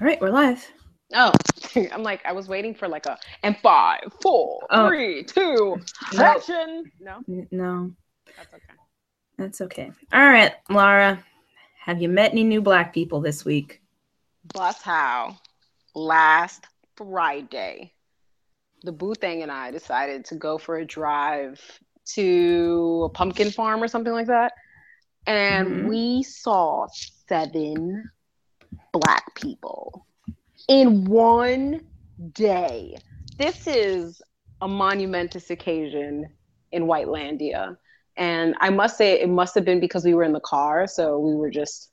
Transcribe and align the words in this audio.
All 0.00 0.06
right, 0.06 0.20
we're 0.20 0.30
live. 0.30 0.66
Oh, 1.12 1.32
I'm 1.92 2.02
like, 2.02 2.24
I 2.24 2.32
was 2.32 2.48
waiting 2.48 2.74
for 2.74 2.88
like 2.88 3.06
a 3.06 3.18
and 3.42 3.56
five, 3.58 4.00
four, 4.22 4.66
Oh. 4.70 4.88
three, 4.88 5.24
two, 5.24 5.76
No. 6.14 6.24
action. 6.24 6.90
No, 7.00 7.22
No, 7.50 7.92
that's 8.36 8.54
okay. 8.54 8.74
that's 9.36 9.60
okay. 9.60 9.92
All 10.12 10.24
right, 10.24 10.52
Laura, 10.70 11.22
have 11.84 12.00
you 12.00 12.08
met 12.08 12.32
any 12.32 12.44
new 12.44 12.62
black 12.62 12.94
people 12.94 13.20
this 13.20 13.44
week? 13.44 13.82
Bus 14.54 14.80
how 14.82 15.36
last 15.94 16.64
Friday, 16.96 17.92
the 18.82 18.92
boo 18.92 19.14
thing 19.14 19.42
and 19.42 19.52
I 19.52 19.70
decided 19.70 20.24
to 20.26 20.34
go 20.36 20.56
for 20.56 20.76
a 20.76 20.86
drive 20.86 21.60
to 22.14 23.02
a 23.04 23.08
pumpkin 23.10 23.50
farm 23.50 23.82
or 23.82 23.88
something 23.88 24.12
like 24.12 24.28
that, 24.28 24.52
and 25.26 25.68
Mhm. 25.68 25.88
we 25.88 26.22
saw 26.22 26.86
seven 27.28 28.10
black 28.92 29.34
people 29.34 30.06
in 30.68 31.04
one 31.04 31.80
day. 32.32 32.96
This 33.38 33.66
is 33.66 34.20
a 34.60 34.68
monumentous 34.68 35.50
occasion 35.50 36.26
in 36.72 36.84
Whitelandia. 36.84 37.76
And 38.16 38.54
I 38.60 38.70
must 38.70 38.98
say, 38.98 39.20
it 39.20 39.28
must 39.28 39.54
have 39.54 39.64
been 39.64 39.80
because 39.80 40.04
we 40.04 40.14
were 40.14 40.24
in 40.24 40.32
the 40.32 40.40
car. 40.40 40.86
So 40.86 41.18
we 41.18 41.34
were 41.34 41.50
just 41.50 41.90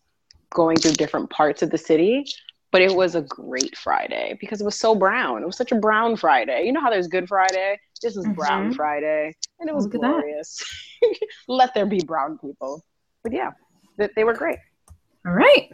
going 0.49 0.77
through 0.77 0.93
different 0.93 1.29
parts 1.29 1.61
of 1.61 1.69
the 1.69 1.77
city. 1.77 2.25
But 2.71 2.81
it 2.81 2.93
was 2.93 3.15
a 3.15 3.21
great 3.21 3.77
Friday 3.77 4.37
because 4.41 4.59
it 4.59 4.65
was 4.65 4.77
so 4.77 4.93
brown. 4.93 5.41
It 5.41 5.45
was 5.45 5.55
such 5.55 5.71
a 5.71 5.75
brown 5.75 6.17
Friday. 6.17 6.63
You 6.65 6.73
know 6.73 6.81
how 6.81 6.89
there's 6.89 7.07
Good 7.07 7.29
Friday? 7.29 7.79
This 8.01 8.17
was 8.17 8.27
Brown 8.35 8.71
Mhm. 8.71 8.75
Friday. 8.75 9.35
And 9.59 9.69
it 9.69 9.73
was 9.75 9.85
Look 9.85 10.01
glorious. 10.01 10.61
Let 11.47 11.73
there 11.73 11.85
be 11.85 12.01
brown 12.03 12.37
people. 12.39 12.83
But 13.23 13.31
yeah, 13.31 13.51
they 14.15 14.23
were 14.25 14.33
great. 14.33 14.59
All 15.25 15.31
right. 15.31 15.69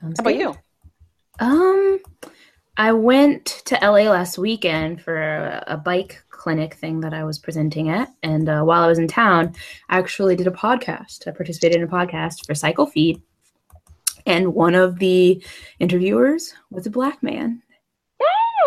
Sounds 0.00 0.18
How 0.18 0.22
about 0.22 0.36
you? 0.36 0.54
Um, 1.40 1.98
I 2.76 2.92
went 2.92 3.62
to 3.66 3.78
LA 3.82 4.10
last 4.10 4.38
weekend 4.38 5.02
for 5.02 5.20
a, 5.20 5.64
a 5.66 5.76
bike 5.76 6.22
clinic 6.30 6.74
thing 6.74 7.00
that 7.00 7.12
I 7.12 7.24
was 7.24 7.38
presenting 7.38 7.88
at, 7.90 8.08
and 8.22 8.48
uh, 8.48 8.62
while 8.62 8.82
I 8.82 8.86
was 8.86 8.98
in 8.98 9.08
town, 9.08 9.54
I 9.88 9.98
actually 9.98 10.36
did 10.36 10.46
a 10.46 10.52
podcast. 10.52 11.26
I 11.26 11.32
participated 11.32 11.78
in 11.78 11.84
a 11.84 11.90
podcast 11.90 12.46
for 12.46 12.54
Cycle 12.54 12.86
Feed, 12.86 13.20
and 14.26 14.54
one 14.54 14.74
of 14.74 14.98
the 14.98 15.42
interviewers 15.80 16.54
was 16.70 16.86
a 16.86 16.90
black 16.90 17.22
man. 17.22 17.62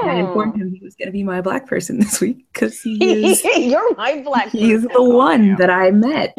And 0.02 0.10
I 0.10 0.16
informed 0.16 0.60
him 0.60 0.74
he 0.74 0.84
was 0.84 0.96
going 0.96 1.10
to 1.10 1.12
be 1.12 1.24
my 1.24 1.42
black 1.42 1.68
person 1.68 2.00
this 2.00 2.20
week 2.20 2.46
because 2.52 2.82
he 2.82 3.26
is 3.32 3.44
You're 3.44 3.96
my 3.96 4.22
black. 4.24 4.50
he's 4.50 4.82
the 4.82 5.04
one 5.04 5.56
that 5.56 5.70
I 5.70 5.92
met, 5.92 6.36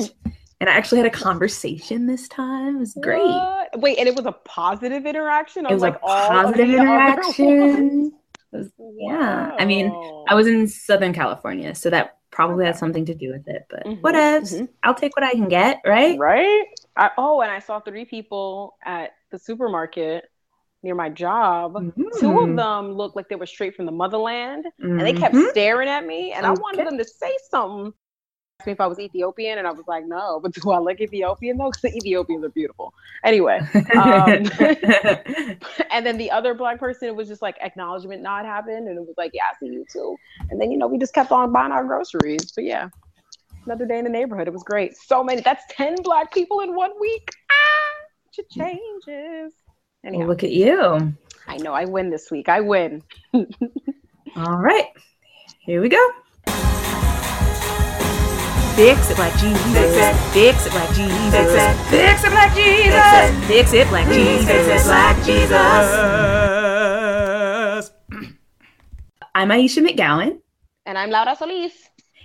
and 0.62 0.70
I 0.70 0.74
actually 0.74 0.98
had 0.98 1.08
a 1.08 1.10
conversation 1.10 2.06
this 2.06 2.28
time. 2.28 2.76
It 2.76 2.78
was 2.78 2.94
great. 2.94 3.26
What? 3.26 3.80
Wait, 3.80 3.98
and 3.98 4.06
it 4.06 4.14
was 4.14 4.26
a 4.26 4.32
positive 4.44 5.06
interaction. 5.06 5.66
It 5.66 5.72
was 5.72 5.82
like 5.82 5.96
a 5.96 5.98
positive 5.98 6.70
interaction. 6.70 8.12
Was- 8.52 8.70
yeah, 8.78 9.56
I 9.58 9.64
mean, 9.64 9.90
I 10.28 10.36
was 10.36 10.46
in 10.46 10.68
Southern 10.68 11.12
California, 11.12 11.74
so 11.74 11.90
that 11.90 12.18
probably 12.30 12.64
had 12.64 12.76
something 12.76 13.04
to 13.06 13.14
do 13.14 13.32
with 13.32 13.48
it. 13.48 13.66
But 13.68 13.86
Mhm, 13.86 14.02
whatevs. 14.02 14.54
mhm. 14.60 14.68
I'll 14.84 14.94
take 14.94 15.16
what 15.16 15.24
I 15.24 15.32
can 15.32 15.48
get, 15.48 15.80
right? 15.84 16.16
right. 16.16 16.66
I, 16.96 17.10
oh, 17.18 17.40
and 17.40 17.50
I 17.50 17.58
saw 17.58 17.80
three 17.80 18.04
people 18.04 18.76
at 18.84 19.10
the 19.32 19.40
supermarket 19.40 20.30
near 20.84 20.94
my 20.94 21.08
job. 21.08 21.74
Two 22.20 22.38
of 22.38 22.50
Mm. 22.50 22.56
them 22.56 22.92
looked 22.92 23.16
like 23.16 23.28
they 23.28 23.34
were 23.34 23.46
straight 23.46 23.74
from 23.74 23.86
the 23.86 23.92
motherland, 23.92 24.66
and 24.78 25.00
they 25.00 25.12
kept 25.12 25.34
Mhm. 25.34 25.50
staring 25.50 25.88
at 25.88 26.06
me, 26.06 26.30
and 26.32 26.46
I 26.46 26.52
wanted 26.52 26.86
them 26.86 26.98
to 26.98 27.04
say 27.04 27.36
something. 27.50 27.92
Me 28.66 28.72
if 28.72 28.80
I 28.80 28.86
was 28.86 28.98
Ethiopian, 28.98 29.58
and 29.58 29.66
I 29.66 29.72
was 29.72 29.86
like, 29.86 30.06
no. 30.06 30.40
But 30.40 30.52
do 30.52 30.70
I 30.70 30.78
look 30.78 31.00
Ethiopian 31.00 31.58
though? 31.58 31.70
Because 31.70 31.82
the 31.82 31.96
Ethiopians 31.96 32.44
are 32.44 32.50
beautiful. 32.50 32.92
Anyway, 33.24 33.60
um, 33.96 34.44
and 35.90 36.06
then 36.06 36.18
the 36.18 36.30
other 36.30 36.54
black 36.54 36.78
person, 36.78 37.08
it 37.08 37.16
was 37.16 37.28
just 37.28 37.42
like 37.42 37.56
acknowledgement 37.60 38.22
nod 38.22 38.44
happened, 38.44 38.88
and 38.88 38.96
it 38.98 39.00
was 39.00 39.14
like, 39.16 39.32
yeah, 39.34 39.42
I 39.50 39.58
see 39.58 39.72
you 39.72 39.84
too. 39.90 40.16
And 40.50 40.60
then 40.60 40.70
you 40.70 40.78
know 40.78 40.86
we 40.86 40.98
just 40.98 41.14
kept 41.14 41.32
on 41.32 41.52
buying 41.52 41.72
our 41.72 41.84
groceries. 41.84 42.52
But 42.52 42.64
yeah, 42.64 42.88
another 43.66 43.86
day 43.86 43.98
in 43.98 44.04
the 44.04 44.10
neighborhood. 44.10 44.48
It 44.48 44.52
was 44.52 44.62
great. 44.62 44.96
So 44.96 45.22
many. 45.22 45.40
That's 45.40 45.64
ten 45.70 45.96
black 46.02 46.32
people 46.32 46.60
in 46.60 46.74
one 46.74 46.92
week. 47.00 47.28
Ah, 47.50 48.38
it 48.38 48.50
changes. 48.50 49.54
well, 50.04 50.26
look 50.26 50.42
at 50.42 50.50
you. 50.52 51.14
I 51.46 51.56
know 51.58 51.72
I 51.72 51.84
win 51.84 52.10
this 52.10 52.30
week. 52.30 52.48
I 52.48 52.60
win. 52.60 53.02
All 54.36 54.56
right, 54.56 54.88
here 55.60 55.80
we 55.80 55.88
go. 55.88 56.10
Fix 58.74 59.10
it 59.10 59.18
like 59.18 59.36
Jesus. 59.36 60.32
Fix 60.32 60.66
it 60.66 60.72
like 60.74 60.88
Jesus. 60.94 61.90
Fix 61.90 62.24
it 62.24 62.32
like 62.32 62.54
Jesus. 62.54 63.46
Fix 63.46 63.72
it 63.74 63.90
like 63.92 64.08
Jesus. 64.08 64.46
Fix 64.46 64.66
it 64.66 64.88
like 64.88 65.16
Jesus. 65.24 65.52
I'm 69.34 69.48
Aisha 69.50 69.86
McGowan, 69.86 70.38
And 70.86 70.96
I'm 70.96 71.10
Laura 71.10 71.36
Solis. 71.36 71.72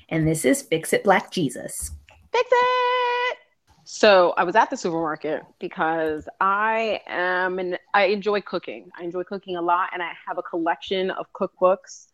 and 0.10 0.26
this 0.26 0.46
is 0.46 0.62
Fix 0.62 0.94
It 0.94 1.04
Black 1.04 1.32
Jesus. 1.32 1.92
Fix 2.32 2.50
it. 2.52 3.38
So 3.84 4.34
I 4.38 4.44
was 4.46 4.56
at 4.56 4.70
the 4.70 4.78
supermarket 4.78 5.44
because 5.60 6.30
I 6.40 7.02
am 7.08 7.60
and 7.60 7.78
I 7.94 8.06
enjoy 8.06 8.40
cooking. 8.42 8.90
I 8.98 9.04
enjoy 9.04 9.24
cooking 9.24 9.58
a 9.58 9.62
lot, 9.62 9.90
and 9.94 10.02
I 10.02 10.12
have 10.26 10.38
a 10.38 10.44
collection 10.44 11.12
of 11.12 11.26
cookbooks 11.34 12.08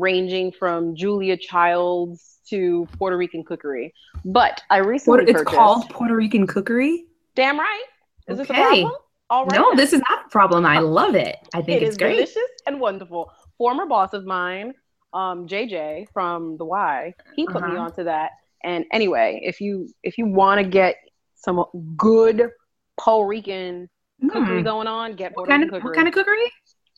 ranging 0.00 0.52
from 0.52 0.94
Julia 0.96 1.36
Childs 1.36 2.38
to 2.50 2.88
Puerto 2.98 3.16
Rican 3.16 3.44
cookery. 3.44 3.92
But 4.24 4.62
I 4.70 4.78
recently 4.78 5.18
What, 5.20 5.28
it's 5.28 5.38
purchased. 5.38 5.56
called 5.56 5.90
Puerto 5.90 6.14
Rican 6.14 6.46
cookery. 6.46 7.04
Damn 7.34 7.58
right. 7.58 7.84
Is 8.28 8.38
this 8.38 8.48
a 8.48 8.52
Okay. 8.52 8.62
problem? 8.62 8.92
All 9.30 9.46
right. 9.46 9.58
No, 9.58 9.74
this 9.74 9.92
is 9.92 10.00
not 10.08 10.26
a 10.26 10.28
problem. 10.30 10.64
I 10.64 10.78
love 10.80 11.14
it. 11.14 11.36
I 11.54 11.62
think 11.62 11.80
It 11.80 11.84
it's 11.84 11.92
is 11.92 11.98
great. 11.98 12.16
delicious 12.16 12.50
and 12.66 12.80
wonderful. 12.80 13.30
Former 13.58 13.86
boss 13.86 14.12
of 14.12 14.24
mine, 14.24 14.74
um, 15.12 15.46
JJ 15.48 16.06
from 16.12 16.56
the 16.56 16.64
Y, 16.64 17.14
he 17.34 17.46
put 17.46 17.62
me 17.62 17.72
Uh-huh. 17.72 17.82
onto 17.82 18.04
that. 18.04 18.30
And 18.64 18.84
anyway, 18.92 19.40
if 19.44 19.60
you 19.60 19.88
if 20.02 20.18
you 20.18 20.26
want 20.26 20.60
to 20.60 20.68
get 20.68 20.96
some 21.36 21.64
good 21.96 22.50
Puerto 22.98 23.26
Rican 23.28 23.88
cookery 24.28 24.58
Hmm. 24.58 24.64
going 24.64 24.86
on, 24.86 25.14
get 25.16 25.32
What 25.34 25.46
Puerto 25.46 25.50
kind 25.52 25.62
Rican 25.62 25.76
of 25.76 25.82
cookery. 25.82 25.90
what 25.90 25.96
kind 25.96 26.08
of 26.08 26.14
cookery? 26.14 26.52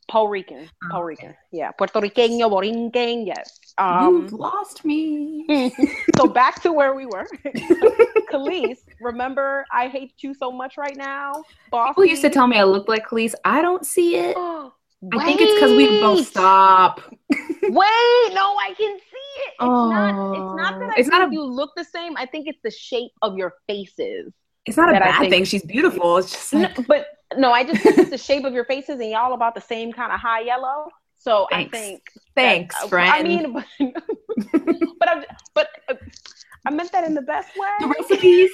Puerto 0.09 0.29
Rican, 0.31 0.69
Oh, 0.85 0.89
Puerto. 0.91 1.05
Rican, 1.07 1.35
yeah, 1.53 1.71
Puerto 1.73 2.01
Riqueño, 2.01 2.49
Borinquen, 2.51 3.27
yes. 3.27 3.59
You've 3.79 4.33
Um, 4.33 4.39
lost 4.39 4.85
me. 4.85 5.45
so 6.17 6.27
back 6.27 6.63
to 6.63 6.73
where 6.73 6.95
we 6.95 7.05
were. 7.07 7.27
Khalees, 8.33 8.79
remember 9.01 9.65
I 9.73 9.89
hate 9.89 10.15
you 10.19 10.35
so 10.35 10.51
much 10.51 10.77
right 10.77 10.97
now. 10.97 11.33
Bossy. 11.71 11.91
People 11.91 12.05
used 12.07 12.23
to 12.23 12.31
tell 12.31 12.47
me 12.47 12.59
I 12.59 12.65
look 12.65 12.89
like 12.89 13.07
Khalees. 13.09 13.35
I 13.45 13.63
don't 13.63 13.85
see 13.87 14.17
it. 14.17 14.35
Oh, 14.37 14.73
I 15.13 15.25
think 15.25 15.41
it's 15.41 15.55
because 15.55 15.77
we 15.77 16.01
both 16.01 16.27
stop. 16.27 17.01
Wait, 17.31 18.31
no, 18.33 18.57
I 18.57 18.75
can 18.77 18.99
see 18.99 19.33
it. 19.45 19.53
It's 19.53 19.61
not. 19.61 20.35
It's 20.35 20.57
not 20.57 20.79
that 20.81 20.89
Oh. 20.89 20.93
I 20.97 20.99
It's 20.99 21.09
think 21.09 21.21
not 21.21 21.29
a- 21.29 21.33
you 21.33 21.43
look 21.43 21.71
the 21.77 21.85
same. 21.85 22.17
I 22.17 22.27
think 22.27 22.49
it's 22.49 22.61
the 22.65 22.71
shape 22.71 23.13
of 23.23 23.37
your 23.37 23.55
faces. 23.67 24.33
It's 24.67 24.77
not 24.77 24.89
a 24.95 24.99
bad 24.99 25.29
thing. 25.31 25.45
She's 25.45 25.63
beautiful. 25.63 26.19
It's 26.19 26.33
just 26.33 26.53
No, 26.53 26.69
but 26.87 27.07
no, 27.37 27.53
I 27.53 27.65
just 27.65 27.83
think 27.83 27.99
it's 27.99 28.11
the 28.11 28.19
shape 28.19 28.45
of 28.45 28.53
your 28.53 28.65
faces, 28.65 29.01
and 29.01 29.11
y'all 29.11 29.35
about 29.35 29.55
the 29.55 29.61
same 29.61 29.93
kind 29.93 30.13
of 30.13 30.21
high 30.21 30.41
yellow. 30.41 30.89
So 31.17 31.47
Thanks. 31.51 31.77
I 31.77 31.81
think. 31.81 32.03
thanks, 32.35 32.77
uh, 32.83 32.89
friend. 32.89 33.11
I 33.11 33.23
mean, 33.23 33.53
but 33.53 33.67
but, 34.99 35.09
I, 35.09 35.25
but 35.55 35.69
uh, 35.89 35.95
I 36.67 36.71
meant 36.71 36.93
that 36.93 37.05
in 37.05 37.15
the 37.15 37.23
best 37.23 37.49
way. 37.57 37.69
the 37.81 37.89
recipes. 37.89 38.51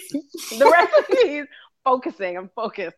the 0.58 0.70
recipes. 0.70 1.46
Focusing, 1.84 2.38
I'm 2.38 2.50
focused. 2.56 2.96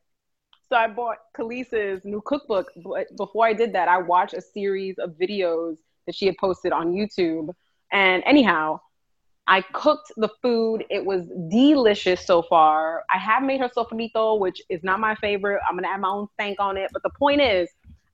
So 0.68 0.76
I 0.76 0.88
bought 0.88 1.18
Khalees's 1.36 2.04
new 2.04 2.22
cookbook, 2.24 2.68
but 2.84 3.06
before 3.16 3.46
I 3.46 3.52
did 3.52 3.72
that, 3.74 3.88
I 3.88 3.98
watched 3.98 4.34
a 4.34 4.40
series 4.40 4.98
of 4.98 5.10
videos 5.10 5.76
that 6.06 6.14
she 6.14 6.26
had 6.26 6.36
posted 6.38 6.72
on 6.72 6.92
YouTube. 6.92 7.50
And 7.92 8.22
anyhow, 8.26 8.80
I 9.48 9.60
cooked 9.60 10.12
the 10.16 10.28
food. 10.42 10.84
It 10.90 11.04
was 11.04 11.26
delicious 11.50 12.26
so 12.26 12.42
far. 12.42 13.04
I 13.14 13.18
have 13.18 13.42
made 13.42 13.60
her 13.60 13.68
sofrito, 13.68 14.38
which 14.38 14.60
is 14.68 14.82
not 14.82 14.98
my 14.98 15.14
favorite. 15.16 15.60
I'm 15.68 15.76
gonna 15.76 15.88
add 15.88 16.00
my 16.00 16.08
own 16.08 16.26
stank 16.34 16.58
on 16.58 16.76
it. 16.76 16.90
But 16.92 17.02
the 17.02 17.10
point 17.10 17.40
is, 17.40 17.68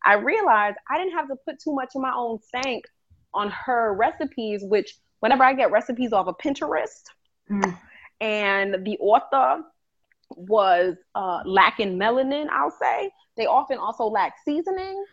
I 0.04 0.14
realized 0.14 0.76
I 0.90 0.98
didn't 0.98 1.14
have 1.14 1.28
to 1.28 1.36
put 1.46 1.58
too 1.58 1.72
much 1.74 1.90
of 1.94 2.02
my 2.02 2.12
own 2.14 2.38
stank 2.40 2.84
on 3.32 3.50
her 3.50 3.94
recipes, 3.94 4.62
which 4.64 4.96
whenever 5.20 5.42
I 5.44 5.54
get 5.54 5.70
recipes 5.70 6.12
off 6.12 6.26
of 6.26 6.36
Pinterest, 6.38 7.04
Mm. 7.50 7.76
and 8.20 8.86
the 8.86 8.96
author 8.98 9.64
was 10.30 10.96
uh, 11.14 11.40
lacking 11.44 11.98
melanin, 11.98 12.48
I'll 12.48 12.70
say. 12.70 13.10
They 13.36 13.46
often 13.46 13.78
also 13.78 14.04
lack 14.04 14.34
seasoning. 14.44 15.04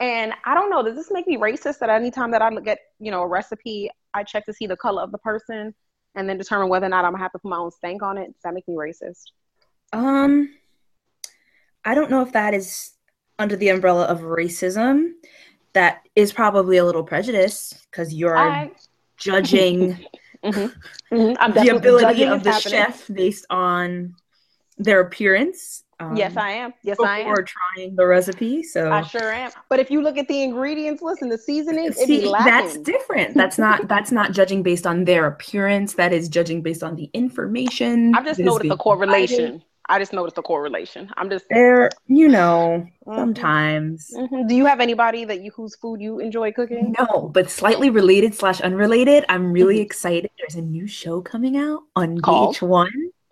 And 0.00 0.32
I 0.44 0.54
don't 0.54 0.70
know, 0.70 0.82
does 0.82 0.96
this 0.96 1.10
make 1.10 1.26
me 1.26 1.36
racist 1.36 1.78
that 1.78 1.90
anytime 1.90 2.30
that 2.32 2.42
I 2.42 2.50
look 2.50 2.66
at, 2.66 2.78
you 3.00 3.10
know, 3.10 3.22
a 3.22 3.26
recipe, 3.26 3.90
I 4.14 4.24
check 4.24 4.44
to 4.46 4.52
see 4.52 4.66
the 4.66 4.76
color 4.76 5.02
of 5.02 5.12
the 5.12 5.18
person 5.18 5.74
and 6.14 6.28
then 6.28 6.38
determine 6.38 6.68
whether 6.68 6.86
or 6.86 6.88
not 6.88 7.04
I'm 7.04 7.12
gonna 7.12 7.22
have 7.22 7.32
to 7.32 7.38
put 7.38 7.48
my 7.48 7.58
own 7.58 7.70
stank 7.70 8.02
on 8.02 8.18
it? 8.18 8.26
Does 8.26 8.42
that 8.44 8.54
make 8.54 8.66
me 8.66 8.74
racist? 8.74 9.24
Um, 9.92 10.50
I 11.84 11.94
don't 11.94 12.10
know 12.10 12.22
if 12.22 12.32
that 12.32 12.54
is 12.54 12.92
under 13.38 13.56
the 13.56 13.68
umbrella 13.68 14.04
of 14.06 14.20
racism. 14.20 15.12
That 15.74 16.02
is 16.16 16.32
probably 16.32 16.78
a 16.78 16.84
little 16.84 17.04
prejudice 17.04 17.74
because 17.90 18.12
you're 18.12 18.36
I, 18.36 18.70
judging 19.16 19.98
Mhm. 20.44 20.72
Mhm. 21.10 21.36
I'm 21.40 21.52
the 21.52 21.76
ability 21.76 22.04
judging 22.04 22.28
of 22.28 22.44
the 22.44 22.52
happening. 22.52 22.70
chef 22.78 23.06
based 23.12 23.44
on 23.50 24.14
their 24.76 25.00
appearance 25.00 25.82
Um, 26.00 26.16
yes, 26.16 26.36
I 26.36 26.50
am. 26.50 26.72
Yes, 26.82 26.96
I 27.00 27.20
am. 27.20 27.26
Before 27.28 27.44
trying 27.44 27.96
the 27.96 28.06
recipe, 28.06 28.62
so 28.62 28.92
I 28.92 29.02
sure 29.02 29.32
am. 29.32 29.50
But 29.68 29.80
if 29.80 29.90
you 29.90 30.00
look 30.00 30.16
at 30.16 30.28
the 30.28 30.42
ingredients 30.42 31.02
list 31.02 31.22
and 31.22 31.30
the 31.30 31.38
seasonings, 31.38 31.96
it'd 31.96 32.06
See, 32.06 32.30
that's 32.30 32.76
different. 32.78 33.34
That's 33.34 33.58
not 33.58 33.88
that's 33.88 34.12
not 34.12 34.32
judging 34.32 34.62
based 34.62 34.86
on 34.86 35.04
their 35.04 35.26
appearance. 35.26 35.94
That 35.94 36.12
is 36.12 36.28
judging 36.28 36.62
based 36.62 36.82
on 36.84 36.94
the 36.94 37.10
information. 37.14 38.14
I've 38.14 38.24
just 38.24 38.38
noticed 38.38 38.68
the 38.68 38.76
correlation. 38.76 39.64
I 39.90 39.98
just 39.98 40.12
noticed 40.12 40.36
the 40.36 40.42
correlation. 40.42 41.10
I'm 41.16 41.30
just. 41.30 41.46
There, 41.48 41.88
you 42.06 42.28
know, 42.28 42.86
Mhm. 43.06 43.16
sometimes. 43.16 44.12
Mhm. 44.14 44.46
Do 44.46 44.54
you 44.54 44.66
have 44.66 44.80
anybody 44.80 45.24
that 45.24 45.40
you 45.40 45.50
whose 45.50 45.74
food 45.76 46.00
you 46.02 46.18
enjoy 46.20 46.52
cooking? 46.52 46.94
No, 46.98 47.30
but 47.32 47.50
slightly 47.50 47.88
related 47.88 48.34
slash 48.34 48.60
unrelated. 48.60 49.24
I'm 49.30 49.50
really 49.50 49.78
Mhm. 49.78 49.86
excited. 49.86 50.30
There's 50.38 50.56
a 50.56 50.62
new 50.62 50.86
show 50.86 51.22
coming 51.22 51.56
out 51.56 51.84
on 51.96 52.20
Called? 52.20 52.54
VH1. 52.56 52.90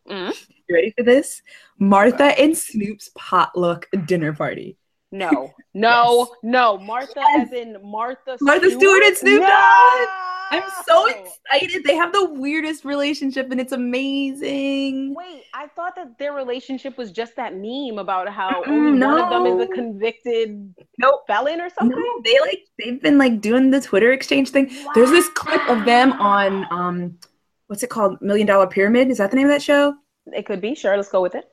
Mm. 0.08 0.46
You 0.68 0.74
ready 0.74 0.92
for 0.96 1.04
this? 1.04 1.42
Martha 1.78 2.24
and 2.40 2.56
Snoop's 2.56 3.10
potluck 3.16 3.86
dinner 4.06 4.32
party. 4.32 4.76
No, 5.12 5.52
no, 5.74 6.18
Yes. 6.18 6.28
no. 6.42 6.78
Martha, 6.78 7.12
Yes. 7.20 7.48
as 7.48 7.52
in 7.52 7.76
Martha. 7.82 8.36
Martha 8.40 8.70
Stewart 8.70 9.02
and 9.04 9.16
Snoop 9.16 9.40
No! 9.42 9.46
Dogg. 9.48 10.08
I'm 10.48 10.62
so 10.86 11.06
excited. 11.08 11.82
They 11.84 11.96
have 11.96 12.12
the 12.12 12.24
weirdest 12.34 12.84
relationship 12.84 13.50
and 13.50 13.60
it's 13.60 13.72
amazing. 13.72 15.12
Wait, 15.14 15.42
I 15.52 15.66
thought 15.74 15.96
that 15.96 16.18
their 16.18 16.34
relationship 16.34 16.96
was 16.96 17.10
just 17.10 17.34
that 17.34 17.54
meme 17.56 17.98
about 17.98 18.28
how 18.28 18.62
only 18.64 19.04
one 19.04 19.20
of 19.20 19.28
them 19.30 19.46
is 19.46 19.68
a 19.68 19.72
convicted 19.72 20.72
Nope. 20.98 21.22
felon 21.26 21.60
or 21.60 21.68
something. 21.70 21.98
No, 21.98 22.22
they 22.24 22.38
like 22.40 22.60
they've 22.78 23.02
been 23.02 23.18
like 23.18 23.40
doing 23.40 23.70
the 23.72 23.80
Twitter 23.80 24.12
exchange 24.12 24.50
thing. 24.50 24.70
There's 24.94 25.10
this 25.10 25.28
clip 25.30 25.68
of 25.68 25.84
them 25.84 26.12
on 26.12 26.64
um 26.70 27.18
what's 27.66 27.82
it 27.82 27.90
called? 27.90 28.20
Million 28.22 28.46
Dollar 28.46 28.68
Pyramid. 28.68 29.10
Is 29.10 29.18
that 29.18 29.30
the 29.30 29.36
name 29.36 29.46
of 29.46 29.52
that 29.52 29.62
show? 29.62 29.94
It 30.32 30.46
could 30.46 30.60
be. 30.60 30.74
Sure, 30.74 30.96
let's 30.96 31.08
go 31.08 31.22
with 31.22 31.34
it. 31.34 31.50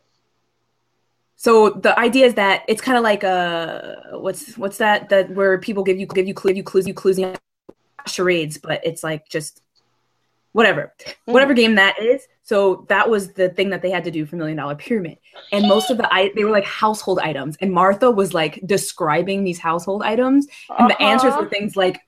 So 1.36 1.72
the 1.72 1.98
idea 2.00 2.25
is 2.25 2.36
that 2.36 2.64
it's 2.68 2.81
kind 2.81 2.98
of 2.98 3.04
like 3.04 3.24
a 3.24 4.12
what's 4.14 4.58
what's 4.58 4.78
that 4.78 5.10
that 5.10 5.30
where 5.31 5.58
people 5.58 5.84
give 5.84 5.98
you 6.00 6.06
give 6.06 6.28
you 6.28 6.34
clue 6.34 6.54
you 6.54 6.64
clues 6.64 6.88
you 6.88 6.94
clues 6.94 7.20
charades, 8.06 8.58
but 8.58 8.81
it's 8.86 9.04
like 9.04 9.28
just 9.30 9.62
whatever 10.54 10.94
whatever 11.25 11.54
game 11.54 11.75
that 11.75 12.00
is. 12.02 12.28
So 12.44 12.86
that 12.90 13.10
was 13.10 13.34
the 13.34 13.50
thing 13.50 13.70
that 13.72 13.81
they 13.81 13.90
had 13.90 14.04
to 14.04 14.12
do 14.12 14.25
for 14.25 14.36
Million 14.36 14.58
Dollar 14.58 14.75
Pyramid, 14.75 15.18
and 15.52 15.68
most 15.68 15.90
of 15.90 15.98
the 15.98 16.14
i 16.14 16.31
they 16.36 16.44
were 16.44 16.52
like 16.52 16.66
household 16.66 17.20
items, 17.20 17.58
and 17.62 17.72
Martha 17.72 18.10
was 18.12 18.34
like 18.34 18.62
describing 18.66 19.44
these 19.44 19.60
household 19.60 20.04
items, 20.04 20.48
and 20.78 20.90
the 20.90 21.02
answers 21.02 21.34
Uh-huh. 21.34 21.44
were 21.44 21.50
things 21.50 21.75
like 21.75 22.00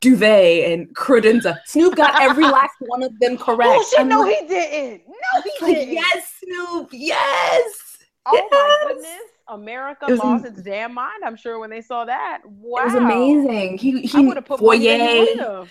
duvet 0.00 0.70
and 0.72 0.94
credenza. 0.94 1.58
Snoop 1.66 1.96
got 1.96 2.20
every 2.20 2.44
last 2.58 2.74
one 2.80 3.02
of 3.02 3.18
them 3.18 3.36
correct. 3.38 3.70
Oh 3.74 3.86
shit! 3.90 4.00
I'm 4.00 4.08
No, 4.08 4.20
like, 4.20 4.38
he 4.40 4.46
didn't. 4.48 5.02
No, 5.08 5.42
he 5.42 5.50
like, 5.64 5.74
didn't. 5.76 5.94
yes, 5.94 6.34
Snoop, 6.42 6.88
yes. 6.92 7.98
Oh 8.26 8.48
my 8.50 8.78
goodness! 8.88 9.08
America 9.48 10.06
It 10.08 10.16
lost 10.18 10.46
am- 10.46 10.52
its 10.52 10.62
damn 10.62 10.94
mind. 10.94 11.22
I'm 11.24 11.36
sure 11.36 11.58
when 11.58 11.68
they 11.70 11.82
saw 11.82 12.04
that. 12.06 12.40
Wow, 12.46 12.80
It 12.82 12.84
was 12.86 12.94
amazing. 12.94 13.78
He 13.78 14.02
he 14.02 14.24
would 14.26 14.36
have 14.36 14.46
put 14.46 14.62
money 14.62 14.86
that 14.86 15.00
he 15.00 15.36
foyer. 15.38 15.66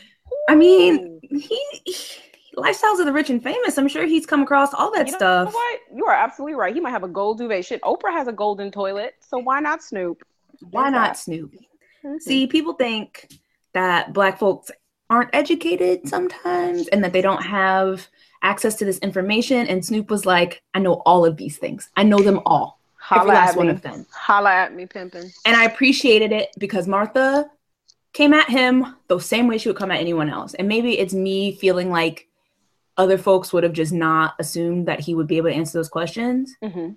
I 0.50 0.56
mean, 0.56 1.20
he, 1.32 1.60
he 1.86 1.96
lifestyles 2.56 3.00
of 3.00 3.06
the 3.06 3.12
rich 3.14 3.30
and 3.32 3.42
famous. 3.42 3.78
I'm 3.80 3.88
sure 3.88 4.06
he's 4.06 4.26
come 4.28 4.44
across 4.44 4.74
all 4.76 4.92
that 4.94 5.08
You 5.08 5.14
know 5.14 5.18
stuff. 5.18 5.54
what? 5.54 5.80
You 5.96 6.06
are 6.06 6.14
absolutely 6.14 6.54
right. 6.56 6.74
He 6.74 6.80
might 6.80 6.92
have 6.92 7.04
a 7.04 7.08
gold 7.08 7.40
duvet. 7.40 7.66
Shit, 7.66 7.82
Oprah 7.82 8.12
has 8.12 8.28
a 8.28 8.32
golden 8.32 8.70
toilet, 8.72 9.16
so 9.20 9.38
why 9.40 9.60
not 9.60 9.82
Snoop? 9.84 10.22
Why 10.70 10.84
There's 10.84 10.94
not 10.94 11.08
that. 11.08 11.18
Snoop? 11.18 11.56
Mhm. 12.06 12.22
See, 12.22 12.46
people 12.48 12.74
think 12.74 13.28
that 13.74 14.14
black 14.14 14.40
folks 14.40 14.72
aren't 15.10 15.30
educated 15.34 16.08
sometimes 16.08 16.88
and 16.88 17.04
that 17.04 17.14
they 17.14 17.22
don't 17.22 17.44
have 17.44 18.08
access 18.42 18.76
to 18.76 18.86
this 18.86 18.98
information. 19.00 19.68
And 19.68 19.86
Snoop 19.86 20.10
was 20.10 20.26
like, 20.26 20.62
I 20.74 20.80
know 20.80 20.96
all 21.06 21.26
of 21.26 21.38
these 21.38 21.58
things. 21.58 21.90
I 21.96 22.04
know 22.04 22.20
them 22.20 22.42
all. 22.46 22.80
Holla 22.96 23.28
last 23.30 23.52
at 23.52 23.58
one 23.58 23.68
me. 23.68 23.74
of 23.74 23.82
them. 23.82 24.06
Holla 24.12 24.52
at 24.52 24.74
me, 24.74 24.86
pimping. 24.86 25.32
And 25.46 25.56
I 25.56 25.66
appreciated 25.66 26.32
it 26.32 26.50
because 26.58 26.88
Martha 26.88 27.50
came 28.14 28.34
at 28.34 28.50
him 28.50 28.96
the 29.08 29.20
same 29.20 29.48
way 29.48 29.58
she 29.58 29.70
would 29.70 29.78
come 29.78 29.92
at 29.92 30.00
anyone 30.00 30.30
else. 30.30 30.54
And 30.54 30.68
maybe 30.68 30.98
it's 30.98 31.14
me 31.14 31.56
feeling 31.56 31.90
like 31.90 32.28
other 32.96 33.18
folks 33.18 33.52
would 33.52 33.64
have 33.64 33.74
just 33.74 33.92
not 33.92 34.36
assumed 34.40 34.88
that 34.88 35.00
he 35.00 35.16
would 35.16 35.28
be 35.28 35.38
able 35.38 35.50
to 35.50 35.56
answer 35.56 35.80
those 35.80 35.90
questions. 35.90 36.56
Mhm. 36.64 36.96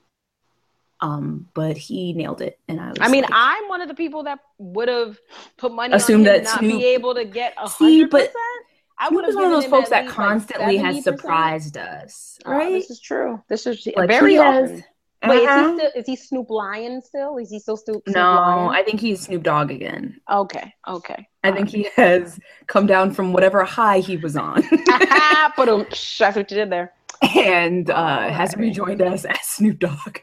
Um, 1.00 1.48
but 1.54 1.76
he 1.76 2.12
nailed 2.14 2.40
it. 2.40 2.58
And 2.68 2.80
I 2.80 2.88
was 2.88 2.98
I 3.00 3.08
mean, 3.08 3.22
like, 3.22 3.30
I'm 3.34 3.68
one 3.68 3.80
of 3.82 3.88
the 3.88 3.94
people 3.94 4.22
that 4.24 4.38
would 4.58 4.88
have 4.88 5.18
put 5.58 5.72
money 5.72 5.94
Assumed 5.94 6.26
on 6.26 6.34
him 6.36 6.42
that 6.44 6.50
not 6.50 6.58
Snoop- 6.60 6.72
be 6.80 6.84
able 6.86 7.14
to 7.14 7.24
get 7.24 7.54
a 7.58 7.68
hundred 7.68 8.10
but 8.10 8.18
percent. 8.20 8.34
I 8.98 9.10
would 9.10 9.24
have 9.24 9.30
is 9.30 9.36
one 9.36 9.44
of 9.44 9.50
those 9.50 9.66
folks 9.66 9.90
that 9.90 10.04
least, 10.06 10.16
like, 10.18 10.28
constantly 10.28 10.76
has 10.78 11.04
surprised 11.04 11.76
us, 11.76 12.38
Oh, 12.46 12.52
right? 12.52 12.72
this 12.72 12.88
is 12.90 12.98
true. 12.98 13.42
This 13.48 13.66
is 13.66 13.86
Like, 13.94 14.08
very 14.08 14.32
he 14.32 14.36
has- 14.38 14.70
often. 14.70 14.84
Wait, 15.26 15.38
is 15.42 15.48
Uh-huh. 15.48 15.68
he 15.72 15.78
still 15.78 15.90
is 15.96 16.06
he 16.06 16.16
Snoop 16.16 16.50
Lion 16.50 17.02
still? 17.02 17.36
Is 17.38 17.50
he 17.50 17.58
still 17.58 17.76
Snoop? 17.76 18.02
Snoop 18.04 18.14
no, 18.16 18.22
Lion? 18.22 18.68
I 18.70 18.82
think 18.82 19.00
he's 19.00 19.20
Snoop 19.22 19.42
Dogg 19.42 19.70
again. 19.70 20.20
Okay, 20.30 20.72
okay. 20.86 21.26
I 21.44 21.52
think 21.52 21.68
he 21.68 21.88
has 21.96 22.38
come 22.68 22.86
down 22.86 23.10
from 23.12 23.32
whatever 23.32 23.64
high 23.64 23.98
he 23.98 24.16
was 24.18 24.36
on 24.36 24.62
But 25.56 25.66
that's 25.66 26.20
what 26.36 26.50
you 26.50 26.56
did 26.56 26.70
there. 26.70 26.92
and 27.34 27.90
uh, 27.90 28.28
has 28.30 28.54
rejoined 28.56 29.02
us 29.02 29.24
as 29.24 29.40
Snoop 29.42 29.78
Dogg. 29.78 30.18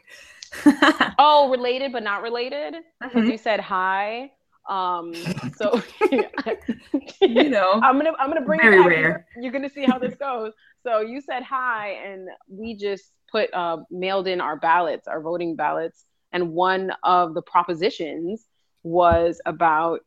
Oh, 1.18 1.48
related 1.50 1.92
but 1.92 2.02
not 2.02 2.22
related 2.22 2.74
because 3.00 3.24
Mhm. 3.24 3.30
you 3.32 3.38
said 3.38 3.60
hi. 3.60 4.30
Um, 4.68 5.12
so 5.56 5.82
you 7.20 7.48
know, 7.50 7.80
I'm 7.82 7.96
gonna 7.98 8.12
I'm 8.18 8.28
gonna 8.28 8.40
bring 8.44 8.60
Very 8.60 8.78
it 8.82 8.86
rare. 8.86 9.26
You're 9.40 9.52
gonna 9.52 9.68
see 9.70 9.84
how 9.84 9.98
this 9.98 10.14
goes. 10.16 10.52
So 10.82 11.00
you 11.00 11.20
said 11.20 11.42
hi, 11.42 11.90
and 12.04 12.28
we 12.48 12.76
just 12.76 13.04
put 13.30 13.52
uh, 13.54 13.78
mailed 13.90 14.26
in 14.28 14.40
our 14.40 14.56
ballots, 14.56 15.08
our 15.08 15.20
voting 15.20 15.56
ballots, 15.56 16.04
and 16.32 16.52
one 16.52 16.92
of 17.02 17.34
the 17.34 17.42
propositions 17.42 18.46
was 18.82 19.40
about 19.46 20.00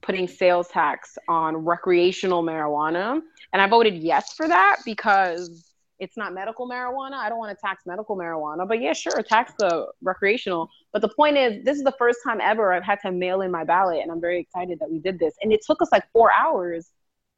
putting 0.00 0.28
sales 0.28 0.68
tax 0.68 1.18
on 1.28 1.56
recreational 1.56 2.42
marijuana, 2.42 3.20
and 3.52 3.60
I 3.62 3.66
voted 3.68 3.94
yes 3.94 4.32
for 4.34 4.46
that 4.48 4.78
because 4.84 5.67
it's 5.98 6.16
not 6.16 6.32
medical 6.32 6.68
marijuana. 6.68 7.14
I 7.14 7.28
don't 7.28 7.38
want 7.38 7.56
to 7.56 7.60
tax 7.60 7.84
medical 7.86 8.16
marijuana, 8.16 8.66
but 8.68 8.80
yeah, 8.80 8.92
sure, 8.92 9.20
tax 9.22 9.52
the 9.58 9.86
recreational. 10.02 10.68
But 10.92 11.02
the 11.02 11.08
point 11.08 11.36
is, 11.36 11.64
this 11.64 11.76
is 11.76 11.84
the 11.84 11.94
first 11.98 12.20
time 12.24 12.40
ever 12.40 12.72
I've 12.72 12.84
had 12.84 12.98
to 13.04 13.10
mail 13.12 13.42
in 13.42 13.50
my 13.50 13.64
ballot, 13.64 14.00
and 14.02 14.10
I'm 14.12 14.20
very 14.20 14.40
excited 14.40 14.78
that 14.80 14.90
we 14.90 14.98
did 15.00 15.18
this. 15.18 15.34
And 15.42 15.52
it 15.52 15.60
took 15.66 15.82
us 15.82 15.88
like 15.90 16.04
four 16.12 16.30
hours 16.32 16.90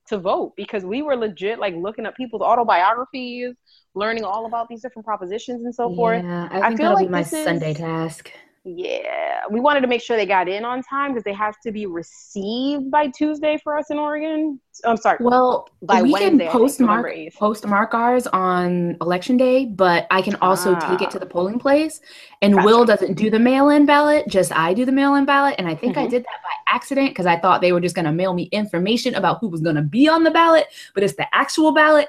to 0.09 0.19
vote 0.19 0.55
because 0.57 0.85
we 0.85 1.03
were 1.03 1.17
legit 1.17 1.59
like 1.59 1.75
looking 1.75 2.05
up 2.07 2.15
people's 2.17 2.43
autobiographies, 2.43 3.55
learning 3.95 4.25
all 4.25 4.47
about 4.47 4.69
these 4.69 4.83
different 4.83 5.07
propositions 5.07 5.65
and 5.65 5.75
so 5.75 5.95
forth. 5.95 6.23
Yeah, 6.25 6.49
I 6.51 6.59
I 6.61 6.69
think 6.69 6.79
feel 6.81 6.91
that'll 6.91 6.95
like 6.97 7.07
be 7.07 7.13
my 7.13 7.23
this 7.23 7.33
is- 7.33 7.45
Sunday 7.45 7.75
task. 7.75 8.31
Yeah, 8.63 9.41
we 9.51 9.59
wanted 9.59 9.81
to 9.81 9.87
make 9.87 10.03
sure 10.03 10.19
they 10.19 10.27
got 10.27 10.47
in 10.47 10.67
on 10.67 10.83
time 10.83 11.13
because 11.13 11.25
they 11.25 11.33
have 11.33 11.59
to 11.65 11.73
be 11.73 11.87
received 11.87 12.91
by 12.91 13.09
Tuesday 13.09 13.59
for 13.63 13.79
us 13.79 13.87
in 13.91 13.99
Oregon. 13.99 14.61
I'm 14.85 14.99
sorry, 14.99 15.17
Well, 15.19 15.67
by 15.81 16.03
we 16.03 16.13
Wednesday, 16.13 16.47
can 16.47 16.49
I 16.49 16.53
postmark 16.53 16.91
November 16.99 17.09
8th. 17.11 17.35
postmark 17.37 17.95
ours 17.95 18.27
on 18.27 18.99
election 19.01 19.39
day, 19.39 19.65
but 19.65 20.07
I 20.11 20.21
can 20.21 20.35
also 20.43 20.75
take 20.75 21.01
Ah. 21.01 21.05
it 21.05 21.11
to 21.13 21.19
the 21.19 21.25
polling 21.25 21.59
place. 21.59 22.03
And 22.43 22.53
Gotcha. 22.53 22.67
Will 22.67 22.85
doesn't 22.85 23.15
do 23.15 23.31
the 23.31 23.39
mail-in 23.39 23.87
ballot; 23.87 24.29
just 24.29 24.55
I 24.55 24.75
do 24.75 24.85
the 24.85 24.93
mail-in 24.93 25.25
ballot. 25.25 25.55
And 25.57 25.67
I 25.67 25.75
think 25.75 25.97
I 25.97 26.05
Mhm. 26.07 26.11
did 26.11 26.23
that 26.25 26.43
by 26.43 26.75
accident 26.75 27.11
because 27.11 27.27
I 27.27 27.39
thought 27.39 27.63
they 27.63 27.73
were 27.73 27.81
just 27.81 27.95
going 27.95 28.05
to 28.05 28.13
mail 28.13 28.35
me 28.35 28.45
information 28.53 29.15
about 29.15 29.39
who 29.41 29.49
was 29.49 29.63
going 29.63 29.77
to 29.77 29.83
be 29.83 30.07
on 30.07 30.23
the 30.23 30.31
ballot, 30.31 30.67
but 30.95 31.03
it's 31.03 31.15
the 31.17 31.35
actual 31.35 31.73
ballot. 31.73 32.09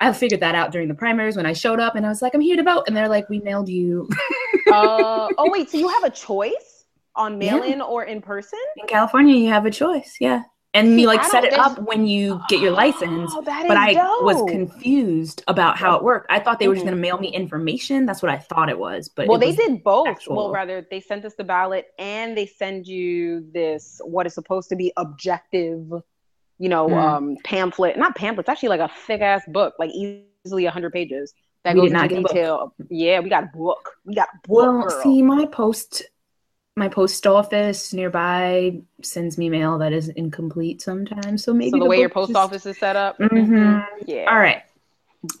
I 0.00 0.12
figured 0.12 0.40
that 0.40 0.54
out 0.54 0.72
during 0.72 0.88
the 0.88 0.94
primaries 0.94 1.36
when 1.36 1.46
I 1.46 1.52
showed 1.52 1.78
up, 1.80 1.94
and 1.94 2.06
I 2.06 2.08
was 2.08 2.22
like, 2.22 2.34
"I'm 2.34 2.40
here 2.40 2.56
to 2.56 2.62
vote," 2.62 2.84
and 2.86 2.96
they're 2.96 3.08
like, 3.08 3.28
"We 3.28 3.38
mailed 3.40 3.68
you." 3.68 4.08
uh, 4.72 5.28
oh 5.38 5.50
wait, 5.50 5.70
so 5.70 5.78
you 5.78 5.88
have 5.88 6.04
a 6.04 6.10
choice 6.10 6.84
on 7.16 7.40
Yeah. 7.40 7.54
mail-in 7.56 7.80
or 7.82 8.04
in 8.04 8.20
person? 8.22 8.58
In 8.76 8.86
California, 8.86 9.34
you 9.36 9.48
have 9.50 9.66
a 9.66 9.70
choice, 9.70 10.16
yeah, 10.20 10.44
and 10.74 10.88
See, 10.88 11.00
you 11.02 11.06
like 11.06 11.24
set 11.24 11.44
it 11.44 11.52
up 11.52 11.78
when 11.80 12.06
you 12.06 12.40
get 12.48 12.60
your 12.60 12.70
license. 12.70 13.30
Oh, 13.34 13.42
that 13.42 13.66
but 13.68 13.76
I 13.76 13.92
was 14.22 14.40
confused 14.50 15.42
about 15.48 15.76
how 15.76 15.96
it 15.96 16.02
worked. 16.04 16.26
I 16.30 16.38
thought 16.38 16.60
they 16.60 16.68
were 16.68 16.74
just 16.74 16.84
Mhm. 16.86 16.90
going 16.90 16.96
to 16.96 17.02
mail 17.02 17.18
me 17.18 17.28
information. 17.28 18.06
That's 18.06 18.22
what 18.22 18.30
I 18.30 18.38
thought 18.38 18.68
it 18.70 18.78
was. 18.78 19.08
But 19.08 19.26
well, 19.28 19.38
they 19.38 19.52
did 19.52 19.82
both. 19.82 20.06
actual- 20.08 20.36
Well, 20.36 20.50
rather, 20.52 20.86
they 20.90 21.00
sent 21.00 21.24
us 21.24 21.34
the 21.34 21.44
ballot 21.44 21.86
and 21.98 22.36
they 22.36 22.46
send 22.46 22.86
you 22.86 23.44
this 23.52 24.00
what 24.04 24.26
is 24.26 24.34
supposed 24.34 24.68
to 24.70 24.76
be 24.76 24.92
objective, 24.96 25.82
you 26.60 26.68
know, 26.68 26.86
Hmm. 26.88 26.94
um, 26.94 27.36
pamphlet. 27.42 27.96
Not 27.98 28.14
pamphlet. 28.14 28.44
It's 28.44 28.48
actually 28.50 28.68
like 28.68 28.80
a 28.80 28.90
thick 29.06 29.20
ass 29.22 29.42
book, 29.48 29.74
like 29.80 29.90
easily 29.90 30.64
hundred 30.66 30.92
pages. 30.92 31.34
That 31.64 31.74
We 31.74 31.80
goes 31.82 31.90
into 31.92 32.08
get 32.08 32.18
a 32.18 32.22
book. 32.22 32.30
detail. 32.32 32.74
Yeah, 32.88 33.20
we 33.20 33.28
got 33.28 33.44
a 33.44 33.50
book. 33.54 33.96
We 34.04 34.14
got 34.14 34.28
a 34.32 34.38
book. 34.46 34.56
Well, 34.56 34.82
girl. 34.88 35.02
see, 35.02 35.22
my 35.22 35.44
post, 35.46 36.02
my 36.76 36.88
post 36.88 37.26
office 37.26 37.92
nearby 37.92 38.80
sends 39.02 39.36
me 39.36 39.50
mail 39.50 39.76
that 39.78 39.92
is 39.92 40.08
incomplete 40.10 40.80
sometimes. 40.80 41.42
So 41.44 41.52
maybe 41.52 41.72
so 41.72 41.78
the, 41.80 41.84
way 41.86 41.98
your 41.98 42.08
post 42.08 42.28
just- 42.30 42.38
office 42.38 42.64
is 42.66 42.78
set 42.78 42.94
up. 42.96 43.18
Mhm. 43.18 43.84
Yeah. 44.06 44.24
All 44.30 44.38
right. 44.38 44.62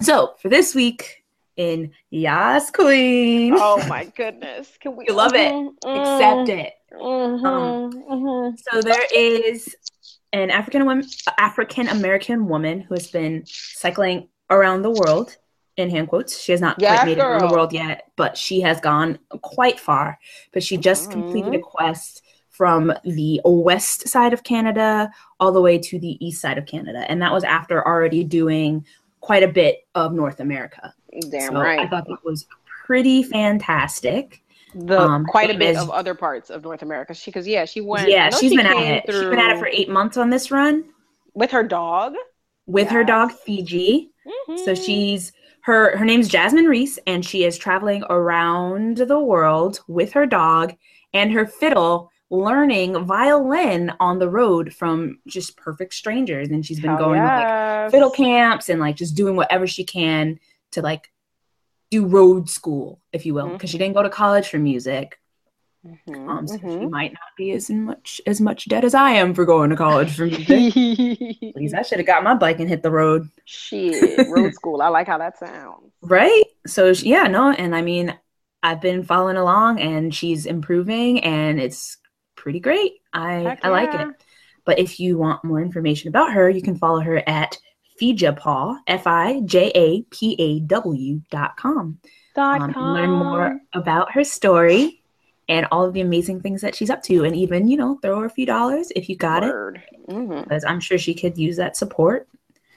So 0.02 0.34
for 0.42 0.48
this 0.50 0.74
week 0.74 1.24
in 1.56 1.92
Yas 2.10 2.70
Queen, 2.70 3.54
Oh 3.56 3.76
my 3.88 4.04
goodness. 4.16 4.70
Can 4.80 4.96
we 4.96 5.06
love 5.08 5.34
it. 5.34 5.52
Mhm, 5.52 5.74
accept 5.84 6.48
it. 6.50 6.72
mhm, 6.92 7.44
Um, 7.46 7.90
mhm. 8.10 8.58
So 8.70 8.82
there 8.82 9.06
is 9.14 9.74
an 10.32 10.50
African 10.50 10.84
woman, 10.86 11.06
African 11.38 11.88
American 11.88 12.48
woman 12.48 12.80
who 12.80 12.94
has 12.94 13.10
been 13.10 13.44
cycling 13.46 14.28
around 14.48 14.82
the 14.82 14.90
world 14.90 15.36
in 15.76 15.90
hand 15.90 16.08
quotes. 16.08 16.40
She 16.40 16.52
has 16.52 16.60
not 16.60 16.78
Yes, 16.78 16.98
quite 16.98 17.04
made 17.04 17.18
it 17.18 17.24
around 17.24 17.42
the 17.42 17.48
world 17.48 17.72
yet, 17.72 18.10
but 18.16 18.36
she 18.36 18.60
has 18.60 18.80
gone 18.80 19.18
quite 19.42 19.80
far. 19.80 20.18
But 20.52 20.62
she 20.62 20.76
just 20.76 21.10
completed 21.10 21.54
a 21.54 21.58
Mhm. 21.58 21.62
quest 21.62 22.22
from 22.50 22.92
the 23.04 23.40
west 23.44 24.08
side 24.08 24.32
of 24.32 24.42
Canada 24.42 25.10
all 25.38 25.52
the 25.52 25.60
way 25.62 25.78
to 25.78 25.98
the 25.98 26.24
east 26.24 26.40
side 26.42 26.58
of 26.58 26.66
Canada, 26.66 27.04
and 27.08 27.22
that 27.22 27.32
was 27.32 27.44
after 27.44 27.86
already 27.86 28.24
doing 28.24 28.84
quite 29.20 29.42
a 29.42 29.48
bit 29.48 29.86
of 29.94 30.12
North 30.12 30.40
America. 30.40 30.94
Damn 31.30 31.54
So 31.54 31.56
I 31.56 31.88
thought 31.88 32.06
that 32.08 32.24
was 32.24 32.46
pretty 32.86 33.22
fantastic. 33.22 34.39
The 34.74 35.00
um, 35.00 35.24
quite 35.26 35.50
a 35.50 35.58
bit 35.58 35.76
as- 35.76 35.82
of 35.82 35.90
other 35.90 36.14
parts 36.14 36.50
of 36.50 36.62
North 36.62 36.82
America. 36.82 37.14
She 37.14 37.30
because 37.30 37.46
yeah, 37.46 37.64
she 37.64 37.80
went. 37.80 38.08
Yeah, 38.08 38.30
she's 38.30 38.50
she 38.50 38.56
been 38.56 38.66
at 38.66 38.76
it. 38.76 39.04
She's 39.06 39.20
been 39.20 39.38
at 39.38 39.56
it 39.56 39.58
for 39.58 39.66
eight 39.66 39.88
months 39.88 40.16
on 40.16 40.30
this 40.30 40.50
run 40.50 40.84
with 41.34 41.50
her 41.50 41.62
dog. 41.62 42.14
with 42.66 42.88
her 42.88 43.02
dog 43.02 43.32
Fiji. 43.32 44.10
So 44.56 44.72
Mhm. 44.74 44.84
she's 44.86 45.32
her 45.62 45.96
her 45.96 46.04
name's 46.04 46.28
Jasmine 46.28 46.66
Reese, 46.66 46.98
and 47.06 47.24
she 47.24 47.44
is 47.44 47.58
traveling 47.58 48.04
around 48.08 48.98
the 48.98 49.18
world 49.18 49.80
with 49.88 50.12
her 50.12 50.24
dog 50.26 50.74
and 51.12 51.32
her 51.32 51.46
fiddle, 51.46 52.10
learning 52.30 53.04
violin 53.04 53.92
on 53.98 54.20
the 54.20 54.28
road 54.28 54.72
from 54.72 55.18
just 55.26 55.56
perfect 55.56 55.94
strangers. 55.94 56.48
And 56.48 56.64
she's 56.64 56.78
been 56.80 56.90
Hell 56.90 56.98
going 57.06 57.20
to 57.20 57.26
like 57.26 57.90
fiddle 57.90 58.10
camps 58.10 58.68
and 58.68 58.78
like 58.80 58.94
just 58.94 59.16
doing 59.16 59.34
whatever 59.34 59.66
she 59.66 59.82
can 59.84 60.38
to 60.72 60.80
like 60.80 61.10
do 61.90 62.06
road 62.06 62.48
school, 62.50 63.00
if 63.12 63.26
you 63.26 63.34
will, 63.34 63.50
because 63.50 63.70
she 63.70 63.78
didn't 63.78 63.94
go 63.94 64.02
to 64.02 64.10
college 64.10 64.48
for 64.48 64.58
music. 64.58 65.18
Mhm, 65.84 66.28
Um, 66.28 66.46
so 66.46 66.56
she 66.68 66.86
mhm. 66.86 66.90
might 66.90 67.12
not 67.12 67.20
be 67.36 67.52
as 67.52 67.70
much 67.70 68.20
as 68.26 68.40
much 68.40 68.68
debt 68.68 68.84
as 68.84 68.94
I 68.94 69.12
am 69.12 69.34
for 69.34 69.44
going 69.44 69.70
to 69.70 69.76
college 69.76 70.14
for 70.14 70.26
music. 70.26 70.68
Please, 71.54 71.74
I 71.74 71.82
should 71.82 71.98
have 71.98 72.06
got 72.06 72.22
my 72.22 72.34
bike 72.34 72.60
and 72.60 72.68
hit 72.68 72.82
the 72.82 72.90
road. 72.90 73.28
Shit, 73.44 74.26
road 74.28 74.54
school. 74.54 74.82
I 74.82 74.88
like 74.88 75.06
how 75.06 75.18
that 75.18 75.38
sounds. 75.38 75.92
Right? 76.02 76.44
So 76.66 76.88
yeah, 76.90 77.24
no, 77.24 77.50
and 77.50 77.74
I 77.74 77.82
mean, 77.82 78.16
I've 78.62 78.80
been 78.80 79.04
following 79.04 79.36
along 79.36 79.80
and 79.80 80.14
she's 80.14 80.46
improving 80.46 81.24
and 81.24 81.60
it's 81.60 81.96
pretty 82.36 82.60
great. 82.60 82.92
I 83.12 83.58
I 83.62 83.68
like 83.68 83.94
it. 83.94 84.08
But 84.64 84.78
if 84.78 85.00
you 85.00 85.18
want 85.18 85.44
more 85.44 85.60
information 85.60 86.08
about 86.08 86.32
her, 86.32 86.48
you 86.48 86.62
can 86.62 86.76
follow 86.76 87.00
her 87.00 87.22
at 87.28 87.58
Fijapaw, 88.00 88.78
F 88.86 89.06
I 89.06 89.40
J 89.40 89.70
A 89.74 90.02
P 90.10 90.34
A 90.38 90.60
W 90.60 91.20
dot 91.30 91.56
com. 91.56 91.98
Dot 92.34 92.60
Um, 92.62 92.72
com. 92.72 92.94
learn 92.94 93.10
more 93.10 93.60
about 93.74 94.12
her 94.12 94.24
story 94.24 95.02
and 95.48 95.66
all 95.72 95.84
of 95.84 95.92
the 95.94 96.00
amazing 96.00 96.40
things 96.40 96.60
that 96.62 96.74
she's 96.76 96.90
up 96.90 97.02
to. 97.02 97.24
And 97.24 97.34
even, 97.36 97.66
you 97.68 97.76
know, 97.76 97.98
throw 98.02 98.20
her 98.20 98.26
a 98.26 98.30
few 98.30 98.46
dollars 98.46 98.92
if 98.94 99.08
you 99.08 99.16
got 99.16 99.42
it, 99.42 99.48
Word. 99.52 99.82
Mhm. 100.08 100.44
because 100.44 100.64
I'm 100.64 100.80
sure 100.80 100.96
she 100.96 101.12
could 101.14 101.36
use 101.36 101.56
that 101.56 101.76
support. 101.76 102.28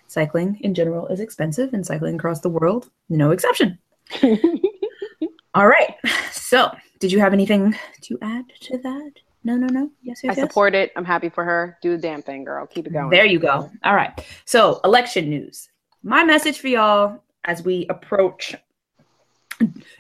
Cycling 0.08 0.58
in 0.62 0.74
general 0.74 1.08
is 1.08 1.20
expensive, 1.20 1.74
and 1.74 1.86
cycling 1.86 2.16
across 2.16 2.42
the 2.42 2.50
world, 2.50 2.90
no 3.10 3.32
exception. 3.32 3.78
All 5.56 5.68
right. 5.68 5.96
So, 6.32 6.70
did 7.00 7.12
you 7.12 7.20
have 7.20 7.34
anything 7.34 7.76
to 8.02 8.18
add 8.22 8.46
to 8.62 8.78
that? 8.80 9.12
No, 9.46 9.56
no, 9.58 9.68
no. 9.68 9.90
Yes, 10.02 10.22
I 10.24 10.28
yes, 10.28 10.38
yes. 10.38 10.48
support 10.48 10.74
it. 10.74 10.92
I'm 10.96 11.04
happy 11.06 11.30
for 11.30 11.44
her. 11.44 11.78
Do 11.82 11.92
the 11.92 11.98
damn 12.02 12.22
thing, 12.22 12.44
girl. 12.46 12.66
Keep 12.66 12.88
it 12.88 12.94
going. 12.94 13.10
There 13.10 13.26
you 13.26 13.40
go. 13.40 13.70
All 13.84 13.96
right. 13.96 14.12
So, 14.46 14.80
election 14.86 15.30
news. 15.30 15.70
My 16.02 16.24
message 16.24 16.60
for 16.60 16.68
y'all 16.70 17.22
as 17.46 17.64
we 17.64 17.86
approach 17.90 18.56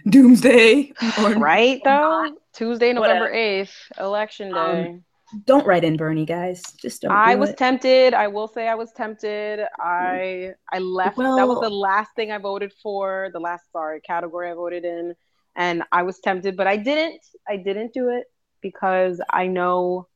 doomsday. 0.10 0.94
Or 1.20 1.32
Right 1.32 1.82
though? 1.84 1.90
not. 1.90 2.34
Tuesday, 2.54 2.94
November 2.94 3.26
Whatever. 3.26 3.36
8th, 3.36 3.74
election 4.00 4.54
day. 4.54 4.88
Um, 4.90 5.04
Don't 5.46 5.66
write 5.66 5.84
in 5.84 5.98
Bernie, 5.98 6.26
guys. 6.26 6.62
Just 6.80 7.02
don't. 7.02 7.12
I 7.12 7.34
do 7.34 7.40
was 7.40 7.50
it. 7.50 7.58
tempted. 7.58 8.14
I 8.14 8.28
will 8.28 8.48
say 8.48 8.68
I 8.68 8.76
was 8.76 8.92
tempted. 8.92 9.66
I 9.80 10.52
I 10.72 10.80
left. 10.80 11.18
that 11.18 11.48
was 11.48 11.60
the 11.62 11.70
last 11.70 12.12
thing 12.16 12.32
I 12.32 12.38
voted 12.38 12.72
for. 12.84 13.30
The 13.34 13.40
last 13.40 13.64
sorry 13.72 14.00
category 14.02 14.52
I 14.52 14.54
voted 14.54 14.86
in, 14.86 15.16
and 15.56 15.84
I 15.92 16.04
was 16.04 16.20
tempted, 16.20 16.56
but 16.56 16.68
I 16.68 16.78
didn't. 16.78 17.20
I 17.48 17.58
didn't 17.58 17.94
do 17.94 18.10
it 18.10 18.26
because 18.64 19.22
I 19.30 19.46
know 19.46 20.08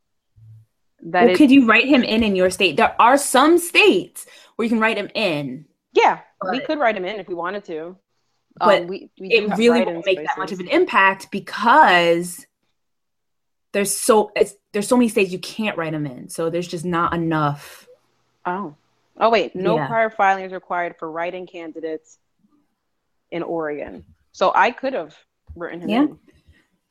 that 1.04 1.26
Well, 1.26 1.34
it, 1.34 1.38
could 1.38 1.52
you 1.52 1.68
write 1.68 1.86
him 1.86 2.04
in 2.04 2.24
in 2.24 2.36
your 2.36 2.50
state? 2.50 2.78
There 2.78 3.00
are 3.00 3.18
some 3.20 3.60
states 3.60 4.26
where 4.56 4.64
you 4.64 4.70
can 4.70 4.80
write 4.80 4.98
him 4.98 5.10
in, 5.14 5.66
yeah, 5.94 6.22
we 6.52 6.60
could 6.62 6.80
write 6.80 6.98
him 6.98 7.06
in 7.06 7.20
if 7.20 7.28
we 7.28 7.36
wanted 7.36 7.66
to. 7.66 7.96
But 8.60 8.82
um, 8.82 8.88
we, 8.88 9.12
we 9.20 9.28
it 9.30 9.56
really 9.56 9.86
won't 9.86 10.06
make 10.06 10.18
that 10.18 10.38
much 10.40 10.52
of 10.52 10.60
an 10.60 10.68
impact 10.68 11.30
because 11.32 12.48
there's 13.72 13.96
so 13.96 14.32
it's, 14.36 14.56
there's 14.72 14.88
so 14.88 14.98
many 14.98 15.10
states 15.10 15.32
you 15.32 15.38
can't 15.40 15.78
write 15.78 15.92
them 15.92 16.08
in. 16.08 16.30
So 16.30 16.50
there's 16.50 16.68
just 16.68 16.86
not 16.86 17.14
enough. 17.14 17.88
Oh, 18.46 18.76
oh 19.20 19.30
wait, 19.30 19.56
no 19.56 19.76
Yeah. 19.76 19.88
prior 19.88 20.10
filing 20.10 20.46
is 20.46 20.54
required 20.54 20.96
for 20.98 21.12
write-in 21.12 21.46
candidates 21.46 22.18
in 23.30 23.44
Oregon. 23.44 24.06
So 24.32 24.52
I 24.56 24.72
could 24.72 24.94
have 24.94 25.16
written 25.56 25.82
him 25.82 25.90
Yeah. 25.90 26.02
in, 26.02 26.20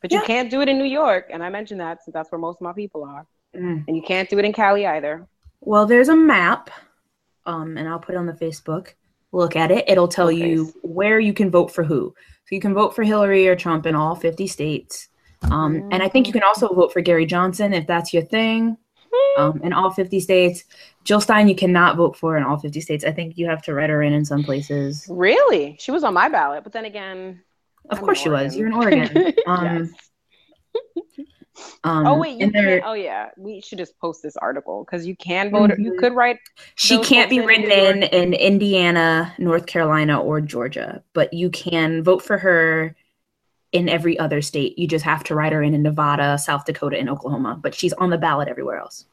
but 0.03 0.13
you 0.13 0.21
can't 0.23 0.51
do 0.51 0.61
it 0.61 0.69
in 0.69 0.79
New 0.79 0.85
York, 0.85 1.31
and 1.33 1.43
I 1.43 1.49
mentioned 1.51 1.81
that 1.81 2.05
since 2.05 2.13
that's 2.15 2.31
where 2.31 2.39
most 2.39 2.57
of 2.57 2.63
my 2.63 2.73
people 2.73 3.05
are, 3.05 3.27
Mm. 3.55 3.85
and 3.89 3.97
you 3.97 4.03
can't 4.03 4.29
do 4.29 4.39
it 4.39 4.45
in 4.45 4.53
Cali 4.53 4.87
either. 4.87 5.27
Well, 5.61 5.87
there's 5.87 6.09
a 6.09 6.17
map, 6.17 6.71
um, 7.47 7.77
and 7.79 7.89
I'll 7.89 7.99
put 7.99 8.15
it 8.15 8.19
on 8.19 8.27
the 8.27 8.33
Facebook. 8.35 8.89
Look 9.33 9.57
at 9.57 9.71
it. 9.71 9.85
It'll 9.89 10.09
tell 10.09 10.29
Okay. 10.29 10.37
you 10.51 10.73
where 10.83 11.19
you 11.19 11.33
can 11.33 11.51
vote 11.51 11.71
for 11.73 11.83
who. 11.85 12.15
So 12.45 12.55
you 12.55 12.61
can 12.61 12.75
vote 12.75 12.95
for 12.95 13.03
Hillary 13.03 13.49
or 13.49 13.57
Trump 13.57 13.87
in 13.87 13.95
all 13.95 14.15
50 14.15 14.47
states. 14.47 15.09
Um, 15.51 15.89
and 15.91 16.03
I 16.03 16.09
think 16.09 16.27
you 16.27 16.33
can 16.33 16.43
also 16.43 16.69
vote 16.69 16.93
for 16.93 17.01
Gary 17.01 17.27
Johnson 17.27 17.73
if 17.73 17.87
that's 17.87 18.13
your 18.13 18.23
thing. 18.23 18.77
Um, 19.39 19.61
in 19.63 19.73
all 19.73 19.91
50 19.91 20.21
states. 20.21 20.65
Jill 21.05 21.21
Stein, 21.21 21.49
you 21.49 21.55
cannot 21.55 21.97
vote 21.97 22.17
for 22.17 22.37
in 22.37 22.43
all 22.43 22.59
50 22.59 22.81
states. 22.81 23.05
I 23.05 23.13
think 23.13 23.37
you 23.39 23.47
have 23.47 23.63
to 23.63 23.75
write 23.75 23.91
her 23.91 24.03
in 24.03 24.13
in 24.13 24.25
some 24.25 24.43
places. 24.43 25.07
Really, 25.11 25.77
she 25.79 25.91
was 25.91 26.05
on 26.05 26.15
my 26.15 26.29
ballot, 26.29 26.65
but 26.65 26.73
then 26.73 26.85
again, 26.87 27.43
Of 27.91 27.99
I'm 27.99 28.05
course 28.05 28.21
she 28.21 28.29
was. 28.29 28.57
You're 28.57 28.69
in 28.69 28.73
Oregon. 28.75 29.33
Um, 29.47 29.95
um, 31.85 32.07
oh 32.07 32.19
wait, 32.19 32.39
you 32.39 32.51
can't. 32.51 32.83
Oh 32.85 32.93
yeah, 32.93 33.31
we 33.37 33.61
should 33.61 33.79
just 33.79 33.99
post 33.99 34.23
this 34.23 34.37
article 34.37 34.85
because 34.85 35.07
you 35.07 35.17
can 35.17 35.51
vote. 35.51 35.79
You 35.79 35.93
Mhm. 35.93 35.99
could 35.99 36.15
write. 36.15 36.39
She 36.75 36.99
can't 36.99 37.31
be 37.31 37.41
written 37.41 37.71
in 37.71 38.03
in 38.03 38.35
Indiana, 38.35 39.35
North 39.39 39.67
Carolina, 39.67 40.21
or 40.21 40.41
Georgia, 40.41 41.03
but 41.15 41.33
you 41.33 41.49
can 41.51 42.03
vote 42.03 42.23
for 42.23 42.37
her 42.39 42.95
in 43.73 43.89
every 43.89 44.19
other 44.19 44.43
state. 44.43 44.79
You 44.79 44.87
just 44.87 45.05
have 45.05 45.25
to 45.25 45.35
write 45.35 45.53
her 45.53 45.63
in 45.63 45.75
in 45.75 45.83
Nevada, 45.83 46.37
South 46.39 46.65
Dakota, 46.67 46.99
and 46.99 47.09
Oklahoma. 47.09 47.59
But 47.61 47.75
she's 47.75 47.93
on 47.95 48.11
the 48.11 48.19
ballot 48.19 48.49
everywhere 48.49 48.79
else 48.79 49.07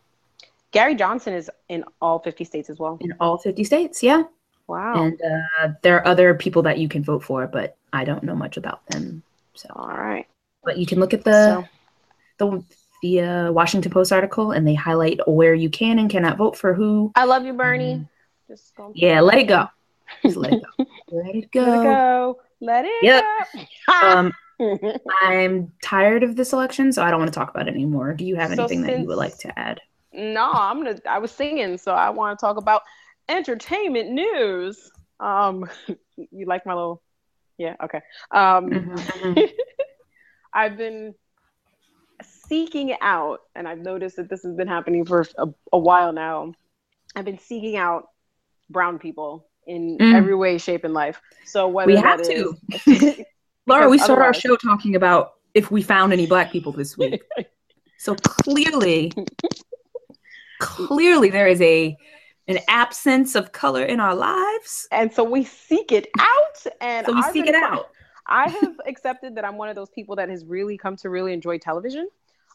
Gary 0.72 0.96
Johnson 0.96 1.34
is 1.34 1.50
in 1.70 1.84
all 2.02 2.20
50 2.20 2.44
states 2.44 2.70
as 2.70 2.78
well. 2.80 2.98
in 3.00 3.14
all 3.20 3.38
50 3.38 3.64
states. 3.64 4.04
Yeah, 4.04 4.24
Wow. 4.68 4.96
and 4.96 5.20
uh, 5.22 5.70
there 5.82 5.98
are 5.98 6.08
other 6.08 6.34
people 6.34 6.62
that 6.64 6.78
you 6.78 6.88
can 6.88 7.04
vote 7.04 7.24
for, 7.24 7.48
but 7.48 7.78
I 7.92 8.06
don't 8.06 8.24
know 8.24 8.36
much 8.36 8.58
about 8.58 8.86
them. 8.88 9.24
So, 9.56 9.70
all 9.76 9.88
right. 9.88 10.26
but 10.64 10.78
you 10.78 10.86
can 10.86 11.00
look 11.00 11.14
at 11.14 11.24
the 11.24 11.56
so 11.56 11.68
the 12.38 12.64
the 13.02 13.22
uh, 13.22 13.52
Washington 13.52 13.92
Post 13.92 14.12
article, 14.14 14.52
and 14.52 14.68
they 14.68 14.74
highlight 14.76 15.20
where 15.28 15.54
you 15.54 15.70
can 15.70 16.00
and 16.00 16.10
cannot 16.10 16.38
vote 16.38 16.58
for 16.58 16.74
who. 16.74 17.12
I 17.16 17.26
love 17.26 17.46
you, 17.46 17.54
Bernie. 17.54 17.96
Um, 17.96 18.08
Just 18.48 18.76
go. 18.76 18.92
Yeah, 18.96 19.20
let 19.22 19.38
it 19.38 19.48
go. 19.48 19.68
Just 20.24 20.38
let 20.38 20.54
it 20.54 20.62
go. 20.62 20.86
Let 21.12 21.36
it 21.36 21.52
go. 21.52 21.62
Let 21.62 21.74
it 21.80 21.84
go. 21.84 22.40
Let 22.62 22.86
it 22.86 23.04
Yep. 23.04 23.24
go. 23.24 23.62
Um, 24.08 24.34
I'm 25.22 25.72
tired 25.84 26.24
of 26.24 26.36
this 26.36 26.54
election, 26.54 26.92
so 26.94 27.04
I 27.04 27.12
don't 27.12 27.20
want 27.20 27.32
to 27.32 27.38
talk 27.38 27.50
about 27.50 27.68
it 27.68 27.74
anymore. 27.74 28.14
Do 28.14 28.26
you 28.26 28.36
have 28.36 28.52
So 28.52 28.64
anything 28.64 28.82
that 28.84 29.00
you 29.00 29.08
would 29.08 29.18
like 29.18 29.38
to 29.40 29.60
add? 29.60 29.82
no, 30.14 30.50
I'm 30.54 30.84
gonna. 30.84 31.00
I 31.08 31.20
was 31.20 31.32
singing, 31.32 31.78
so 31.78 31.92
I 31.94 32.10
want 32.10 32.40
to 32.40 32.44
talk 32.44 32.58
about 32.58 32.82
entertainment 33.30 34.12
news. 34.12 34.92
Um, 35.20 35.70
you 36.32 36.46
like 36.46 36.66
my 36.66 36.74
little? 36.74 37.02
Yeah. 37.58 37.76
Okay. 37.84 38.02
Um, 38.32 38.70
Mhm, 38.70 39.52
I've 40.54 40.78
been 40.78 41.14
seeking 42.48 42.96
out, 43.02 43.40
and 43.56 43.68
I've 43.68 43.80
noticed 43.80 44.18
that 44.18 44.30
this 44.30 44.44
has 44.44 44.56
been 44.56 44.68
happening 44.68 45.06
for 45.06 45.26
a, 45.38 45.48
a 45.72 45.80
while 45.80 46.14
now. 46.14 46.54
I've 47.16 47.26
been 47.26 47.40
seeking 47.40 47.76
out 47.76 48.10
brown 48.70 49.00
people 49.00 49.48
in 49.66 49.98
Mm. 49.98 50.14
every 50.16 50.36
way, 50.36 50.58
shape, 50.58 50.84
and 50.84 50.94
life. 50.94 51.22
So 51.46 51.68
whether 51.68 51.92
We 51.92 51.98
have 51.98 52.20
is- 52.22 52.28
to. 52.28 53.26
Laura, 53.68 53.88
we 53.90 53.98
started 53.98 54.24
our 54.24 54.34
show 54.34 54.56
talking 54.58 54.96
about 54.96 55.36
if 55.54 55.72
we 55.72 55.82
found 55.82 56.12
any 56.12 56.26
black 56.28 56.52
people 56.52 56.74
this 56.74 56.98
week. 56.98 57.22
So 57.98 58.14
clearly, 58.16 59.14
clearly 60.60 61.30
there 61.30 61.48
is 61.48 61.62
a 61.62 61.96
an 62.48 62.60
absence 62.68 63.36
of 63.36 63.52
color 63.52 63.84
in 63.84 64.00
our 64.00 64.16
lives. 64.16 64.88
and 64.92 65.14
so 65.14 65.24
we 65.24 65.44
seek 65.44 65.92
it 65.92 66.08
out, 66.20 66.74
and 66.82 67.06
So 67.06 67.14
we 67.14 67.22
I've 67.22 67.34
seek 67.34 67.48
it 67.48 67.56
out. 67.56 67.90
I 68.28 68.50
have 68.62 68.76
accepted 68.86 69.36
that 69.36 69.46
I'm 69.46 69.58
one 69.58 69.70
of 69.70 69.76
those 69.76 69.90
people 69.90 70.16
that 70.18 70.30
has 70.30 70.46
really 70.46 70.78
come 70.78 70.96
to 70.98 71.10
really 71.10 71.34
enjoy 71.34 71.58
television. 71.58 72.10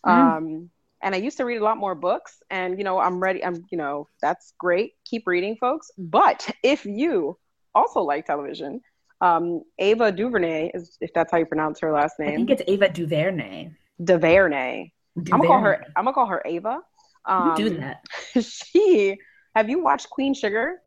Mm. 0.06 0.10
Um, 0.10 0.70
and 1.02 1.14
I 1.14 1.18
used 1.18 1.36
to 1.36 1.44
read 1.44 1.58
a 1.58 1.64
lot 1.64 1.78
more 1.78 1.94
books, 1.94 2.42
and 2.50 2.76
you 2.76 2.84
know, 2.84 2.98
I'm 2.98 3.20
ready. 3.20 3.44
I'm, 3.44 3.64
you 3.70 3.78
know, 3.78 4.08
that's 4.20 4.52
great. 4.58 4.94
Keep 5.04 5.26
reading, 5.26 5.56
folks. 5.56 5.90
But 5.96 6.50
if 6.62 6.84
you 6.84 7.38
also 7.74 8.00
like 8.00 8.26
television, 8.26 8.80
um, 9.20 9.62
Ava 9.78 10.10
DuVernay 10.12 10.72
is, 10.74 10.96
if 11.00 11.12
that's 11.14 11.30
how 11.30 11.38
you 11.38 11.46
pronounce 11.46 11.80
her 11.80 11.92
last 11.92 12.18
name. 12.18 12.30
I 12.30 12.36
think 12.36 12.50
it's 12.50 12.62
Ava 12.66 12.88
DuVernay. 12.88 13.70
DuVernay. 14.02 14.92
I'm 15.16 15.24
gonna 15.24 15.46
call 15.46 15.60
her. 15.60 15.72
DuVernay. 15.72 15.92
I'm 15.96 16.04
gonna 16.04 16.14
call 16.14 16.26
her 16.26 16.42
Ava. 16.44 16.80
Um, 17.24 17.54
do 17.56 17.70
that. 17.78 18.04
She. 18.42 19.18
Have 19.58 19.68
you 19.68 19.82
watched 19.82 20.08
Queen 20.08 20.34
Sugar? 20.34 20.80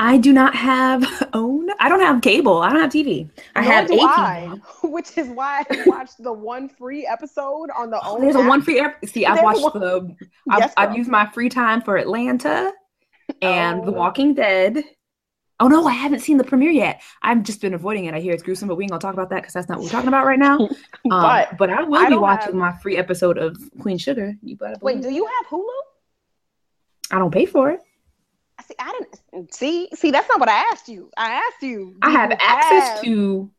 I 0.00 0.16
do 0.18 0.32
not 0.32 0.52
have 0.56 1.28
own. 1.32 1.68
I 1.78 1.88
don't 1.88 2.00
have 2.00 2.20
cable. 2.22 2.60
I 2.60 2.70
don't 2.70 2.80
have 2.80 2.90
TV. 2.90 3.30
I 3.54 3.60
Nor 3.62 3.70
have 3.72 3.88
I, 3.92 4.46
which 4.82 5.16
is 5.16 5.28
why 5.28 5.62
I 5.70 5.82
watched 5.86 6.20
the 6.20 6.32
one 6.32 6.68
free 6.68 7.06
episode 7.06 7.68
on 7.78 7.90
the 7.90 8.00
Oh, 8.02 8.16
own. 8.16 8.22
there's 8.22 8.34
a 8.34 8.42
one 8.42 8.62
free. 8.62 8.80
ep- 8.80 9.04
See, 9.06 9.24
I've 9.26 9.44
watched 9.44 9.62
one- 9.62 9.78
the. 9.78 10.16
I've, 10.50 10.58
Yes, 10.58 10.72
I've 10.76 10.96
used 10.96 11.08
my 11.08 11.24
free 11.30 11.48
time 11.48 11.82
for 11.82 11.96
Atlanta 11.98 12.72
and 13.42 13.84
The 13.86 13.92
Oh. 13.92 13.92
Walking 13.92 14.34
Dead. 14.34 14.82
Oh 15.60 15.68
no, 15.68 15.86
I 15.86 15.92
haven't 15.92 16.20
seen 16.20 16.36
the 16.36 16.42
premiere 16.42 16.72
yet. 16.72 17.00
I've 17.22 17.44
just 17.44 17.60
been 17.60 17.74
avoiding 17.74 18.06
it. 18.06 18.14
I 18.14 18.18
hear 18.18 18.32
it's 18.32 18.42
gruesome, 18.42 18.66
but 18.66 18.74
we 18.76 18.82
ain't 18.84 18.90
gonna 18.90 19.00
talk 19.00 19.14
about 19.14 19.30
that 19.30 19.42
because 19.42 19.52
that's 19.52 19.68
not 19.68 19.78
what 19.78 19.84
we're 19.84 19.90
talking 19.90 20.08
about 20.08 20.26
right 20.26 20.38
now. 20.38 20.58
Um, 20.58 20.68
But 21.04 21.56
but 21.58 21.70
I 21.70 21.82
will 21.84 21.94
I 22.04 22.08
be 22.08 22.16
watching 22.16 22.46
have- 22.46 22.54
my 22.54 22.72
free 22.78 22.96
episode 22.96 23.38
of 23.38 23.56
Queen 23.78 23.98
Sugar. 23.98 24.34
You 24.42 24.56
better 24.56 24.74
wait, 24.82 25.00
do 25.00 25.10
you 25.12 25.24
have 25.26 25.46
Hulu? 25.48 25.68
I 27.12 27.18
don't 27.18 27.30
pay 27.30 27.44
for 27.46 27.70
it. 27.70 27.80
See, 28.66 28.74
I 28.78 29.00
didn't 29.32 29.54
see. 29.54 29.88
See, 29.94 30.10
that's 30.10 30.28
not 30.28 30.40
what 30.40 30.48
I 30.48 30.64
asked 30.72 30.88
you. 30.88 31.10
I 31.16 31.32
asked 31.32 31.62
you. 31.62 31.96
I 32.02 32.10
have 32.10 32.30
you 32.30 32.36
access 32.40 32.88
have- 32.88 33.02
to 33.02 33.50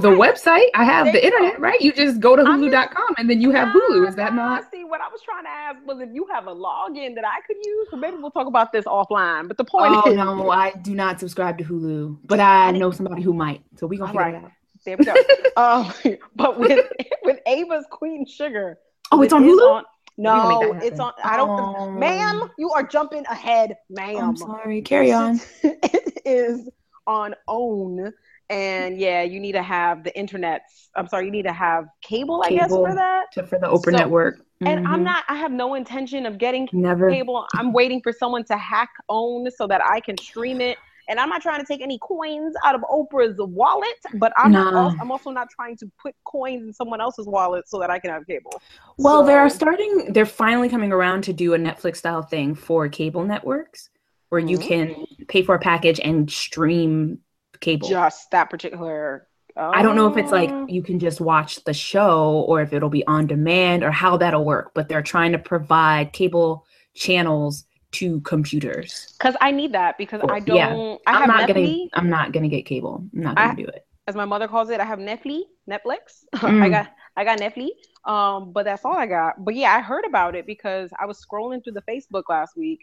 the 0.00 0.12
right. 0.12 0.34
website. 0.34 0.68
I 0.74 0.84
have 0.84 1.06
There 1.06 1.14
the 1.14 1.24
internet, 1.24 1.60
right? 1.60 1.80
You 1.80 1.92
just 1.92 2.20
go 2.20 2.36
to 2.36 2.42
Hulu.com 2.42 3.14
and 3.18 3.28
then 3.28 3.40
you 3.40 3.50
have 3.50 3.68
Hulu. 3.68 4.08
Is 4.08 4.14
that 4.16 4.34
not? 4.34 4.70
See, 4.70 4.84
what 4.84 5.00
I 5.00 5.08
was 5.08 5.20
trying 5.22 5.44
to 5.44 5.50
ask 5.50 5.78
was 5.86 6.00
if 6.00 6.08
you 6.12 6.26
have 6.32 6.46
a 6.46 6.54
login 6.54 7.14
that 7.14 7.24
I 7.24 7.40
could 7.46 7.56
use. 7.62 7.88
So 7.90 7.96
maybe 7.96 8.16
we'll 8.16 8.30
talk 8.30 8.46
about 8.46 8.72
this 8.72 8.84
offline. 8.84 9.48
But 9.48 9.58
the 9.58 9.64
point 9.64 9.94
Oh 9.94 10.10
is, 10.10 10.16
no, 10.16 10.50
I 10.50 10.72
do 10.82 10.94
not 10.94 11.20
subscribe 11.20 11.58
to 11.58 11.64
Hulu, 11.64 12.18
but 12.24 12.40
I, 12.40 12.70
know 12.70 12.90
somebody 12.90 13.22
who 13.22 13.34
might. 13.34 13.62
So 13.76 13.86
we 13.86 13.96
gonna 13.98 14.12
figure 14.12 14.22
right. 14.22 14.34
it 14.34 14.44
out. 14.44 14.52
there 14.84 14.96
we 14.96 15.04
go. 15.04 15.14
um, 15.56 15.92
but 16.36 16.58
with 16.58 16.86
with 17.22 17.40
Ava's 17.46 17.84
Queen 17.90 18.26
Sugar. 18.26 18.78
Oh, 19.10 19.22
it's 19.22 19.32
on 19.32 19.44
Hulu. 19.44 19.82
No, 20.18 20.30
gonna 20.32 20.72
make 20.72 20.80
that 20.80 20.86
it's 20.92 21.00
on. 21.00 21.12
I 21.24 21.36
don't, 21.36 21.50
Oh. 21.50 21.90
ma'am. 21.90 22.50
You 22.58 22.70
are 22.70 22.82
jumping 22.86 23.24
ahead, 23.26 23.76
ma'am. 23.90 24.16
I'm 24.30 24.36
sorry. 24.36 24.82
Carry 24.82 25.12
on. 25.12 25.40
it 25.62 26.18
is 26.24 26.68
on 27.06 27.34
own 27.48 28.12
and 28.48 28.98
yeah 28.98 29.22
you 29.22 29.40
need 29.40 29.52
to 29.52 29.62
have 29.62 30.04
the 30.04 30.16
internet 30.16 30.62
i'm 30.94 31.08
sorry 31.08 31.24
you 31.24 31.32
need 31.32 31.42
to 31.44 31.52
have 31.52 31.86
cable 32.00 32.42
i 32.44 32.50
guess 32.50 32.70
for 32.70 32.94
that 32.94 33.24
To, 33.32 33.44
for 33.44 33.58
the 33.58 33.66
Oprah 33.66 33.84
So- 33.86 33.90
Network. 33.90 34.40
and 34.60 34.86
i'm 34.86 35.00
Mhm. 35.00 35.04
not 35.04 35.24
i 35.28 35.34
have 35.34 35.50
no 35.50 35.74
intention 35.74 36.26
of 36.26 36.38
getting 36.38 36.68
never. 36.72 37.10
cable 37.10 37.44
i'm 37.56 37.72
waiting 37.72 38.00
for 38.02 38.12
someone 38.12 38.44
to 38.44 38.56
hack 38.56 38.90
own 39.08 39.50
so 39.50 39.66
that 39.66 39.80
i 39.84 39.98
can 40.00 40.16
stream 40.18 40.60
it 40.60 40.78
and 41.08 41.18
i'm 41.20 41.28
not 41.28 41.42
trying 41.42 41.60
to 41.60 41.66
take 41.66 41.80
any 41.82 41.98
coins 42.00 42.54
out 42.64 42.74
of 42.74 42.80
oprah's 42.82 43.36
wallet 43.38 43.88
but 44.14 44.32
i'm 44.36 44.52
not 44.52 44.72
also, 44.74 44.96
i'm 45.00 45.10
also 45.10 45.30
not 45.30 45.48
trying 45.50 45.76
to 45.76 45.90
put 46.00 46.14
coins 46.24 46.62
in 46.66 46.72
someone 46.72 47.00
else's 47.00 47.26
wallet 47.26 47.68
so 47.68 47.78
that 47.78 47.90
i 47.90 47.98
can 47.98 48.10
have 48.10 48.26
cable 48.26 48.52
Well, 48.98 49.24
they're 49.24 49.48
starting. 49.48 50.12
They're 50.12 50.26
finally 50.26 50.68
coming 50.68 50.92
around 50.92 51.22
to 51.24 51.32
do 51.32 51.54
a 51.54 51.58
Netflix 51.58 51.96
style 51.96 52.22
thing 52.22 52.54
for 52.54 52.88
cable 52.88 53.24
networks, 53.24 53.90
where 54.28 54.40
you 54.40 54.58
Mhm. 54.58 54.66
can 54.68 55.06
pay 55.28 55.42
for 55.42 55.54
a 55.54 55.58
package 55.58 55.98
and 56.00 56.30
stream 56.30 57.18
cable. 57.60 57.88
just 57.88 58.30
that 58.30 58.50
particular 58.50 59.26
I 59.56 59.82
don't 59.82 59.96
know 59.96 60.06
if 60.08 60.16
it's 60.16 60.32
like 60.32 60.50
Oh. 60.50 60.66
you 60.68 60.82
can 60.82 60.98
just 60.98 61.20
watch 61.20 61.62
the 61.64 61.74
show 61.74 62.44
or 62.48 62.62
if 62.62 62.72
it'll 62.72 62.88
be 62.88 63.06
on 63.06 63.26
demand 63.26 63.82
or 63.84 63.90
how 63.90 64.16
that'll 64.16 64.44
work, 64.46 64.70
but 64.74 64.88
they're 64.88 65.02
trying 65.02 65.32
to 65.32 65.38
provide 65.38 66.12
cable 66.14 66.64
channels 66.94 67.66
to 67.92 68.20
computers. 68.22 69.14
because 69.18 69.36
i 69.40 69.50
need 69.50 69.72
that 69.72 69.96
because 69.98 70.20
i 70.28 70.40
don't 70.40 70.56
Yeah. 70.56 70.96
i 71.06 71.12
have 71.12 71.22
I'm 71.22 71.28
not 71.28 71.48
Netflix. 71.48 71.54
gonna 71.54 71.88
I'm 71.94 72.10
not 72.10 72.32
gonna 72.32 72.48
get 72.48 72.66
cable. 72.66 73.04
I'm 73.14 73.22
not 73.22 73.36
gonna 73.36 73.56
do 73.56 73.66
it. 73.66 73.86
as 74.08 74.14
my 74.16 74.24
mother 74.24 74.48
calls 74.48 74.70
it, 74.70 74.80
I 74.80 74.84
have 74.84 74.98
Netflix. 74.98 75.42
Netflix. 75.70 76.24
I 76.34 76.38
Mm. 76.48 76.70
got 76.70 76.86
I 77.16 77.24
got 77.24 77.38
Netflix. 77.38 77.70
Um, 78.04 78.52
but 78.52 78.64
that's 78.64 78.84
all 78.84 78.96
I 78.96 79.06
got. 79.06 79.44
But 79.44 79.54
yeah, 79.54 79.72
I 79.76 79.80
heard 79.80 80.04
about 80.04 80.34
it 80.34 80.46
because 80.46 80.90
I 80.98 81.06
was 81.06 81.24
scrolling 81.24 81.62
through 81.62 81.74
the 81.74 81.82
Facebook 81.90 82.24
last 82.28 82.56
week, 82.56 82.80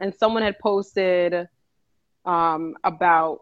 and 0.00 0.14
someone 0.14 0.42
had 0.42 0.58
posted 0.58 1.48
um 2.24 2.74
about 2.84 3.40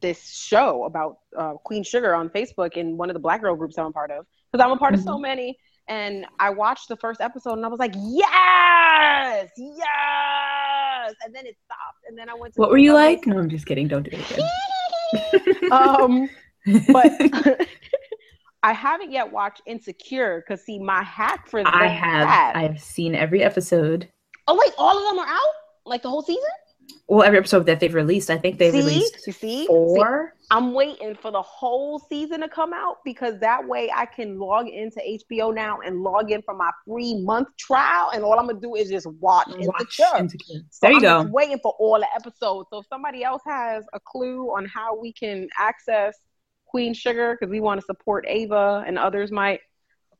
this 0.00 0.30
show 0.30 0.84
about 0.84 1.18
uh, 1.36 1.54
Queen 1.64 1.82
Sugar 1.82 2.14
on 2.14 2.28
Facebook 2.30 2.72
in 2.76 2.96
one 2.96 3.10
of 3.10 3.14
the 3.14 3.20
Black 3.20 3.40
Girl 3.42 3.56
groups 3.56 3.76
I'm 3.78 3.86
a 3.86 3.92
part 3.92 4.10
of 4.10 4.26
because 4.50 4.64
I'm 4.64 4.72
a 4.72 4.76
part 4.78 4.94
of 4.94 5.00
Mm-hmm. 5.00 5.08
so 5.08 5.18
many. 5.18 5.58
And 5.88 6.26
I 6.38 6.50
watched 6.50 6.88
the 6.88 6.96
first 6.96 7.20
episode 7.20 7.54
and 7.54 7.64
I 7.64 7.68
was 7.68 7.78
like, 7.80 7.94
yes, 7.96 9.50
yes. 9.56 11.14
And 11.24 11.34
then 11.34 11.46
it 11.46 11.56
stopped. 11.64 12.04
And 12.08 12.16
then 12.16 12.28
I 12.28 12.34
went 12.34 12.54
to 12.54 12.60
What 12.60 12.70
were 12.70 12.78
you 12.78 12.94
like? 12.94 13.26
No, 13.26 13.38
I'm 13.38 13.48
just 13.50 13.66
kidding. 13.66 13.88
Don't 13.88 14.04
do 14.04 14.10
it 14.12 14.30
again. 14.30 15.72
um, 15.72 16.28
but 16.92 17.12
I 18.62 18.72
haven't 18.72 19.10
yet 19.10 19.30
watched 19.32 19.62
Insecure 19.66 20.42
because 20.46 20.64
see 20.64 20.78
my 20.78 21.02
hack 21.02 21.48
for 21.48 21.60
I 21.60 21.64
that- 21.64 21.90
have 21.90 22.28
I 22.56 22.62
have 22.62 22.80
seen 22.80 23.14
every 23.14 23.42
episode. 23.42 24.08
Oh 24.46 24.56
wait, 24.58 24.72
all 24.78 24.96
of 24.96 25.04
them 25.10 25.18
are 25.18 25.28
out? 25.28 25.52
Like 25.84 26.02
the 26.02 26.08
whole 26.10 26.22
season? 26.22 26.42
Well, 27.08 27.22
every 27.22 27.38
episode 27.38 27.66
that 27.66 27.80
they've 27.80 27.92
released. 27.92 28.30
I 28.30 28.38
think 28.38 28.58
they've 28.58 28.72
see? 28.72 28.78
released 28.78 29.26
You 29.26 29.32
see? 29.32 29.58
See, 29.60 29.66
four. 29.66 30.34
I'm 30.50 30.72
waiting 30.74 31.14
for 31.14 31.30
the 31.30 31.42
whole 31.42 31.98
season 31.98 32.40
to 32.40 32.48
come 32.48 32.72
out 32.72 32.98
because 33.04 33.38
that 33.40 33.66
way 33.66 33.90
I 33.94 34.06
can 34.06 34.38
log 34.38 34.68
into 34.68 35.00
HBO 35.00 35.54
now 35.54 35.80
and 35.80 36.02
log 36.02 36.30
in 36.30 36.42
for 36.42 36.54
my 36.54 36.70
free 36.86 37.22
month 37.22 37.48
trial, 37.58 38.10
and 38.14 38.22
all 38.22 38.38
I'm 38.38 38.46
gonna 38.46 38.60
do 38.60 38.74
is 38.74 38.90
just 38.90 39.06
watch, 39.06 39.48
Watch 39.48 40.00
Insecure. 40.18 40.60
So 40.70 40.86
There 40.86 40.92
you 40.92 41.06
I'm 41.08 41.26
go. 41.26 41.32
waiting 41.32 41.58
for 41.62 41.74
all 41.78 41.98
the 41.98 42.08
episodes. 42.14 42.68
So 42.70 42.78
if 42.78 42.86
somebody 42.86 43.24
else 43.24 43.42
has 43.46 43.84
a 43.92 44.00
clue 44.00 44.48
on 44.48 44.66
how 44.66 44.98
we 44.98 45.12
can 45.12 45.48
access 45.58 46.16
Queen 46.66 46.94
Sugar 46.94 47.36
because 47.38 47.50
we 47.50 47.60
want 47.60 47.80
to 47.80 47.84
support 47.86 48.24
Ava 48.28 48.84
and 48.86 48.98
others 48.98 49.30
might, 49.30 49.60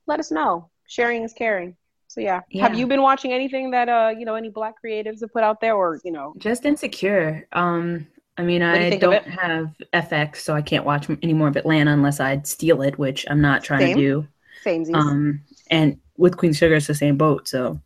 let 0.06 0.20
us 0.20 0.30
know. 0.30 0.70
Sharing 0.86 1.22
is 1.22 1.32
caring. 1.32 1.76
So 2.12 2.20
yeah. 2.20 2.42
Have 2.60 2.74
you 2.74 2.86
been 2.86 3.00
watching 3.00 3.32
anything 3.32 3.70
that 3.70 3.88
uh 3.88 4.12
you 4.16 4.26
know 4.26 4.34
any 4.34 4.50
black 4.50 4.74
creatives 4.84 5.20
have 5.22 5.32
put 5.32 5.42
out 5.42 5.62
there 5.62 5.74
or 5.74 5.98
you 6.04 6.12
know 6.12 6.34
Just 6.36 6.66
insecure. 6.66 7.48
Um, 7.52 8.06
I 8.36 8.42
mean, 8.42 8.60
do 8.60 8.66
I 8.66 8.90
think 8.90 9.00
don't 9.00 9.26
have 9.26 9.74
FX, 9.94 10.36
so 10.36 10.54
I 10.54 10.60
can't 10.60 10.84
watch 10.84 11.08
any 11.22 11.32
more 11.32 11.48
of 11.48 11.56
Atlanta 11.56 11.90
unless 11.90 12.20
I 12.20 12.42
steal 12.42 12.82
it, 12.82 12.98
which 12.98 13.24
I'm 13.30 13.40
not 13.40 13.64
trying 13.64 13.80
Same. 13.80 13.96
to 13.96 14.02
do. 14.02 14.28
same 14.62 14.94
Um, 14.94 15.40
and 15.70 15.98
with 16.18 16.36
Queen 16.36 16.52
Sugar, 16.52 16.74
it's 16.74 16.86
the 16.86 16.94
same 16.94 17.16
boat. 17.16 17.48
So, 17.48 17.80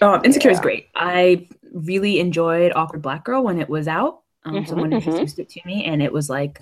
um, 0.00 0.24
Insecure 0.24 0.50
is 0.50 0.60
great. 0.60 0.86
I 0.94 1.48
really 1.72 2.20
enjoyed 2.20 2.72
Awkward 2.76 3.02
Black 3.02 3.24
Girl 3.24 3.42
when 3.42 3.60
it 3.60 3.68
was 3.68 3.88
out. 3.88 4.20
Um, 4.44 4.54
Mhm, 4.54 4.68
someone 4.68 4.90
mhm. 4.90 4.96
introduced 4.96 5.40
it 5.40 5.48
to 5.50 5.60
me, 5.66 5.84
and 5.84 6.02
it 6.02 6.12
was 6.12 6.30
like, 6.30 6.60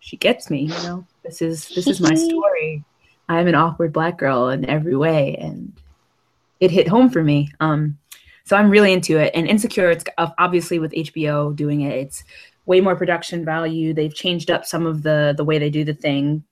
she 0.00 0.16
gets 0.16 0.50
me. 0.50 0.62
You 0.62 0.82
know, 0.82 1.06
this 1.22 1.40
is 1.40 1.68
this 1.68 1.86
is 1.86 2.00
my 2.00 2.14
story. 2.14 2.84
I'm 3.28 3.48
an 3.48 3.54
awkward 3.54 3.92
black 3.92 4.18
girl 4.18 4.48
in 4.48 4.64
every 4.68 4.96
way, 4.96 5.36
and 5.36 5.72
it 6.60 6.70
hit 6.70 6.88
home 6.88 7.10
for 7.10 7.22
me. 7.22 7.50
Um, 7.60 7.98
so 8.44 8.56
I'm 8.56 8.70
really 8.70 8.92
into 8.92 9.18
it. 9.18 9.32
And 9.34 9.46
Insecure, 9.48 9.90
it's 9.90 10.04
obviously 10.16 10.78
with 10.78 10.92
HBO 10.92 11.54
doing 11.54 11.80
it, 11.82 11.94
it's 11.96 12.24
way 12.66 12.80
more 12.80 12.96
production 12.96 13.44
value. 13.44 13.92
They've 13.92 14.14
changed 14.14 14.50
up 14.50 14.64
some 14.64 14.86
of 14.86 15.02
the 15.02 15.34
the 15.36 15.44
way 15.44 15.58
they 15.58 15.70
do 15.70 15.84
the 15.84 15.94
thing, 15.94 16.44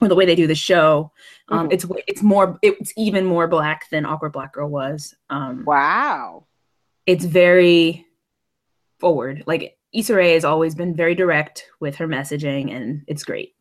or 0.00 0.08
the 0.08 0.14
way 0.14 0.24
they 0.24 0.34
do 0.34 0.46
the 0.46 0.54
show. 0.54 1.12
Um, 1.48 1.68
Mhm. 1.68 1.72
It's 1.72 1.86
it's 2.06 2.22
more 2.22 2.58
it's 2.62 2.92
even 2.96 3.26
more 3.26 3.46
black 3.48 3.88
than 3.90 4.06
Awkward 4.06 4.32
Black 4.32 4.52
Girl 4.54 4.68
was. 4.68 5.14
Um, 5.28 5.64
Wow. 5.66 6.46
it's 7.06 7.24
very 7.24 8.06
forward. 8.98 9.44
Like 9.46 9.76
Issa 9.92 10.14
Rae 10.14 10.34
has 10.34 10.44
always 10.44 10.74
been 10.74 10.94
very 10.94 11.14
direct 11.14 11.66
with 11.80 11.96
her 11.96 12.06
messaging, 12.08 12.74
and 12.74 13.02
it's 13.08 13.24
great. 13.24 13.54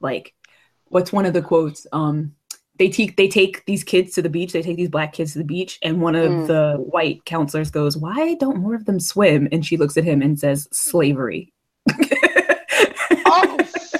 Like, 0.00 0.32
what's 0.90 1.12
one 1.12 1.26
of 1.26 1.32
the 1.34 1.42
quotes? 1.42 1.86
Um, 1.92 2.34
they 2.78 2.88
take 2.88 3.16
they 3.16 3.26
take 3.28 3.64
these 3.66 3.82
kids 3.82 4.14
to 4.14 4.22
the 4.22 4.28
beach. 4.28 4.52
They 4.52 4.62
take 4.62 4.76
these 4.76 4.88
black 4.88 5.12
kids 5.12 5.32
to 5.32 5.38
the 5.38 5.44
beach, 5.44 5.78
and 5.82 6.00
one 6.00 6.14
of 6.14 6.30
Mm. 6.30 6.46
the 6.46 6.76
white 6.78 7.24
counselors 7.24 7.70
goes, 7.70 7.96
"Why 7.96 8.34
don't 8.34 8.58
more 8.58 8.74
of 8.74 8.84
them 8.84 9.00
swim?" 9.00 9.48
And 9.50 9.66
she 9.66 9.76
looks 9.76 9.96
at 9.96 10.04
him 10.04 10.22
and 10.22 10.38
says, 10.38 10.68
"Slavery." 10.72 11.52
Oh 13.30 13.56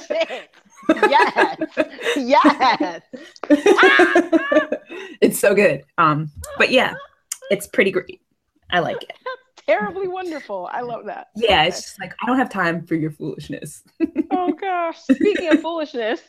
shit. 0.07 0.49
Yes. 1.09 1.57
Yes. 2.15 3.01
it's 5.21 5.39
so 5.39 5.53
good. 5.53 5.83
Um, 5.97 6.31
but 6.57 6.71
yeah, 6.71 6.93
it's 7.51 7.67
pretty 7.67 7.91
great. 7.91 8.21
I 8.71 8.79
like 8.79 9.01
it. 9.03 9.13
Terribly 9.67 10.07
wonderful. 10.07 10.67
I 10.71 10.81
love 10.81 11.05
that. 11.05 11.27
Yeah, 11.35 11.59
Okay. 11.59 11.67
it's 11.67 11.81
just 11.83 11.99
like 11.99 12.13
I 12.21 12.25
don't 12.27 12.37
have 12.37 12.49
time 12.49 12.85
for 12.85 12.95
your 12.95 13.11
foolishness. 13.11 13.83
Oh 14.31 14.51
gosh. 14.53 14.97
Speaking 14.99 15.49
of 15.49 15.61
foolishness, 15.61 16.21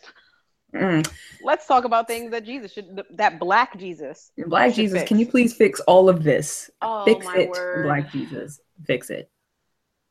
Mm. 0.75 1.11
let's 1.43 1.67
talk 1.67 1.85
about 1.85 2.07
things 2.07 2.31
that 2.31 2.45
Jesus 2.45 2.73
should 2.73 3.03
that 3.11 3.39
black 3.41 3.79
Jesus. 3.79 4.31
Black 4.47 4.75
Jesus, 4.75 5.01
fix. 5.01 5.09
can 5.09 5.19
you 5.19 5.27
please 5.27 5.53
fix 5.53 5.81
all 5.81 6.09
of 6.09 6.23
this? 6.23 6.71
Oh 6.81 7.05
fix 7.05 7.27
it, 7.35 7.51
word. 7.51 7.85
Black 7.85 8.11
Jesus. 8.13 8.61
Fix 8.87 9.11
it. 9.11 9.31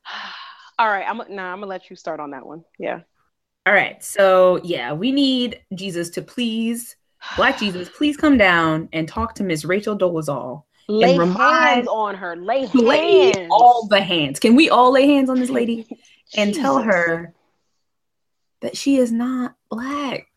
All 0.78 0.88
right, 0.88 1.04
I'm 1.06 1.18
nah, 1.18 1.52
I'm 1.52 1.58
gonna 1.60 1.66
let 1.66 1.90
you 1.90 1.96
start 1.96 2.20
on 2.20 2.30
that 2.30 2.46
one. 2.46 2.64
Yeah. 2.78 3.00
All 3.66 3.74
right. 3.74 4.02
So 4.02 4.60
yeah, 4.64 4.92
we 4.92 5.12
need 5.12 5.60
Jesus 5.74 6.08
to 6.10 6.22
please, 6.22 6.96
Black 7.36 7.58
Jesus, 7.58 7.88
please 7.96 8.16
come 8.16 8.38
down 8.38 8.88
and 8.92 9.06
talk 9.06 9.34
to 9.36 9.44
Miss 9.44 9.64
Rachel 9.64 9.96
Dolezal. 9.98 10.64
Lay 10.88 11.18
remind- 11.18 11.64
hands 11.64 11.88
on 11.88 12.14
her. 12.16 12.34
Lay 12.36 12.66
Lay 12.74 13.32
hands. 13.32 13.46
all 13.50 13.86
the 13.88 14.00
hands. 14.00 14.40
Can 14.40 14.56
we 14.56 14.70
all 14.70 14.90
lay 14.90 15.06
hands 15.06 15.30
on 15.30 15.38
this 15.38 15.50
lady 15.50 15.86
and 16.36 16.54
tell 16.54 16.82
her 16.82 17.34
that 18.60 18.76
she 18.76 18.96
is 18.96 19.12
not 19.12 19.54
black? 19.68 20.29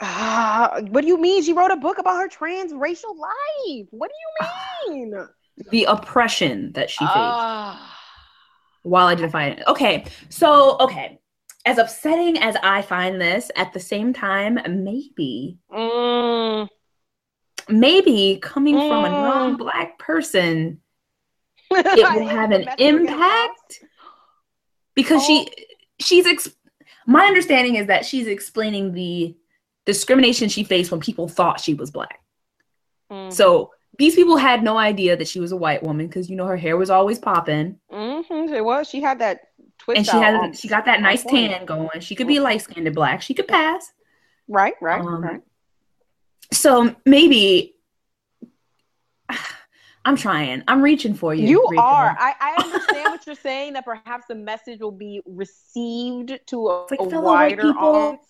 Ah, 0.00 0.80
what 0.90 1.02
do 1.02 1.06
you 1.08 1.18
mean? 1.18 1.42
She 1.42 1.52
wrote 1.52 1.70
a 1.70 1.76
book 1.76 1.98
about 1.98 2.16
her 2.18 2.28
transracial 2.28 3.16
life. 3.18 3.86
What 3.90 4.10
do 4.10 4.14
you 4.92 4.94
mean? 4.94 5.14
The 5.70 5.84
oppression 5.84 6.72
that 6.72 6.88
she 6.90 7.04
faced. 7.04 7.10
Ah. 7.16 7.94
while 8.82 9.08
identifying. 9.08 9.60
Okay, 9.66 10.04
so 10.30 10.76
okay, 10.80 11.18
as 11.66 11.76
upsetting 11.78 12.38
as 12.38 12.56
I 12.62 12.80
find 12.82 13.20
this, 13.20 13.50
at 13.56 13.72
the 13.72 13.80
same 13.80 14.12
time, 14.14 14.58
maybe, 14.84 15.58
Mm. 15.70 16.68
maybe 17.68 18.38
coming 18.40 18.76
from 18.76 19.04
a 19.04 19.08
Mm. 19.08 19.12
non-black 19.12 19.98
person, 19.98 20.80
it 21.70 22.14
will 22.14 22.28
have 22.28 22.50
an 22.52 22.68
impact 22.78 23.84
because 24.94 25.22
she 25.26 25.48
she's 26.00 26.26
ex- 26.26 26.48
my 27.06 27.24
understanding 27.26 27.74
is 27.74 27.88
that 27.88 28.06
she's 28.06 28.26
explaining 28.26 28.92
the 28.92 29.36
discrimination 29.88 30.50
she 30.50 30.64
faced 30.64 30.90
when 30.90 31.00
people 31.00 31.28
thought 31.28 31.60
she 31.60 31.72
was 31.72 31.90
black. 31.90 32.20
Mm. 33.10 33.32
So 33.32 33.72
these 33.98 34.14
people 34.14 34.36
had 34.36 34.62
no 34.62 34.76
idea 34.76 35.16
that 35.16 35.26
she 35.26 35.40
was 35.40 35.50
a 35.50 35.56
white 35.56 35.82
woman 35.82 36.06
because 36.06 36.28
you 36.28 36.36
know 36.36 36.44
her 36.44 36.58
hair 36.58 36.76
was 36.76 36.90
always 36.90 37.18
popping 37.18 37.78
Mm-hmm. 37.90 38.52
It 38.52 38.62
was. 38.62 38.86
She 38.86 39.00
had 39.00 39.18
that 39.20 39.40
twist. 39.78 39.96
and 39.96 40.06
she 40.06 40.12
had 40.18 40.34
on- 40.34 40.52
she 40.52 40.68
got 40.68 40.84
that 40.84 41.00
nice 41.00 41.22
point. 41.22 41.52
tan 41.52 41.64
going. 41.64 42.00
She 42.00 42.14
could 42.14 42.26
be 42.28 42.38
light 42.38 42.60
skinned 42.60 42.86
and 42.86 42.94
black. 42.94 43.22
She 43.22 43.32
could 43.32 43.48
pass. 43.48 43.90
Right, 44.46 44.74
right, 44.82 45.00
Um, 45.00 45.22
right. 45.22 45.40
So 46.52 46.94
maybe 47.06 47.74
I'm 50.04 50.16
trying. 50.16 50.62
I'm 50.68 50.82
reaching 50.82 51.14
for 51.14 51.34
you. 51.34 51.46
You 51.48 51.64
are. 51.78 52.14
I, 52.18 52.34
I 52.40 52.62
understand 52.62 53.04
what 53.12 53.26
you're 53.26 53.34
saying. 53.36 53.72
That 53.72 53.84
perhaps 53.86 54.26
the 54.28 54.34
message 54.34 54.80
will 54.80 54.90
be 54.92 55.22
received 55.26 56.38
to 56.46 56.68
a, 56.68 56.86
like 56.90 57.00
a 57.00 57.20
wider 57.20 57.70
audience. 57.70 58.22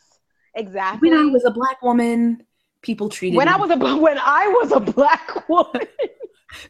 Exactly. 0.54 1.10
When 1.10 1.18
I 1.18 1.24
was 1.30 1.44
a 1.44 1.50
black 1.50 1.82
woman, 1.82 2.42
people 2.82 3.08
treated 3.08 3.36
when 3.36 3.46
me 3.48 3.52
I 3.52 3.56
was 3.56 3.70
a 3.70 3.76
when 3.96 4.18
I 4.18 4.46
was 4.48 4.72
a 4.72 4.80
black 4.80 5.48
woman. 5.48 5.86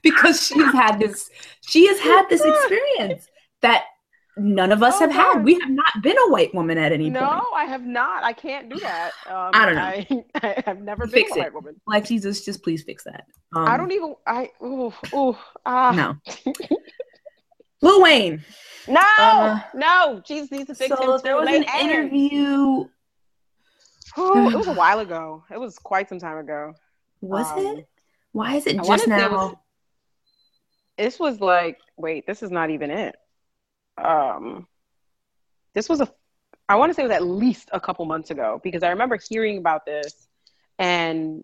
because 0.03 0.47
she 0.47 0.59
has 0.59 0.73
had 0.75 0.99
this 0.99 1.31
she 1.67 1.87
has 1.87 1.99
had 2.01 2.27
this 2.29 2.43
experience 2.45 3.27
that 3.62 3.85
none 4.37 4.71
of 4.73 4.83
us 4.83 4.95
Oh, 4.97 5.01
have 5.01 5.11
had. 5.11 5.45
We 5.45 5.55
have 5.61 5.71
not 5.71 5.91
been 6.03 6.17
a 6.17 6.29
white 6.31 6.55
woman 6.55 6.79
at 6.79 6.93
any 6.93 7.11
no, 7.11 7.21
point. 7.21 7.33
No, 7.33 7.45
I 7.57 7.64
have 7.64 7.85
not. 7.85 8.23
I 8.25 8.33
can't 8.33 8.69
do 8.69 8.79
that. 8.81 9.11
Um, 9.27 9.51
I 9.53 9.67
don't 9.67 9.75
know. 9.75 9.83
I, 9.83 10.25
I 10.43 10.62
have 10.67 10.81
never 10.81 11.07
been 11.07 11.12
Fix 11.25 11.33
a 11.33 11.35
it. 11.37 11.38
white 11.43 11.55
woman. 11.55 11.81
Like 11.87 12.05
Jesus, 12.05 12.45
just 12.45 12.62
please 12.62 12.83
fix 12.85 13.05
that. 13.05 13.25
Um, 13.57 13.67
I 13.67 13.77
don't 13.77 13.91
even. 13.93 14.14
I. 14.27 14.51
Ooh, 14.62 14.93
ooh, 15.14 15.37
ah. 15.67 15.91
No. 15.93 16.53
Lil 17.81 18.03
Wayne. 18.03 18.45
No, 18.88 19.01
Uh, 19.19 19.61
no. 19.75 20.21
Jesus 20.27 20.51
needs 20.51 20.67
to 20.67 20.75
fix 20.75 20.97
So 20.97 21.14
him 21.17 21.21
there 21.23 21.37
was 21.37 21.49
an 21.49 21.64
interview. 21.81 22.85
Ooh, 24.19 24.49
it 24.49 24.55
was 24.59 24.67
a 24.69 24.73
while 24.75 24.99
ago. 25.01 25.45
It 25.51 25.59
was 25.59 25.79
quite 25.79 26.09
some 26.09 26.19
time 26.19 26.39
ago. 26.39 26.75
Was 27.21 27.51
Um, 27.53 27.59
it? 27.79 27.89
Why 28.33 28.57
is 28.57 28.67
it 28.67 28.79
I 28.79 28.85
just 28.85 29.09
now? 29.09 29.31
was- 29.31 29.55
This 30.97 31.19
was 31.19 31.41
like, 31.41 31.79
wait, 31.97 32.27
this 32.27 32.43
is 32.43 32.51
not 32.51 32.71
even 32.71 32.91
it. 32.91 33.17
Um, 33.97 34.67
this 35.75 35.89
was 35.89 36.01
a. 36.01 36.09
I 36.69 36.77
want 36.77 36.91
to 36.91 36.95
say 36.95 37.03
it 37.03 37.07
was 37.07 37.17
at 37.17 37.23
least 37.25 37.71
a 37.73 37.81
couple 37.81 38.05
months 38.05 38.31
ago 38.31 38.61
because 38.63 38.83
I 38.83 38.91
remember 38.91 39.17
hearing 39.29 39.59
about 39.59 39.87
this, 39.87 40.29
and 40.79 41.43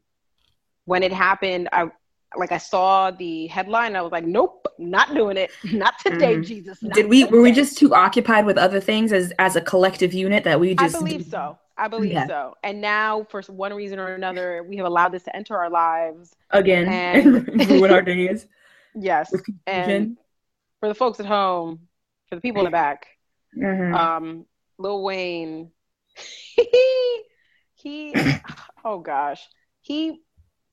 when 0.85 1.03
it 1.03 1.13
happened, 1.13 1.69
I 1.73 1.89
like 2.37 2.53
I 2.53 2.59
saw 2.59 3.11
the 3.11 3.47
headline. 3.47 3.97
I 3.97 4.03
was 4.03 4.13
like, 4.13 4.25
nope, 4.25 4.67
not 4.79 5.15
doing 5.15 5.37
it. 5.37 5.51
Not 5.73 5.99
today, 6.01 6.37
Mhm. 6.37 6.45
Jesus. 6.45 6.83
not 6.83 6.93
Did 6.95 7.09
we 7.09 7.25
were 7.25 7.41
we 7.43 7.53
just 7.53 7.79
too 7.79 7.95
occupied 7.95 8.45
with 8.45 8.59
other 8.59 8.81
things 8.81 9.13
as 9.13 9.33
as 9.39 9.57
a 9.57 9.61
collective 9.61 10.13
unit 10.13 10.45
that 10.45 10.59
we 10.61 10.75
just? 10.75 10.95
I 10.95 10.99
believe 10.99 11.25
so. 11.27 11.59
I 11.77 11.89
believe 11.89 12.13
Yeah. 12.13 12.27
so. 12.27 12.55
And 12.63 12.81
now, 12.81 13.25
for 13.31 13.43
one 13.43 13.75
reason 13.75 13.99
or 13.99 14.15
another, 14.15 14.63
we 14.63 14.77
have 14.77 14.87
allowed 14.87 15.11
this 15.13 15.25
to 15.25 15.35
enter 15.37 15.57
our 15.57 15.71
lives. 15.71 16.35
again 16.51 16.89
And- 16.89 17.49
ruin 17.71 17.91
our 17.91 18.03
days 18.03 18.47
Yes. 18.95 19.35
And 19.67 20.17
for 20.81 20.89
the 20.89 20.95
folks 20.95 21.19
at 21.19 21.27
home, 21.27 21.89
for 22.29 22.37
the 22.37 22.41
people 22.41 22.61
in 22.61 22.67
the 22.67 22.71
back, 22.71 23.07
Mhm. 23.57 23.95
um, 23.95 24.47
Lil 24.79 25.03
Wayne, 25.03 25.71
he, 27.75 28.15
oh 28.85 28.99
gosh, 28.99 29.47
he 29.81 30.21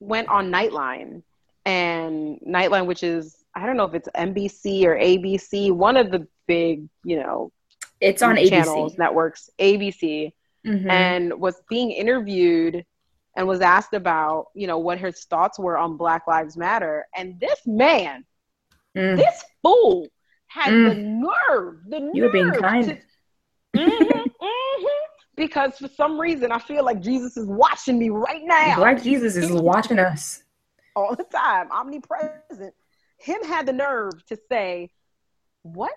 went 0.00 0.28
on 0.28 0.50
Nightline, 0.50 1.22
and 1.64 2.38
Nightline, 2.46 2.86
which 2.86 3.02
is 3.02 3.36
I 3.54 3.66
don't 3.66 3.76
know 3.76 3.84
if 3.84 3.94
it's 3.94 4.08
NBC 4.14 4.84
or 4.84 4.96
ABC, 4.96 5.72
one 5.72 5.96
of 5.96 6.10
the 6.10 6.26
big, 6.46 6.88
you 7.04 7.16
know, 7.20 7.52
it's 8.00 8.22
on 8.22 8.36
channels, 8.36 8.94
ABC. 8.94 8.98
networks, 8.98 9.50
ABC. 9.58 10.32
Mhm. 10.66 10.90
and 10.90 11.40
was 11.40 11.60
being 11.68 11.90
interviewed 11.90 12.84
and 13.36 13.48
was 13.48 13.60
asked 13.60 13.94
about, 13.94 14.46
you 14.54 14.66
know, 14.66 14.78
what 14.78 14.98
his 14.98 15.24
thoughts 15.24 15.58
were 15.58 15.76
on 15.76 15.96
Black 15.96 16.26
Lives 16.26 16.56
Matter. 16.56 17.06
And 17.16 17.38
this 17.40 17.66
man, 17.66 18.24
Mm. 18.96 19.16
this 19.16 19.44
fool, 19.62 20.06
had 20.48 20.72
Mm. 20.72 20.88
the 20.88 20.94
nerve, 20.94 21.84
the 21.88 22.00
nerve. 22.00 22.14
You 22.14 22.22
were 22.24 22.28
being 22.30 22.52
to- 22.52 22.58
kind. 22.60 23.02
Mhm, 23.74 23.98
mhm. 24.40 24.86
Because 25.34 25.78
for 25.78 25.88
some 25.88 26.20
reason, 26.20 26.52
I 26.52 26.58
feel 26.58 26.84
like 26.84 27.00
Jesus 27.00 27.38
is 27.38 27.46
watching 27.46 27.98
me 27.98 28.10
right 28.10 28.42
now 28.44 28.76
Black 28.76 29.00
Jesus 29.02 29.34
is 29.34 29.50
watching 29.50 29.98
us. 29.98 30.42
all 30.94 31.16
the 31.16 31.24
time, 31.24 31.72
omnipresent. 31.72 32.74
Him 33.18 33.42
had 33.44 33.64
the 33.64 33.72
nerve 33.72 34.22
to 34.26 34.36
say, 34.50 34.90
"What? 35.62 35.94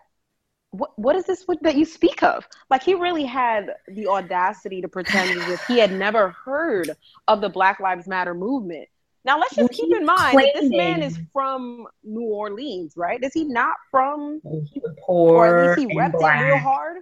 What? 0.78 0.98
What 0.98 1.16
is 1.16 1.26
this 1.26 1.44
what- 1.46 1.62
that 1.64 1.76
you 1.76 1.86
speak 1.86 2.24
of?" 2.24 2.48
Like 2.70 2.84
he 2.84 2.94
really 2.96 3.26
had 3.26 3.74
the 3.88 4.08
audacity 4.08 4.82
to 4.82 4.88
pretend 4.88 5.40
as 5.40 5.50
if 5.50 5.64
he 5.66 5.78
had 5.80 5.92
never 5.92 6.30
heard 6.30 6.92
of 7.28 7.42
the 7.42 7.50
Black 7.50 7.80
Lives 7.80 8.08
Matter 8.08 8.34
movement. 8.34 8.88
Now 9.24 9.40
let's 9.40 9.56
just 9.56 9.72
keep 9.72 9.92
in 9.96 10.06
mind 10.06 10.38
that 10.38 10.52
this 10.54 10.70
man 10.70 11.02
is 11.02 11.18
from 11.34 11.88
New 12.04 12.22
Orleans, 12.28 12.94
right? 12.96 13.22
Is 13.24 13.34
he 13.34 13.44
not 13.44 13.76
from, 13.90 14.40
He 14.72 14.80
was 14.80 14.96
or 15.08 15.46
poor 15.46 15.46
at 15.48 15.68
least 15.78 15.80
he 15.80 15.86
and 15.86 16.14
repped 16.14 16.14
it 16.14 16.18
real 16.18 16.20
black. 16.22 16.62
hard? 16.62 16.98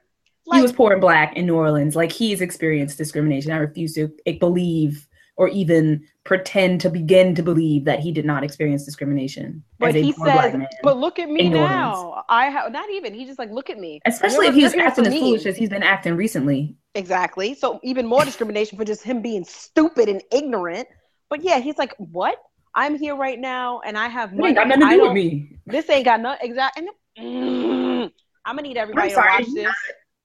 he 0.53 0.61
was 0.61 0.71
poor 0.71 0.93
and 0.93 1.01
black 1.01 1.35
in 1.35 1.45
New 1.45 1.55
Orleans. 1.55 1.95
Like 1.97 2.11
he's 2.13 2.39
experienced 2.41 2.97
discrimination. 2.97 3.51
I 3.51 3.57
refuse 3.57 3.93
to 3.95 4.09
eh, 4.25 4.37
believe 4.39 5.05
or 5.35 5.47
even 5.49 6.05
pretend 6.25 6.79
to 6.81 6.89
begin 6.89 7.35
to 7.35 7.43
believe 7.43 7.83
that 7.85 7.99
he 7.99 8.11
did 8.11 8.25
not 8.25 8.43
experience 8.43 8.85
discrimination. 8.85 9.63
But 9.79 9.93
he 9.93 10.13
says, 10.13 10.55
"But 10.81 10.97
look 10.97 11.19
at 11.19 11.29
me 11.29 11.49
now. 11.49 12.23
I 12.29 12.45
have 12.45 12.71
not 12.71 12.89
even. 12.89 13.13
He's 13.13 13.27
just 13.27 13.39
like, 13.39 13.51
look 13.51 13.69
at 13.69 13.77
me. 13.77 13.99
especially 14.05 14.47
if 14.47 14.55
he's 14.55 14.73
acting 14.73 15.05
as 15.05 15.13
foolish 15.13 15.45
as 15.45 15.57
he's 15.57 15.69
been 15.69 15.83
acting 15.83 16.15
recently. 16.15 16.77
Exactly. 16.95 17.53
So 17.55 17.79
even 17.83 18.05
more 18.07 18.23
discrimination 18.23 18.77
for 18.77 18.85
just 18.85 19.03
him 19.03 19.21
being 19.21 19.43
stupid 19.43 20.07
and 20.09 20.21
ignorant. 20.31 20.87
But 21.29 21.43
yeah, 21.43 21.59
he's 21.59 21.77
like, 21.77 21.93
what? 21.97 22.37
I'm 22.75 22.97
here 22.97 23.15
right 23.15 23.39
now, 23.39 23.81
and 23.85 23.97
I 23.97 24.07
have 24.07 24.33
money. 24.33 24.53
got 24.53 24.67
nothing 24.67 24.89
to 24.89 24.95
do 24.95 25.01
with 25.03 25.13
me. 25.13 25.57
This 25.65 25.89
ain't 25.89 26.05
got 26.05 26.21
nothing. 26.21 26.49
Exact. 26.49 26.79
And 26.79 26.89
mm, 27.19 28.11
I'm 28.45 28.55
gonna 28.55 28.67
need 28.67 28.77
everybody 28.77 29.09
I'm 29.09 29.13
sorry, 29.13 29.43
to 29.43 29.51
watch 29.51 29.55
this. 29.55 29.75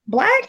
Black. 0.06 0.48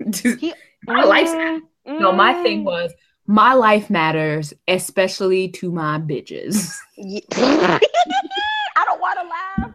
Just- 0.10 0.40
He, 0.40 0.54
My 0.86 1.04
life's- 1.04 1.30
mm, 1.32 1.60
no, 1.86 2.12
my 2.12 2.42
thing 2.42 2.62
mm. 2.62 2.64
was 2.64 2.92
my 3.26 3.54
life 3.54 3.90
matters, 3.90 4.54
especially 4.68 5.48
to 5.48 5.70
my 5.72 5.98
bitches. 5.98 6.72
I 6.98 8.84
don't 8.84 9.00
want 9.00 9.18
to 9.20 9.26
laugh 9.28 9.74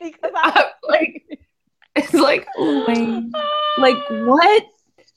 because 0.00 0.32
I 0.34 0.70
like 0.88 1.24
it's 1.94 2.14
like 2.14 2.46
Wayne, 2.58 3.32
like 3.78 3.96
what? 4.10 4.64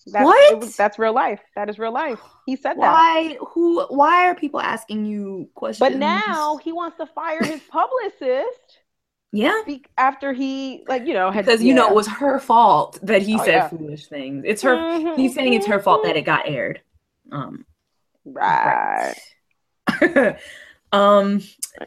that's, 0.08 0.26
What? 0.26 0.60
was- 0.60 0.76
that's 0.78 0.98
real 1.00 1.14
life. 1.14 1.40
That 1.56 1.70
is 1.70 1.78
real 1.80 1.92
life. 1.94 2.20
He 2.46 2.56
said 2.56 2.74
that. 2.74 2.78
Why? 2.78 3.38
Who? 3.54 3.86
Why 3.88 4.28
are 4.28 4.36
people 4.36 4.60
asking 4.62 5.06
you 5.06 5.50
questions? 5.56 5.80
But 5.92 5.98
now 6.00 6.58
he 6.58 6.72
wants 6.72 6.98
to 6.98 7.06
fire 7.08 7.44
his 7.44 7.62
publicist 7.70 8.80
yeah, 9.32 9.62
after 9.98 10.34
he, 10.34 10.84
like, 10.88 11.06
you 11.06 11.14
know, 11.14 11.30
had 11.30 11.46
because 11.46 11.62
you 11.62 11.74
know 11.76 11.88
it 11.88 11.94
was 11.94 12.08
her 12.08 12.40
fault 12.40 12.98
that 13.04 13.22
he 13.22 13.36
Oh, 13.36 13.44
said 13.44 13.48
yeah. 13.54 13.68
foolish 13.68 14.08
things. 14.08 14.44
It's 14.48 14.64
her. 14.64 14.76
Mhm, 14.76 15.18
He's 15.18 15.36
saying 15.36 15.54
it's 15.54 15.68
her 15.68 15.80
fault 15.80 16.04
that 16.04 16.16
it 16.18 16.24
got 16.26 16.48
aired. 16.48 16.82
Um. 17.32 17.66
Right. 18.26 19.14
right. 20.02 20.40
um. 20.92 21.42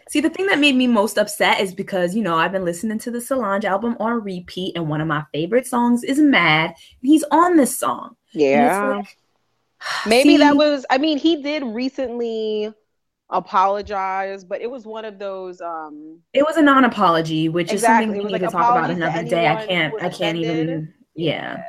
See, 0.08 0.20
the 0.20 0.30
thing 0.30 0.46
that 0.46 0.58
made 0.58 0.74
me 0.76 0.86
most 0.86 1.18
upset 1.18 1.60
is 1.60 1.74
because 1.74 2.14
you 2.14 2.22
know 2.22 2.36
I've 2.36 2.52
been 2.52 2.64
listening 2.64 2.98
to 3.00 3.10
the 3.10 3.20
Solange 3.20 3.64
album 3.64 3.96
on 4.00 4.22
repeat, 4.22 4.76
and 4.76 4.88
one 4.88 5.00
of 5.00 5.08
my 5.08 5.24
favorite 5.32 5.66
songs 5.66 6.04
is 6.04 6.18
"Mad." 6.18 6.70
And 6.70 6.76
he's 7.10 7.24
on 7.30 7.56
this 7.56 7.76
song. 7.78 8.16
Yeah. 8.32 8.96
like, 8.96 9.16
Maybe 10.06 10.30
see, 10.30 10.36
that 10.38 10.56
was 10.56 10.86
I 10.90 10.98
mean, 10.98 11.18
he 11.18 11.42
did 11.42 11.62
recently 11.64 12.72
apologize, 13.30 14.44
but 14.44 14.60
it 14.60 14.70
was 14.70 14.86
one 14.86 15.04
of 15.04 15.18
those 15.18 15.60
um 15.60 16.20
It 16.32 16.44
was 16.44 16.56
a 16.56 16.62
non-apology, 16.62 17.48
which 17.48 17.72
Exactly. 17.72 17.76
is 17.76 17.82
something 17.82 18.18
we 18.18 18.24
need 18.24 18.32
like 18.32 18.42
to 18.42 18.48
talk 18.48 18.70
about 18.70 18.90
another 18.90 19.24
day. 19.24 19.48
I 19.48 19.66
can't. 19.66 19.94
I 19.94 20.08
can't 20.08 20.38
offended. 20.38 20.68
even. 20.68 20.94
Yeah, 21.14 21.62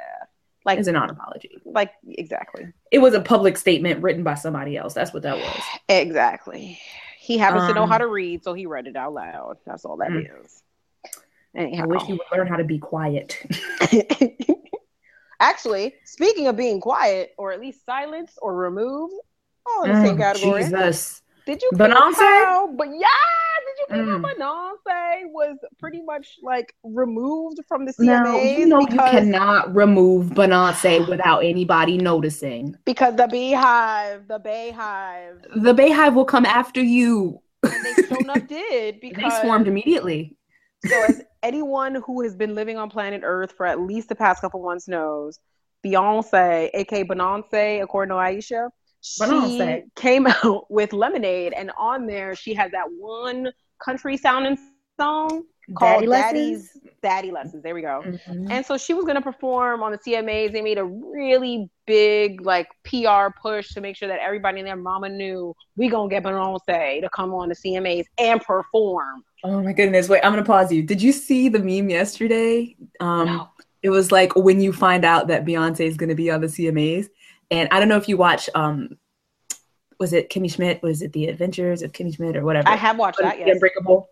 like 0.65 0.80
it's 0.80 0.88
a 0.88 0.91
non-apology. 0.91 1.52
like 1.65 1.91
exactly. 2.08 2.67
It 2.91 2.99
was 2.99 3.13
a 3.13 3.21
public 3.21 3.58
statement 3.58 4.02
written 4.02 4.23
by 4.23 4.36
somebody 4.36 4.78
else. 4.78 4.93
That's 4.93 5.13
what 5.13 5.23
that 5.23 5.38
was. 5.38 5.62
Exactly. 5.89 6.80
He 7.19 7.38
happens 7.38 7.67
to 7.67 7.73
know 7.73 7.84
Um, 7.84 7.89
how 7.89 7.97
to 7.97 8.08
read, 8.08 8.43
so 8.43 8.54
he 8.54 8.65
read 8.65 8.88
it 8.88 8.95
out 8.95 9.13
loud. 9.13 9.58
That's 9.65 9.86
all 9.86 9.97
that 9.97 10.12
Mm. 10.12 10.28
is. 10.45 10.63
I 11.56 11.86
wish 11.86 12.08
you 12.08 12.15
would 12.15 12.38
learn 12.38 12.47
how 12.47 12.58
to 12.58 12.63
be 12.63 12.80
quiet. 12.80 13.38
Actually, 15.39 15.93
speaking 16.06 16.47
of 16.47 16.56
being 16.56 16.80
quiet, 16.80 17.34
or 17.38 17.52
at 17.52 17.60
least 17.60 17.86
silence 17.86 18.38
or 18.41 18.56
remove, 18.56 19.12
all 19.65 19.84
in 19.84 19.91
the 19.91 20.02
same 20.02 20.15
Mm, 20.15 20.19
category. 20.19 20.63
Jesus. 20.63 21.21
Did 21.45 21.62
you 21.62 21.71
Beyonce? 21.73 22.78
But 22.78 22.88
yeah, 22.97 23.08
you 23.89 23.96
mm. 23.96 24.22
Beyonce 24.22 25.24
was 25.28 25.58
pretty 25.80 26.02
much 26.02 26.38
like 26.41 26.76
removed 26.84 27.60
from 27.67 27.86
the 27.86 27.93
CMAs? 27.93 28.24
No, 28.24 28.41
you 28.41 28.65
know 28.65 28.80
you 28.80 28.88
cannot 28.88 29.74
remove 29.76 30.28
Beyonce 30.32 31.08
without 31.08 31.39
anybody 31.39 31.98
noticing. 31.98 32.76
Because 32.86 33.15
the 33.15 33.28
Beehive, 33.28 34.28
the 34.28 34.39
Beyhive, 34.39 35.63
the 35.63 35.74
Beyhive 35.74 36.13
will 36.13 36.26
come 36.26 36.46
after 36.46 36.82
you. 36.82 37.41
And 37.63 37.86
they 37.86 38.04
shown 38.04 38.30
up 38.30 38.48
did 38.48 39.00
because 39.00 39.24
they 39.24 39.41
swarmed 39.41 39.67
immediately. 39.67 40.36
So 40.86 41.04
as 41.04 41.22
anyone 41.43 41.96
who 41.96 42.22
has 42.24 42.36
been 42.36 42.56
living 42.56 42.78
on 42.78 42.89
planet 42.89 43.22
Earth 43.24 43.54
for 43.56 43.65
at 43.65 43.80
least 43.80 44.10
the 44.10 44.15
past 44.15 44.41
couple 44.41 44.63
months 44.63 44.88
knows, 44.88 45.39
Beyonce, 45.86 46.69
aka 46.74 47.04
Beyonce, 47.04 47.82
according 47.82 48.10
to 48.10 48.15
Aisha, 48.15 48.69
she 49.04 49.84
came 49.96 50.28
out 50.43 50.65
with 50.69 50.93
Lemonade, 50.93 51.54
and 51.54 51.72
on 51.78 52.08
there 52.08 52.36
she 52.36 52.54
has 52.54 52.72
that 52.72 52.88
one 52.98 53.52
country 53.84 54.17
sounding 54.17 54.58
song 55.00 55.43
called 55.78 56.02
Daddy 56.02 56.08
Daddy's 56.08 56.58
Lessons? 56.58 56.84
Daddy 57.02 57.32
Lessons. 57.32 57.63
There 57.63 57.76
we 57.76 57.82
go. 57.82 58.02
Mm-hmm. 58.06 58.52
And 58.52 58.65
so 58.65 58.78
she 58.78 58.93
was 58.93 59.06
going 59.06 59.15
to 59.15 59.22
perform 59.22 59.84
on 59.84 59.91
the 59.91 59.98
CMAs. 59.98 60.52
They 60.52 60.62
made 60.62 60.78
a 60.78 60.86
really 60.86 61.69
big 61.86 62.41
like 62.41 62.67
PR 62.84 63.28
push 63.41 63.74
to 63.74 63.82
make 63.82 63.96
sure 63.96 64.08
that 64.08 64.19
everybody 64.19 64.60
and 64.60 64.67
their 64.67 64.76
mama 64.76 65.10
knew 65.10 65.54
we 65.76 65.89
gonna 65.89 66.10
get 66.10 66.24
Beyonce 66.24 67.02
to 67.02 67.10
come 67.10 67.34
on 67.34 67.50
the 67.50 67.56
CMAs 67.56 68.06
and 68.17 68.41
perform. 68.41 69.24
Oh 69.43 69.62
my 69.62 69.74
goodness! 69.74 70.08
Wait, 70.10 70.22
I'm 70.24 70.32
gonna 70.32 70.46
pause 70.46 70.72
you. 70.72 70.84
Did 70.84 71.02
you 71.02 71.12
see 71.12 71.50
the 71.50 71.60
meme 71.60 71.89
yesterday? 71.89 72.76
Um, 73.00 73.26
no. 73.26 73.50
It 73.82 73.89
was 73.89 74.12
like 74.12 74.36
when 74.36 74.62
you 74.62 74.72
find 74.72 75.04
out 75.04 75.28
that 75.28 75.46
Beyonce 75.46 75.82
is 75.82 75.98
gonna 75.98 76.15
be 76.15 76.32
on 76.32 76.41
the 76.41 76.48
CMAs, 76.48 77.10
and 77.52 77.67
I 77.72 77.80
don't 77.80 77.89
know 77.89 77.98
if 77.98 78.08
you 78.08 78.17
watch. 78.17 78.50
Um, 78.56 78.98
was 80.04 80.12
it 80.12 80.30
Kimmy 80.30 80.54
Schmidt? 80.54 80.84
Was 80.84 81.02
it 81.02 81.13
The 81.13 81.28
Adventures 81.28 81.82
of 81.82 81.94
Kimmy 81.94 82.13
Schmidt 82.13 82.36
or 82.36 82.44
whatever? 82.44 82.68
I 82.68 82.76
have 82.76 82.98
watched 82.98 83.20
that. 83.20 83.39
Yes. 83.39 83.52
Unbreakable. 83.54 84.10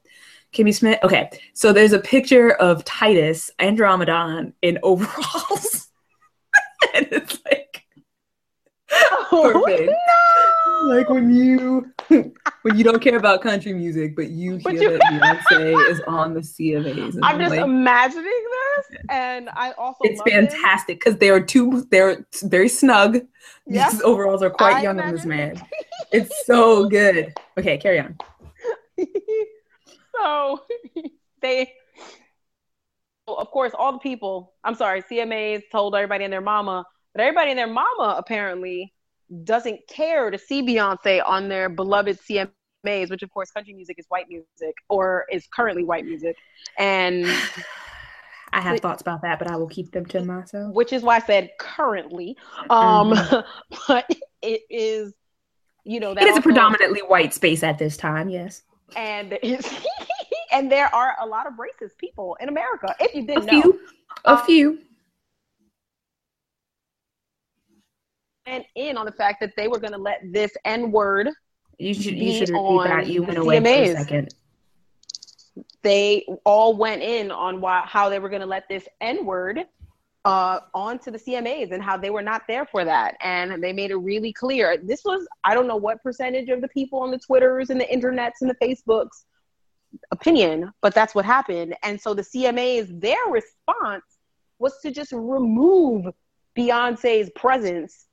Kimmy 0.54 0.74
Schmidt. 0.74 1.00
Okay, 1.04 1.30
so 1.54 1.74
there's 1.74 1.92
a 1.92 2.00
picture 2.00 2.52
of 2.52 2.86
Titus 2.86 3.52
Andromedon 3.60 4.54
in 4.62 4.80
overalls, 4.84 5.90
and 6.96 7.10
it's 7.12 7.38
like 7.44 7.84
oh, 9.34 9.52
perfect. 9.54 9.92
No! 9.92 10.51
Like 10.84 11.10
when 11.10 11.30
you 11.30 11.92
when 12.08 12.78
you 12.78 12.84
don't 12.84 13.02
care 13.02 13.18
about 13.18 13.42
country 13.42 13.74
music, 13.74 14.16
but 14.16 14.30
you 14.30 14.58
hear 14.58 14.74
you- 14.74 14.90
that 14.90 15.02
Beyonce 15.02 15.90
is 15.90 16.02
on 16.08 16.34
the 16.34 16.42
CMAs. 16.42 17.16
I'm, 17.16 17.24
I'm 17.24 17.40
just 17.40 17.52
like, 17.52 17.62
imagining 17.62 18.26
this, 18.26 19.00
and 19.10 19.50
I 19.50 19.72
also 19.74 20.00
it's 20.04 20.22
fantastic 20.22 21.00
because 21.00 21.18
they 21.18 21.30
are 21.30 21.40
two. 21.40 21.86
They're 21.92 22.26
very 22.44 22.70
snug. 22.70 23.20
These 23.68 24.02
overalls 24.02 24.42
are 24.42 24.50
quite 24.50 24.78
I 24.78 24.82
young 24.82 25.00
on 25.00 25.12
this 25.14 25.26
man. 25.26 25.62
It's 26.12 26.46
so 26.46 26.90
good. 26.90 27.34
Okay, 27.58 27.78
carry 27.78 28.00
on. 28.00 28.18
so 30.16 30.62
they 31.42 31.74
of 33.28 33.50
course 33.52 33.72
all 33.78 33.94
the 33.94 34.00
people 34.00 34.54
i'm 34.64 34.76
sorry 34.76 35.02
cmas 35.04 35.62
told 35.72 35.96
everybody 35.96 36.24
and 36.24 36.34
their 36.34 36.42
mama 36.42 36.84
but 37.14 37.22
everybody 37.22 37.52
and 37.52 37.58
their 37.58 37.68
mama 37.68 38.16
apparently 38.18 38.94
doesn't 39.44 39.80
care 39.88 40.30
to 40.32 40.38
see 40.38 40.62
beyonce 40.62 41.22
on 41.26 41.50
their 41.50 41.70
beloved 41.70 42.20
cmas 42.20 43.10
which 43.10 43.24
of 43.24 43.32
course 43.32 43.52
country 43.52 43.74
music 43.74 43.98
is 44.00 44.06
white 44.10 44.28
music 44.28 44.76
or 44.90 45.26
is 45.32 45.48
currently 45.54 45.84
white 45.84 46.06
music 46.06 46.36
and 46.78 47.26
I 48.54 48.60
have 48.60 48.82
thoughts 48.82 49.02
about 49.02 49.22
that, 49.22 49.40
but 49.40 49.50
I 49.50 49.56
will 49.56 49.70
keep 49.70 49.94
them 49.94 50.06
to 50.08 50.26
myself. 50.26 50.74
Which 50.76 50.92
is 50.92 51.04
why 51.04 51.16
I 51.16 51.20
said 51.20 51.52
currently. 51.58 52.36
Um, 52.70 53.14
mm-hmm. 53.14 53.40
but 53.88 54.06
it 54.42 54.64
is, 54.70 55.14
you 55.86 56.02
know, 56.02 56.14
that 56.14 56.22
it 56.22 56.32
is 56.32 56.38
a 56.38 56.42
predominantly 56.42 57.00
white 57.00 57.34
space 57.34 57.64
at 57.64 57.80
this 57.80 57.96
time. 57.96 58.28
Yes 58.28 58.64
and 58.96 59.38
and 60.52 60.72
there 60.72 60.94
are 60.94 61.16
a 61.22 61.26
lot 61.26 61.48
of 61.48 61.54
racist 61.54 61.98
people 61.98 62.38
in 62.40 62.50
America. 62.50 62.96
If 63.00 63.16
you 63.16 63.26
didn't 63.26 63.50
a 63.50 63.62
few, 63.62 63.80
a 64.26 64.32
um, 64.32 64.46
few. 64.46 64.80
And 68.46 68.64
in 68.76 68.98
on 68.98 69.06
the 69.06 69.12
fact 69.12 69.40
that 69.42 69.52
they 69.56 69.68
were 69.68 69.80
going 69.80 69.94
to 69.94 70.00
let 70.00 70.22
this 70.32 70.52
N 70.66 70.92
word. 70.92 71.30
You 71.78 71.94
should 71.94 72.16
you 72.16 72.34
should 72.34 72.50
repeat 72.50 72.84
that. 72.86 73.08
You 73.08 73.24
went 73.24 73.38
away 73.38 73.60
CMAs. 73.60 73.86
for 73.86 73.92
a 73.92 73.98
second. 74.04 74.36
They 75.84 76.26
all 76.46 76.76
went 76.76 77.02
in 77.02 77.32
on 77.32 77.62
why 77.62 77.84
how 77.86 78.10
they 78.10 78.20
were 78.20 78.30
going 78.30 78.42
to 78.42 78.48
let 78.48 78.68
this 78.70 78.88
N 79.00 79.26
word 79.26 79.66
uh, 80.26 80.60
onto 80.74 81.10
the 81.12 81.18
CMAs 81.18 81.72
and 81.72 81.82
how 81.82 81.98
they 81.98 82.10
were 82.10 82.22
not 82.22 82.44
there 82.48 82.66
for 82.66 82.86
that. 82.86 83.16
And 83.22 83.64
they 83.64 83.74
made 83.74 83.92
it 83.92 83.96
really 83.96 84.32
clear. 84.34 84.78
This 84.78 85.04
was, 85.04 85.28
I 85.44 85.56
don't 85.56 85.68
know 85.68 85.78
what 85.78 86.02
percentage 86.04 86.50
of 86.50 86.62
the 86.62 86.68
people 86.68 87.00
on 87.00 87.12
the 87.12 87.20
Twitters 87.20 87.70
and 87.70 87.80
the 87.80 87.86
internets 87.86 88.42
and 88.42 88.50
the 88.50 88.56
Facebooks 88.56 89.26
opinion, 90.12 90.72
but 90.82 90.94
that's 90.94 91.16
what 91.16 91.26
happened. 91.26 91.76
And 91.84 92.00
so 92.00 92.14
the 92.14 92.22
CMAs, 92.22 93.02
their 93.02 93.26
response 93.30 94.04
was 94.60 94.80
to 94.82 94.92
just 94.92 95.12
remove 95.12 96.06
Beyonce's 96.56 97.32
presence 97.36 98.06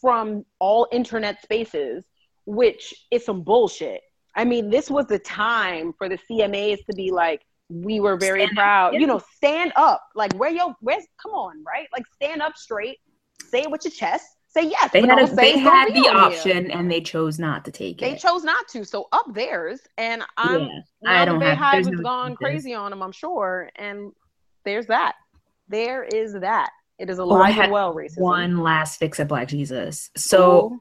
from 0.00 0.44
all 0.58 0.88
internet 0.92 1.42
spaces, 1.42 2.04
which 2.44 2.94
is 3.10 3.24
some 3.24 3.42
bullshit. 3.42 4.00
I 4.34 4.44
mean, 4.44 4.70
this 4.70 4.90
was 4.90 5.06
the 5.06 5.18
time 5.18 5.94
for 5.96 6.08
the 6.08 6.18
CMAs 6.30 6.84
to 6.86 6.94
be 6.94 7.10
like, 7.10 7.42
we 7.68 8.00
were 8.00 8.16
very 8.16 8.42
stand 8.42 8.56
proud. 8.56 8.94
Up. 8.94 9.00
You 9.00 9.06
know, 9.06 9.20
stand 9.34 9.72
up. 9.76 10.02
Like 10.14 10.32
where 10.34 10.50
yo 10.50 10.74
where's 10.80 11.04
come 11.20 11.32
on, 11.32 11.64
right? 11.64 11.88
Like 11.92 12.04
stand 12.14 12.42
up 12.42 12.56
straight, 12.56 12.98
say 13.50 13.62
it 13.62 13.70
with 13.70 13.84
your 13.84 13.90
chest, 13.90 14.36
say 14.46 14.68
yes. 14.68 14.90
They 14.92 15.02
had, 15.02 15.18
a, 15.18 15.34
they 15.34 15.58
had 15.58 15.92
the 15.92 16.08
option 16.08 16.66
here. 16.66 16.76
and 16.76 16.90
they 16.90 17.00
chose 17.00 17.38
not 17.38 17.64
to 17.64 17.72
take 17.72 17.98
they 17.98 18.08
it. 18.08 18.10
They 18.12 18.18
chose 18.18 18.44
not 18.44 18.68
to. 18.68 18.84
So 18.84 19.08
up 19.12 19.26
theirs. 19.34 19.80
And 19.98 20.22
I'm 20.36 20.62
yeah, 20.62 20.80
I 21.06 21.24
don't 21.24 21.40
have 21.40 21.58
has 21.58 21.88
no 21.88 22.02
gone 22.02 22.36
crazy 22.36 22.74
on 22.74 22.90
them, 22.90 23.02
I'm 23.02 23.12
sure. 23.12 23.70
And 23.76 24.12
there's 24.64 24.86
that. 24.86 25.14
There 25.68 26.04
is 26.04 26.34
that. 26.34 26.70
It 26.98 27.10
is 27.10 27.18
alive 27.18 27.54
oh, 27.58 27.62
and 27.62 27.72
well 27.72 27.94
racism. 27.94 28.18
One 28.18 28.62
last 28.62 28.98
fix 28.98 29.20
at 29.20 29.28
Black 29.28 29.48
Jesus. 29.48 30.10
So 30.16 30.80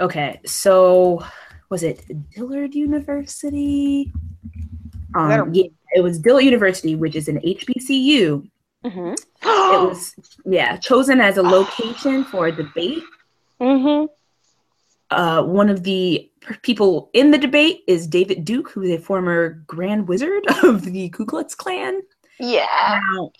Ooh. 0.00 0.04
okay, 0.04 0.40
so 0.44 1.24
was 1.70 1.82
it 1.82 2.04
Dillard 2.30 2.74
University? 2.74 4.12
Um, 5.14 5.54
yeah, 5.54 5.68
it 5.94 6.02
was 6.02 6.18
Dillard 6.18 6.44
University, 6.44 6.94
which 6.94 7.14
is 7.14 7.28
an 7.28 7.40
HBCU. 7.40 8.48
Mm-hmm. 8.84 9.12
it 9.12 9.18
was 9.88 10.14
yeah 10.44 10.76
chosen 10.76 11.18
as 11.18 11.38
a 11.38 11.42
location 11.42 12.24
for 12.24 12.48
a 12.48 12.52
debate. 12.52 13.02
Mm-hmm. 13.60 14.06
Uh, 15.10 15.42
one 15.42 15.70
of 15.70 15.84
the 15.84 16.30
people 16.62 17.10
in 17.14 17.30
the 17.30 17.38
debate 17.38 17.82
is 17.86 18.06
David 18.06 18.44
Duke, 18.44 18.70
who 18.70 18.82
is 18.82 18.90
a 18.90 18.98
former 18.98 19.62
Grand 19.66 20.08
Wizard 20.08 20.44
of 20.64 20.82
the 20.82 21.08
Ku 21.10 21.24
Klux 21.24 21.54
Klan. 21.54 22.02
Yeah. 22.38 23.00
Now, 23.12 23.32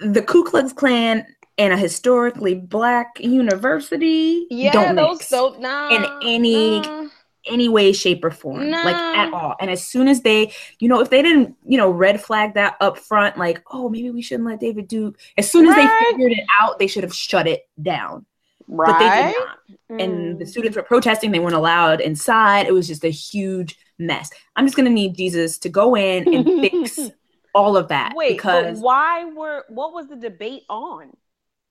the 0.00 0.22
Ku 0.22 0.44
Klux 0.44 0.72
Klan 0.72 1.26
and 1.56 1.72
a 1.72 1.76
historically 1.76 2.54
black 2.54 3.18
university 3.20 4.46
yeah, 4.50 4.72
don't 4.72 4.94
those 4.94 5.18
mix 5.18 5.32
nah, 5.58 5.90
in 5.90 6.06
any 6.22 6.80
nah 6.80 7.08
any 7.48 7.68
way, 7.68 7.92
shape, 7.92 8.24
or 8.24 8.30
form, 8.30 8.70
no. 8.70 8.82
like 8.84 8.94
at 8.94 9.32
all. 9.32 9.56
And 9.60 9.70
as 9.70 9.86
soon 9.86 10.08
as 10.08 10.22
they, 10.22 10.52
you 10.78 10.88
know, 10.88 11.00
if 11.00 11.10
they 11.10 11.22
didn't, 11.22 11.56
you 11.66 11.78
know, 11.78 11.90
red 11.90 12.20
flag 12.20 12.54
that 12.54 12.76
up 12.80 12.98
front, 12.98 13.36
like, 13.36 13.62
oh, 13.70 13.88
maybe 13.88 14.10
we 14.10 14.22
shouldn't 14.22 14.48
let 14.48 14.60
David 14.60 14.88
Duke. 14.88 15.18
As 15.36 15.50
soon 15.50 15.66
as 15.66 15.76
right. 15.76 15.88
they 15.88 16.04
figured 16.10 16.32
it 16.32 16.44
out, 16.60 16.78
they 16.78 16.86
should 16.86 17.02
have 17.02 17.14
shut 17.14 17.46
it 17.46 17.68
down. 17.80 18.26
Right. 18.66 18.90
But 18.90 18.98
they 18.98 19.08
did 19.08 19.38
not. 19.38 19.58
Mm. 19.90 20.04
And 20.04 20.38
the 20.38 20.44
mm. 20.44 20.48
students 20.48 20.76
were 20.76 20.82
protesting. 20.82 21.30
They 21.30 21.38
weren't 21.38 21.54
allowed 21.54 22.00
inside. 22.00 22.66
It 22.66 22.74
was 22.74 22.86
just 22.86 23.04
a 23.04 23.10
huge 23.10 23.78
mess. 23.98 24.30
I'm 24.56 24.66
just 24.66 24.76
gonna 24.76 24.90
need 24.90 25.16
Jesus 25.16 25.58
to 25.58 25.68
go 25.68 25.96
in 25.96 26.32
and 26.32 26.44
fix 26.46 26.98
all 27.54 27.76
of 27.76 27.88
that. 27.88 28.12
Wait, 28.14 28.36
because 28.36 28.78
why 28.78 29.24
were 29.24 29.64
what 29.68 29.92
was 29.92 30.08
the 30.08 30.16
debate 30.16 30.62
on? 30.68 31.10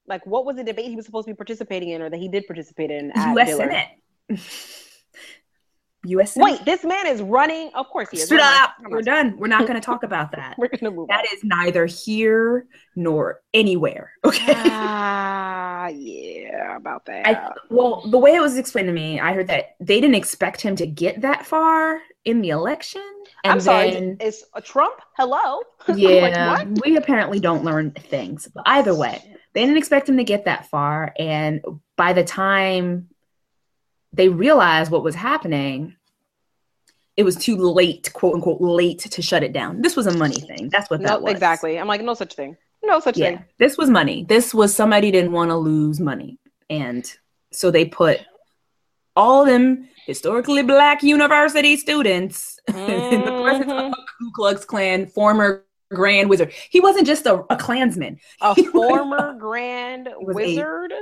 Like, 0.07 0.25
what 0.25 0.45
was 0.45 0.55
the 0.55 0.63
debate 0.63 0.85
he 0.85 0.95
was 0.95 1.05
supposed 1.05 1.27
to 1.27 1.33
be 1.33 1.35
participating 1.35 1.89
in, 1.89 2.01
or 2.01 2.09
that 2.09 2.17
he 2.17 2.29
did 2.29 2.47
participate 2.47 2.91
in? 2.91 3.11
U.S. 3.15 3.57
Senate. 3.57 3.87
U.S. 6.05 6.37
Wait, 6.37 6.63
this 6.63 6.83
man 6.83 7.07
is 7.07 7.21
running. 7.21 7.69
Of 7.73 7.89
course 7.89 8.09
he 8.09 8.17
is. 8.17 8.27
Stop. 8.27 8.75
We're 8.87 9.01
done. 9.01 9.35
We're 9.37 9.47
not 9.47 9.61
going 9.61 9.73
to 9.73 9.85
talk 9.85 10.03
about 10.03 10.31
that. 10.35 10.55
We're 10.57 10.69
going 10.69 10.85
to 10.85 10.91
move. 10.91 11.09
That 11.09 11.19
on. 11.19 11.25
is 11.33 11.43
neither 11.43 11.85
here 11.85 12.67
nor 12.95 13.41
anywhere. 13.53 14.11
Okay. 14.27 14.53
Ah, 14.55 15.85
uh, 15.85 15.87
yeah, 15.87 16.75
about 16.75 17.05
that. 17.05 17.25
I, 17.25 17.51
well, 17.69 18.01
the 18.09 18.17
way 18.17 18.35
it 18.35 18.41
was 18.41 18.57
explained 18.57 18.87
to 18.87 18.93
me, 18.93 19.19
I 19.19 19.33
heard 19.33 19.47
that 19.47 19.75
they 19.79 20.01
didn't 20.01 20.15
expect 20.15 20.59
him 20.61 20.75
to 20.75 20.85
get 20.85 21.21
that 21.21 21.45
far 21.45 22.01
in 22.27 22.41
the 22.41 22.49
election. 22.49 23.01
And 23.45 23.53
I'm 23.53 23.59
sorry, 23.61 23.91
then, 23.91 24.17
is 24.19 24.43
a 24.53 24.61
Trump? 24.61 24.95
Hello. 25.17 25.61
Yeah, 25.95 26.51
like, 26.53 26.67
we 26.83 26.97
apparently 26.97 27.39
don't 27.39 27.63
learn 27.63 27.91
things. 27.91 28.49
But 28.53 28.63
either 28.65 28.93
way, 28.93 29.21
they 29.53 29.61
didn't 29.61 29.77
expect 29.77 30.09
him 30.09 30.17
to 30.17 30.25
get 30.25 30.43
that 30.45 30.69
far, 30.69 31.13
and 31.17 31.61
by 31.95 32.11
the 32.11 32.25
time 32.25 33.07
they 34.11 34.27
realized 34.27 34.91
what 34.91 35.03
was 35.03 35.15
happening, 35.15 35.95
it 37.15 37.23
was 37.23 37.37
too 37.37 37.55
late, 37.55 38.11
quote 38.11 38.35
unquote, 38.35 38.59
late 38.59 38.99
to 38.99 39.21
shut 39.21 39.43
it 39.43 39.53
down. 39.53 39.81
This 39.81 39.95
was 39.95 40.07
a 40.07 40.17
money 40.17 40.41
thing. 40.41 40.69
That's 40.69 40.89
what 40.89 41.01
that 41.03 41.21
was. 41.21 41.31
Exactly. 41.31 41.79
I'm 41.79 41.87
like, 41.87 42.01
no 42.01 42.13
such 42.13 42.33
thing. 42.33 42.57
No 42.83 42.99
such 42.99 43.17
yeah, 43.17 43.37
thing. 43.37 43.45
This 43.57 43.77
was 43.77 43.89
money. 43.89 44.25
This 44.27 44.53
was 44.53 44.75
somebody 44.75 45.09
didn't 45.11 45.31
want 45.31 45.51
to 45.51 45.55
lose 45.55 45.99
money. 46.01 46.37
And 46.69 47.09
so 47.51 47.71
they 47.71 47.85
put 47.85 48.19
all 49.17 49.43
them 49.45 49.89
historically 50.05 50.63
black 50.63 51.03
university 51.03 51.75
students 51.75 52.59
in 52.69 53.25
the 53.25 53.41
presence 53.43 53.71
of 53.71 53.77
Mhm. 53.77 53.91
a 53.91 54.05
Ku 54.19 54.31
Klux 54.35 54.63
Klan 54.65 55.05
former 55.07 55.63
Grand 55.93 56.29
Wizard. 56.29 56.51
He 56.69 56.79
wasn't 56.79 57.07
just 57.07 57.25
a, 57.25 57.43
a 57.49 57.57
Klansman. 57.57 58.19
A 58.41 58.53
He 58.59 58.63
was- 58.69 58.71
former 58.71 59.33
grand 59.47 60.09
was 60.19 60.35
a- 60.35 60.39
wizard. 60.39 60.93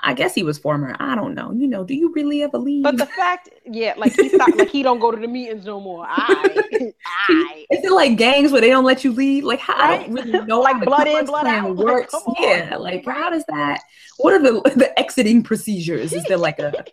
I 0.00 0.12
guess 0.12 0.34
he 0.34 0.42
was 0.42 0.58
former. 0.58 0.94
I 1.00 1.14
don't 1.14 1.34
know. 1.34 1.50
You 1.50 1.66
know, 1.66 1.84
do 1.84 1.94
you 1.94 2.12
really 2.12 2.42
ever 2.42 2.58
leave? 2.58 2.82
But 2.82 2.98
the 2.98 3.06
fact, 3.06 3.48
yeah, 3.64 3.94
like 3.96 4.12
he 4.14 4.28
stopped, 4.28 4.56
like 4.58 4.68
he 4.68 4.82
don't 4.82 4.98
go 4.98 5.10
to 5.10 5.16
the 5.18 5.26
meetings 5.26 5.64
no 5.64 5.80
more. 5.80 6.04
I, 6.06 6.92
I. 7.30 7.64
Is 7.70 7.82
it 7.82 7.90
like 7.90 8.18
gangs 8.18 8.52
where 8.52 8.60
they 8.60 8.68
don't 8.68 8.84
let 8.84 9.04
you 9.04 9.12
leave? 9.12 9.42
Like, 9.44 9.60
how, 9.60 9.74
I 9.74 9.96
don't 9.96 10.12
really 10.12 10.32
know 10.44 10.60
Like 10.60 10.84
blood 10.84 11.06
in, 11.08 11.24
blood 11.24 11.46
out. 11.46 11.76
Like, 11.76 11.86
works. 11.86 12.12
on. 12.12 12.34
yeah, 12.38 12.76
like 12.76 13.06
how 13.06 13.30
does 13.30 13.44
that? 13.48 13.80
What 14.18 14.34
are 14.34 14.42
the 14.42 14.60
the 14.76 14.98
exiting 14.98 15.42
procedures? 15.42 16.12
Is 16.12 16.24
there 16.24 16.36
like 16.36 16.58
a 16.58 16.84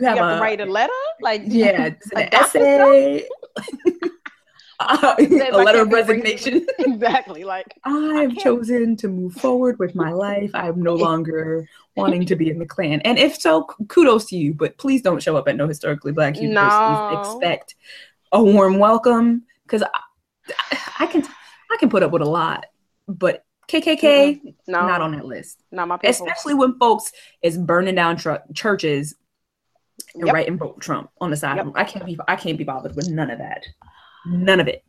you 0.00 0.06
You 0.06 0.08
have, 0.08 0.18
have 0.18 0.36
to 0.36 0.42
write 0.42 0.60
a 0.60 0.66
letter, 0.66 0.92
like 1.20 1.42
yeah 1.46 1.94
an 2.14 2.28
essay? 2.32 3.24
Uh, 4.80 5.14
Says 5.18 5.52
letter 5.52 5.82
of 5.82 5.88
a 5.88 5.94
resignation. 5.94 6.66
exactly. 6.78 7.44
Like 7.44 7.78
I've 7.84 8.34
chosen 8.38 8.96
to 8.96 9.08
move 9.08 9.34
forward 9.34 9.78
with 9.78 9.94
my 9.94 10.10
life. 10.10 10.50
I'm 10.54 10.82
no 10.82 10.94
longer 10.94 11.68
wanting 11.96 12.24
to 12.26 12.34
be 12.34 12.48
in 12.48 12.58
the 12.58 12.64
Klan. 12.64 13.02
And 13.02 13.18
if 13.18 13.38
so, 13.38 13.64
kudos 13.88 14.24
to 14.26 14.36
you. 14.36 14.54
But 14.54 14.78
please 14.78 15.02
don't 15.02 15.22
show 15.22 15.36
up 15.36 15.48
at 15.48 15.56
no 15.56 15.68
historically 15.68 16.12
black 16.12 16.40
universities. 16.40 16.72
No. 16.72 17.20
Expect 17.20 17.74
a 18.32 18.42
warm 18.42 18.78
welcome 18.78 19.42
because 19.64 19.82
I, 19.82 20.78
I 21.00 21.06
can 21.06 21.26
I 21.70 21.76
can 21.78 21.90
put 21.90 22.02
up 22.02 22.10
with 22.10 22.22
a 22.22 22.28
lot, 22.28 22.64
but 23.06 23.44
KKK 23.68 24.40
no, 24.66 24.86
not 24.86 25.02
on 25.02 25.12
that 25.12 25.26
list. 25.26 25.62
not 25.70 25.88
my 25.88 25.96
people. 25.98 26.10
Especially 26.10 26.54
when 26.54 26.78
folks 26.78 27.12
is 27.42 27.58
burning 27.58 27.94
down 27.94 28.16
tr- 28.16 28.42
churches 28.54 29.14
and 30.14 30.26
Yep. 30.26 30.48
and 30.48 30.58
vote 30.58 30.80
Trump 30.80 31.10
on 31.20 31.30
the 31.30 31.36
side. 31.36 31.56
Yep. 31.56 31.66
I 31.74 31.84
can't 31.84 32.04
be 32.06 32.18
I 32.28 32.36
can't 32.36 32.58
be 32.58 32.64
bothered 32.64 32.96
with 32.96 33.08
none 33.08 33.30
of 33.30 33.38
that. 33.38 33.64
None 34.26 34.60
of 34.60 34.68
it. 34.68 34.84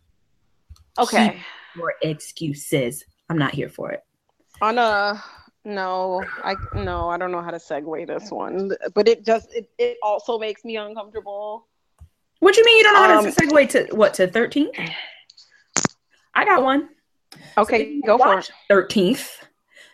Okay. 0.99 1.39
Your 1.75 1.93
excuses. 2.01 3.05
I'm 3.29 3.37
not 3.37 3.53
here 3.53 3.69
for 3.69 3.91
it. 3.91 4.03
On 4.61 4.77
a 4.77 5.21
no, 5.63 6.23
I 6.43 6.55
no, 6.75 7.09
I 7.09 7.17
don't 7.17 7.31
know 7.31 7.41
how 7.41 7.51
to 7.51 7.57
segue 7.57 8.07
this 8.07 8.31
one, 8.31 8.71
but 8.95 9.07
it 9.07 9.25
just 9.25 9.53
it, 9.53 9.69
it 9.77 9.97
also 10.03 10.37
makes 10.39 10.65
me 10.65 10.77
uncomfortable. 10.77 11.67
What 12.39 12.57
you 12.57 12.65
mean 12.65 12.77
you 12.79 12.83
don't 12.83 12.93
know 12.95 13.07
how 13.07 13.19
Um, 13.19 13.25
to 13.25 13.31
segue 13.31 13.69
to 13.69 13.95
what 13.95 14.13
to 14.15 14.27
13? 14.27 14.71
I 16.33 16.45
got 16.45 16.63
one. 16.63 16.89
Okay, 17.57 18.01
go 18.05 18.17
for 18.17 18.39
it. 18.39 18.49
13th. 18.69 19.29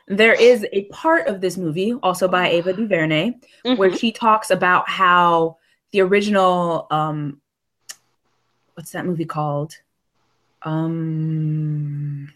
There 0.07 0.33
is 0.33 0.65
a 0.71 0.85
part 0.85 1.27
of 1.27 1.41
this 1.41 1.57
movie, 1.57 1.93
also 2.01 2.27
by 2.29 2.47
Ava 2.49 2.71
DuVernay, 2.73 3.33
where 3.75 3.89
Mhm. 3.89 3.99
she 3.99 4.11
talks 4.11 4.49
about 4.51 4.87
how 4.89 5.57
the 5.91 6.01
original 6.01 6.87
um 6.91 7.41
what's 8.75 8.91
that 8.91 9.05
movie 9.05 9.25
called? 9.25 9.73
Um 10.61 12.31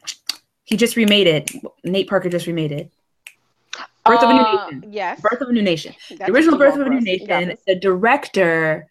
he 0.63 0.77
just 0.77 0.95
remade 0.95 1.27
it. 1.27 1.51
Nate 1.83 2.07
Parker 2.09 2.29
just 2.29 2.47
remade 2.47 2.71
it. 2.71 2.91
Birth 4.05 4.23
of 4.23 4.29
a 4.29 4.33
New 4.33 4.39
Uh, 4.41 4.65
Nation. 4.65 4.85
Yes. 4.91 5.21
Birth 5.21 5.41
of 5.41 5.49
a 5.49 5.51
New 5.53 5.61
Nation. 5.61 5.93
That's 6.09 6.25
the 6.25 6.31
original 6.31 6.57
Birth 6.57 6.75
of 6.75 6.87
a 6.87 6.89
New 6.89 6.97
us. 6.97 7.05
You 7.05 7.27
got 7.27 7.39
Nation, 7.43 7.57
the 7.67 7.75
director 7.75 8.89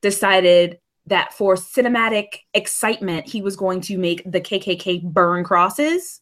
decided 0.00 0.78
that 1.06 1.32
for 1.32 1.54
cinematic 1.54 2.40
excitement, 2.54 3.26
he 3.28 3.40
was 3.42 3.56
going 3.56 3.80
to 3.82 3.98
make 3.98 4.22
the 4.30 4.40
KKK 4.40 4.98
burn 5.04 5.44
crosses. 5.44 6.20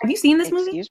Have 0.00 0.10
you 0.10 0.16
seen 0.16 0.38
this 0.38 0.50
movie? 0.50 0.72
Me. 0.72 0.84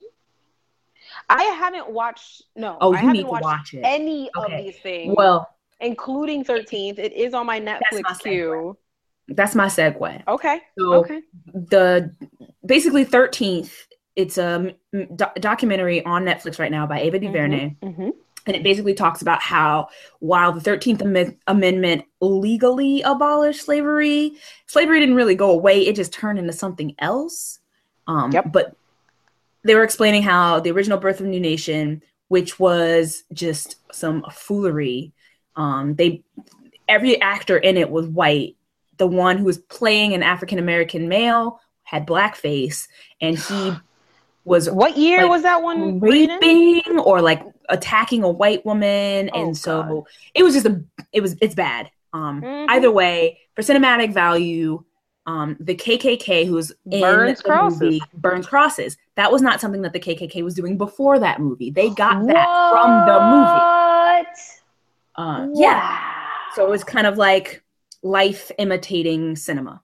I 1.28 1.42
haven't 1.44 1.90
watched. 1.90 2.42
No. 2.56 2.76
Oh, 2.80 2.94
I 2.94 3.02
you 3.02 3.12
need 3.12 3.22
to 3.22 3.28
watch 3.28 3.74
it. 3.74 3.80
any 3.84 4.30
Okay. 4.36 4.58
of 4.58 4.64
these 4.64 4.76
things, 4.78 5.14
Well, 5.16 5.48
including 5.80 6.44
Thirteenth. 6.44 6.98
It 6.98 7.12
is 7.12 7.34
on 7.34 7.46
my 7.46 7.60
my 7.60 7.72
Netflix 7.72 8.02
segue. 8.02 8.22
queue. 8.22 8.76
that's 9.28 9.54
my 9.54 9.66
segue. 9.66 10.22
Okay. 10.28 10.60
So 10.78 10.94
Okay. 10.94 11.20
the 11.54 12.14
basically 12.66 13.04
13th, 13.04 13.72
it's 14.16 14.36
a 14.38 14.74
doc- 15.16 15.36
documentary 15.36 16.04
on 16.04 16.24
Netflix 16.24 16.58
right 16.58 16.70
now 16.70 16.86
by 16.86 17.00
Ava 17.00 17.18
DuVernay. 17.18 17.76
hmm 17.82 18.10
and 18.44 18.56
it 18.56 18.64
basically 18.64 18.92
talks 18.92 19.22
about 19.22 19.40
how 19.40 19.86
while 20.18 20.50
the 20.52 20.58
13th 20.60 21.00
Am- 21.02 21.38
amendment 21.46 22.04
legally 22.20 23.00
abolished 23.02 23.64
slavery 23.64 24.32
slavery 24.66 24.98
didn't 24.98 25.14
really 25.14 25.36
go 25.36 25.52
away 25.52 25.86
it 25.86 25.94
just 25.94 26.12
turned 26.12 26.40
into 26.40 26.52
something 26.52 26.92
else 26.98 27.60
um, 28.08 28.32
Yep. 28.32 28.50
but 28.52 28.76
they 29.64 29.74
were 29.74 29.84
explaining 29.84 30.22
how 30.22 30.60
the 30.60 30.70
original 30.70 30.98
birth 30.98 31.20
of 31.20 31.26
a 31.26 31.28
new 31.28 31.40
nation 31.40 32.02
which 32.28 32.58
was 32.58 33.24
just 33.32 33.76
some 33.92 34.24
foolery 34.32 35.12
um, 35.56 35.94
they 35.96 36.22
every 36.88 37.20
actor 37.20 37.56
in 37.58 37.76
it 37.76 37.90
was 37.90 38.06
white 38.06 38.56
the 38.98 39.06
one 39.06 39.38
who 39.38 39.44
was 39.44 39.58
playing 39.58 40.14
an 40.14 40.22
african 40.22 40.58
american 40.58 41.08
male 41.08 41.60
had 41.84 42.06
blackface 42.06 42.86
and 43.20 43.38
he 43.38 43.72
was 44.44 44.68
What 44.68 44.96
year 44.98 45.22
Like, 45.22 45.30
was 45.30 45.42
that 45.42 45.62
one? 45.62 46.00
raping 46.00 46.98
or 46.98 47.20
like 47.22 47.42
attacking 47.68 48.24
a 48.24 48.28
white 48.28 48.66
woman 48.66 49.30
Oh, 49.32 49.40
and 49.44 49.56
so 49.56 49.82
God. 49.82 50.02
it 50.34 50.42
was 50.42 50.54
just 50.54 50.66
a 50.66 50.82
it 51.12 51.20
was 51.20 51.36
it's 51.40 51.54
bad 51.54 51.90
um 52.12 52.42
Mhm. 52.42 52.66
either 52.70 52.90
way 52.90 53.38
for 53.54 53.62
cinematic 53.62 54.12
value 54.12 54.82
um 55.26 55.56
the 55.60 55.76
kkk 55.76 56.46
who's 56.46 56.72
in 56.90 57.00
Burns 57.00 57.38
the 57.38 57.44
crosses. 57.44 57.80
movie 57.80 58.02
burns 58.14 58.46
crosses. 58.46 58.96
That 59.14 59.30
was 59.30 59.40
not 59.40 59.60
something 59.60 59.82
that 59.82 59.92
the 59.92 60.00
kkk 60.00 60.42
was 60.42 60.54
doing 60.54 60.76
before 60.76 61.18
that 61.20 61.40
movie. 61.40 61.70
They 61.70 61.90
got 61.90 62.26
that 62.26 62.70
from 62.72 63.06
the 63.06 63.18
movie. 63.30 64.38
Uh 65.14 65.48
yeah. 65.54 65.98
So 66.54 66.66
it 66.66 66.70
was 66.70 66.82
kind 66.84 67.06
of 67.06 67.16
like 67.18 67.62
life 68.02 68.50
imitating 68.58 69.36
cinema. 69.36 69.80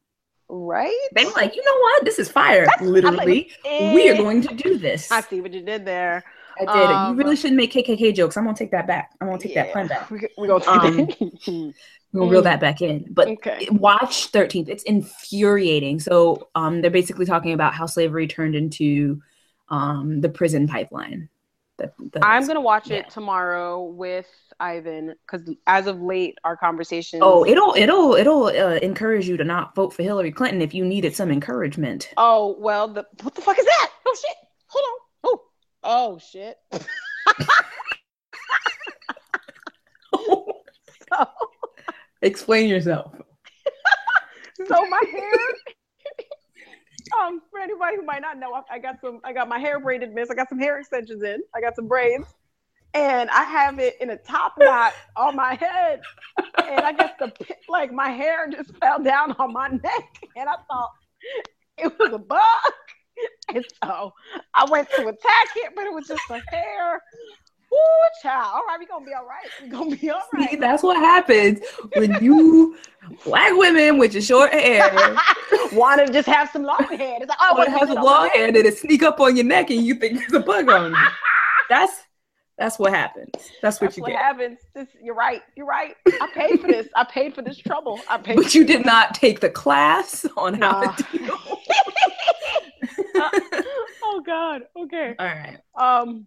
Right. 0.51 1.09
they 1.15 1.25
were 1.27 1.31
like 1.33 1.55
you 1.55 1.63
know 1.65 1.79
what? 1.81 2.05
This 2.05 2.19
is 2.19 2.31
fire. 2.31 2.65
That's- 2.65 2.81
I'm 2.81 2.87
like, 2.93 3.05
literally 3.05 3.51
we 3.65 4.09
are 4.09 4.15
eh. 4.15 4.17
going 4.17 4.43
to 4.43 4.55
do 4.55 4.79
this. 4.79 5.13
I 5.13 5.21
see 5.21 5.41
what 5.41 5.53
you 5.53 5.63
did 5.63 5.85
there. 5.85 6.25
I 6.61 6.65
did. 6.79 6.91
Um, 6.91 7.13
you 7.19 7.23
really 7.23 7.37
shouldn't 7.37 7.57
make 7.57 7.73
KKK 7.73 8.15
jokes. 8.15 8.37
I'm 8.37 8.45
gonna 8.45 8.57
take 8.57 8.71
that 8.73 8.87
back. 8.87 9.13
I'm 9.21 9.29
gonna 9.29 9.39
take 9.39 9.55
that 9.55 9.73
pun 9.73 9.87
back. 9.87 10.11
We, 10.11 10.27
we 10.39 10.47
gonna 10.49 10.65
Um, 10.67 11.07
take 11.07 11.19
that. 11.19 11.75
We're 12.13 12.21
gonna 12.21 12.31
reel 12.33 12.41
Mm. 12.41 12.45
that 12.45 12.61
back 12.61 12.81
in. 12.81 13.07
But 13.11 13.29
okay. 13.29 13.69
watch 13.71 14.33
13th. 14.33 14.69
It's 14.69 14.83
infuriating. 14.85 16.01
So 16.01 16.49
um, 16.55 16.81
they're 16.81 16.91
basically 16.91 17.27
talking 17.27 17.53
about 17.53 17.75
how 17.75 17.87
slavery 17.87 18.27
turned 18.27 18.55
into 18.55 19.21
um, 19.69 20.21
the 20.23 20.29
prison 20.31 20.67
pipeline. 20.67 21.29
The, 21.77 21.93
the- 22.13 22.25
I'm 22.27 22.47
gonna 22.47 22.61
watch 22.61 22.89
yeah. 22.91 22.97
it 22.99 23.11
tomorrow 23.11 23.85
with 23.85 24.27
Ivan 24.59 25.15
because 25.25 25.49
as 25.69 25.87
of 25.87 26.01
late, 26.03 26.37
our 26.43 26.57
conversation. 26.57 27.21
Oh, 27.23 27.45
it'll 27.47 27.75
it'll 27.77 28.15
it'll 28.15 28.47
uh, 28.47 28.79
encourage 28.83 29.29
you 29.29 29.37
to 29.37 29.45
not 29.45 29.77
vote 29.77 29.93
for 29.93 30.03
Hillary 30.03 30.33
Clinton 30.33 30.61
if 30.61 30.75
you 30.75 30.85
needed 30.85 31.15
some 31.15 31.31
encouragement. 31.31 32.11
Oh 32.17 32.57
well, 32.59 32.89
the 32.89 33.07
what 33.23 33.35
the 33.37 33.43
fuck 33.43 33.59
is 33.61 33.65
that? 33.65 33.91
Oh 34.07 34.17
shit! 34.21 34.37
Hold 34.67 34.85
on. 34.87 34.99
Oh, 35.83 36.19
shit. 36.19 36.57
so, 40.15 41.27
Explain 42.23 42.69
yourself. 42.69 43.15
so 44.67 44.87
my 44.89 45.03
hair. 45.11 45.31
um, 47.21 47.41
for 47.51 47.61
anybody 47.61 47.97
who 47.97 48.05
might 48.05 48.23
not 48.23 48.39
know, 48.39 48.53
I, 48.55 48.63
I 48.75 48.79
got 48.79 49.01
some. 49.01 49.21
I 49.25 49.33
got 49.33 49.49
my 49.49 49.59
hair 49.59 49.79
braided, 49.81 50.13
miss. 50.15 50.31
I 50.31 50.35
got 50.35 50.49
some 50.49 50.59
hair 50.59 50.79
extensions 50.79 51.23
in. 51.23 51.41
I 51.55 51.61
got 51.61 51.77
some 51.77 51.87
braids, 51.87 52.27
and 52.95 53.31
I 53.31 53.45
have 53.45 53.79
it 53.79 53.97
in 54.01 54.11
a 54.11 54.17
top 54.17 54.55
knot 54.59 54.95
on 55.17 55.37
my 55.37 55.55
head. 55.55 56.01
And 56.59 56.81
I 56.81 56.93
guess 56.93 57.13
the 57.19 57.33
like 57.69 57.93
my 57.93 58.11
hair 58.11 58.49
just 58.49 58.77
fell 58.79 59.03
down 59.03 59.33
on 59.39 59.53
my 59.53 59.69
neck, 59.69 60.23
and 60.37 60.49
I 60.49 60.55
thought 60.69 60.91
it 61.79 61.99
was 61.99 62.13
a 62.13 62.19
bug. 62.19 62.41
And 63.55 63.65
so 63.83 64.13
I 64.53 64.67
went 64.71 64.91
to 64.91 65.09
attack 65.09 65.49
it, 65.57 65.73
but 65.75 65.85
it 65.85 65.95
was 65.95 66.07
just 66.07 66.21
a 66.29 66.39
hair. 66.51 67.01
Woo, 67.71 67.79
child. 68.23 68.53
All 68.55 68.63
right, 68.69 68.79
we 68.79 68.85
gonna 68.85 69.07
be 69.07 69.13
all 69.15 69.27
right. 69.27 69.47
we 69.63 69.69
gonna 69.69 69.97
be 69.97 70.11
all 70.11 70.21
See, 70.39 70.57
that's 70.57 70.83
what 70.83 70.99
happens 70.99 71.61
when 71.97 72.23
you 72.23 72.77
black 73.25 73.53
women 73.55 73.97
with 73.99 74.13
your 74.13 74.23
short 74.23 74.53
hair 74.53 74.91
Want 75.73 76.07
to 76.07 76.13
just 76.13 76.29
have 76.29 76.51
some 76.51 76.63
long 76.63 76.85
hair. 76.85 77.19
It's 77.21 77.29
like, 77.29 77.39
oh, 77.41 77.55
want 77.55 77.71
what 77.71 77.79
to 77.79 77.87
have 77.87 77.91
a 77.91 78.03
long 78.03 78.31
hair 78.31 78.51
that 78.53 78.65
it 78.65 78.79
sneak 78.79 79.03
up 79.03 79.21
on 79.21 79.37
your 79.37 79.45
neck 79.45 79.71
and 79.71 79.85
you 79.85 79.95
think 79.95 80.19
there's 80.19 80.33
a 80.33 80.41
bug 80.41 80.69
on 80.71 80.93
you. 80.93 80.97
That's 81.69 81.93
that's 82.57 82.77
what 82.79 82.93
happens. 82.93 83.31
That's 83.63 83.81
what 83.81 83.89
That's 83.89 83.99
you 83.99 84.03
what 84.03 84.11
get. 84.11 84.19
happens. 84.19 84.59
This, 84.75 84.89
you're 85.01 85.15
right. 85.15 85.43
You're 85.55 85.67
right. 85.67 85.95
I 86.09 86.29
paid 86.35 86.61
for 86.61 86.67
this. 86.67 86.89
I 86.97 87.05
paid 87.05 87.33
for 87.33 87.41
this 87.41 87.57
trouble. 87.57 88.01
I 88.09 88.19
paid. 88.19 88.35
But 88.35 88.53
you 88.53 88.65
did 88.65 88.85
not 88.85 89.15
take 89.15 89.39
the 89.39 89.51
class 89.51 90.27
on 90.37 90.55
how 90.55 90.91
to 90.91 91.19
deal. 91.19 91.39
Oh 93.15 94.23
God. 94.25 94.63
Okay. 94.77 95.15
All 95.19 95.27
right. 95.27 95.59
Um, 95.79 96.27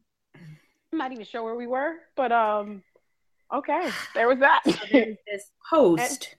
I'm 0.92 0.98
not 0.98 1.12
even 1.12 1.26
sure 1.26 1.44
where 1.44 1.56
we 1.56 1.68
were, 1.68 1.96
but 2.16 2.32
um, 2.32 2.84
okay, 3.54 3.90
there 4.14 4.28
was 4.28 4.40
that. 4.40 4.62
There's 4.92 5.18
this 5.28 5.52
post. 5.70 6.36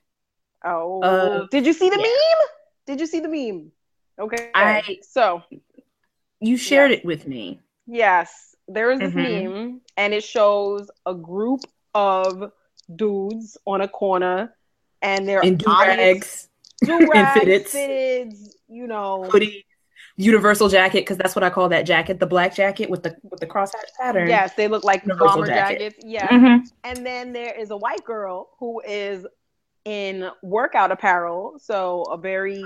oh, 0.65 1.03
Uh, 1.03 1.47
did 1.51 1.67
you 1.67 1.73
see 1.73 1.89
the 1.89 1.97
yeah. 1.97 2.03
meme? 2.03 2.49
Did 2.87 3.01
you 3.01 3.07
see 3.07 3.21
the 3.21 3.29
meme? 3.29 3.73
Okay. 4.21 4.51
I- 4.55 4.99
so 5.03 5.43
You 6.41 6.57
shared 6.57 6.91
it 6.91 7.05
with 7.05 7.27
me. 7.27 7.61
yes, 7.87 8.55
there 8.69 8.91
is 8.91 9.01
this 9.01 9.13
Mhm. 9.15 9.45
meme, 9.45 9.81
and 9.97 10.13
it 10.15 10.23
shows 10.25 10.91
a 11.07 11.15
group 11.15 11.61
of 11.95 12.53
dudes 12.97 13.57
on 13.67 13.81
a 13.81 13.89
corner, 13.89 14.55
and 15.01 15.27
they're 15.29 15.41
In 15.41 15.57
do 15.57 15.67
rags, 15.71 16.49
do 16.85 17.09
rags, 17.11 17.41
fitteds. 17.41 17.71
fitteds, 17.73 18.55
you 18.69 18.87
know, 18.87 19.25
hoodie, 19.31 19.65
universal 20.17 20.69
jacket, 20.69 21.01
because 21.01 21.17
that's 21.17 21.35
what 21.35 21.43
I 21.43 21.51
call 21.51 21.69
that 21.71 21.83
jacket, 21.87 22.21
the 22.21 22.27
black 22.27 22.55
jacket 22.55 22.91
with 22.91 23.03
the 23.03 23.17
with 23.25 23.41
the 23.41 23.47
crosshatch 23.47 23.93
pattern. 24.01 24.29
yes, 24.29 24.55
they 24.55 24.69
look 24.69 24.85
like 24.85 25.03
Universal 25.03 25.27
bomber 25.29 25.47
jacket. 25.47 25.79
jackets. 25.79 26.05
Yeah, 26.05 26.29
Mhm. 26.29 26.61
and 26.85 27.07
then 27.07 27.33
there 27.33 27.55
is 27.59 27.71
a 27.71 27.77
white 27.77 28.05
girl 28.05 28.51
who 28.59 28.81
is 28.87 29.27
in 29.85 30.31
workout 30.43 30.93
apparel, 30.93 31.59
so 31.59 32.03
a 32.05 32.17
very 32.17 32.65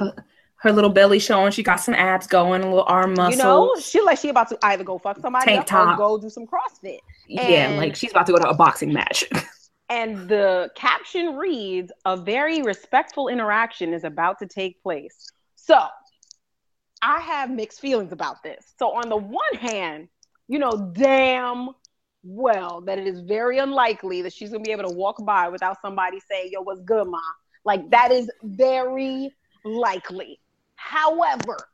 Her 0.61 0.72
little 0.72 0.90
belly 0.90 1.18
showing. 1.18 1.53
She 1.53 1.62
got 1.62 1.76
some 1.80 1.94
abs 1.94 2.26
going, 2.26 2.62
a 2.62 2.66
little 2.66 2.84
arm 2.86 3.12
muscle. 3.14 3.30
you 3.30 3.36
know 3.36 3.76
she 3.80 4.01
like 4.01 4.18
she 4.18 4.28
about 4.30 4.49
to 4.49 4.59
either 4.62 4.84
go 4.84 4.99
fuck 4.99 5.18
somebody 5.20 5.44
Tank 5.47 5.66
top. 5.66 5.97
go 5.99 6.18
do 6.18 6.28
some 6.30 6.47
CrossFit. 6.47 6.99
yeah, 7.28 7.68
and- 7.68 7.76
like 7.78 7.94
she's 7.94 8.11
about 8.11 8.26
to 8.26 8.32
go 8.32 8.38
to 8.38 8.49
a 8.49 8.55
boxing 8.55 8.92
match. 8.92 9.24
And 9.88 10.28
the 10.28 10.68
caption 10.74 11.36
reads, 11.36 11.92
"A 12.07 12.16
very 12.16 12.61
respectful 12.61 13.28
interaction 13.28 13.94
is 13.94 14.03
about 14.03 14.40
to 14.40 14.47
take 14.47 14.82
place." 14.82 15.30
So, 15.55 15.78
I 17.03 17.20
have 17.20 17.51
mixed 17.51 17.80
feelings 17.80 18.12
about 18.12 18.42
this. 18.42 18.74
So, 18.78 18.92
on 18.92 19.09
the 19.09 19.16
one 19.16 19.55
hand, 19.55 20.09
you 20.49 20.59
know 20.59 20.92
damn 20.94 21.70
well 22.22 22.80
that 22.82 22.99
it 22.99 23.07
is 23.07 23.20
very 23.20 23.59
unlikely 23.59 24.22
that 24.22 24.32
she's 24.32 24.51
gonna 24.51 24.62
be 24.62 24.72
able 24.72 24.88
to 24.88 24.97
walk 24.97 25.24
by 25.24 25.49
without 25.49 25.80
somebody 25.80 26.20
saying, 26.30 26.51
"Yo, 26.53 26.62
what's 26.62 26.80
good, 26.82 27.07
ma?" 27.07 27.20
Like 27.64 27.90
that 27.90 28.12
is 28.12 28.30
very 28.42 29.34
likely. 29.64 30.40
However, 30.76 31.68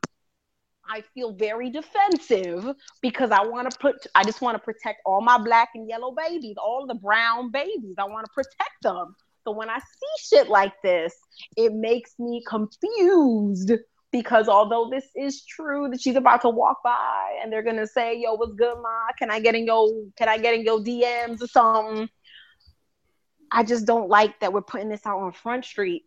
I 0.89 1.01
feel 1.13 1.33
very 1.33 1.69
defensive 1.69 2.75
because 3.01 3.31
I 3.31 3.45
want 3.45 3.71
to 3.71 3.77
put 3.79 4.05
I 4.15 4.23
just 4.23 4.41
want 4.41 4.55
to 4.55 4.63
protect 4.63 5.01
all 5.05 5.21
my 5.21 5.37
black 5.37 5.69
and 5.75 5.87
yellow 5.87 6.11
babies, 6.11 6.55
all 6.57 6.85
the 6.87 6.95
brown 6.95 7.51
babies. 7.51 7.95
I 7.97 8.03
want 8.05 8.25
to 8.25 8.31
protect 8.33 8.81
them. 8.81 9.15
So 9.43 9.51
when 9.51 9.69
I 9.69 9.79
see 9.79 10.37
shit 10.37 10.49
like 10.49 10.73
this, 10.83 11.13
it 11.55 11.73
makes 11.73 12.13
me 12.19 12.43
confused 12.47 13.71
because 14.13 14.47
although 14.47 14.89
this 14.89 15.05
is 15.17 15.43
true 15.43 15.89
that 15.89 15.99
she's 15.99 16.15
about 16.15 16.41
to 16.43 16.49
walk 16.49 16.77
by 16.83 17.39
and 17.41 17.51
they're 17.51 17.63
gonna 17.63 17.87
say, 17.87 18.17
"Yo, 18.17 18.35
what's 18.35 18.53
good, 18.53 18.77
ma? 18.81 19.07
Can 19.19 19.29
I 19.29 19.41
get 19.41 19.55
in 19.55 19.65
your 19.65 19.89
Can 20.17 20.29
I 20.29 20.37
get 20.37 20.53
in 20.53 20.63
your 20.63 20.79
DMs 20.79 21.41
or 21.41 21.47
something?" 21.47 22.07
I 23.51 23.63
just 23.63 23.85
don't 23.85 24.07
like 24.07 24.39
that 24.39 24.53
we're 24.53 24.61
putting 24.61 24.87
this 24.87 25.05
out 25.05 25.19
on 25.19 25.33
Front 25.33 25.65
Street 25.65 26.03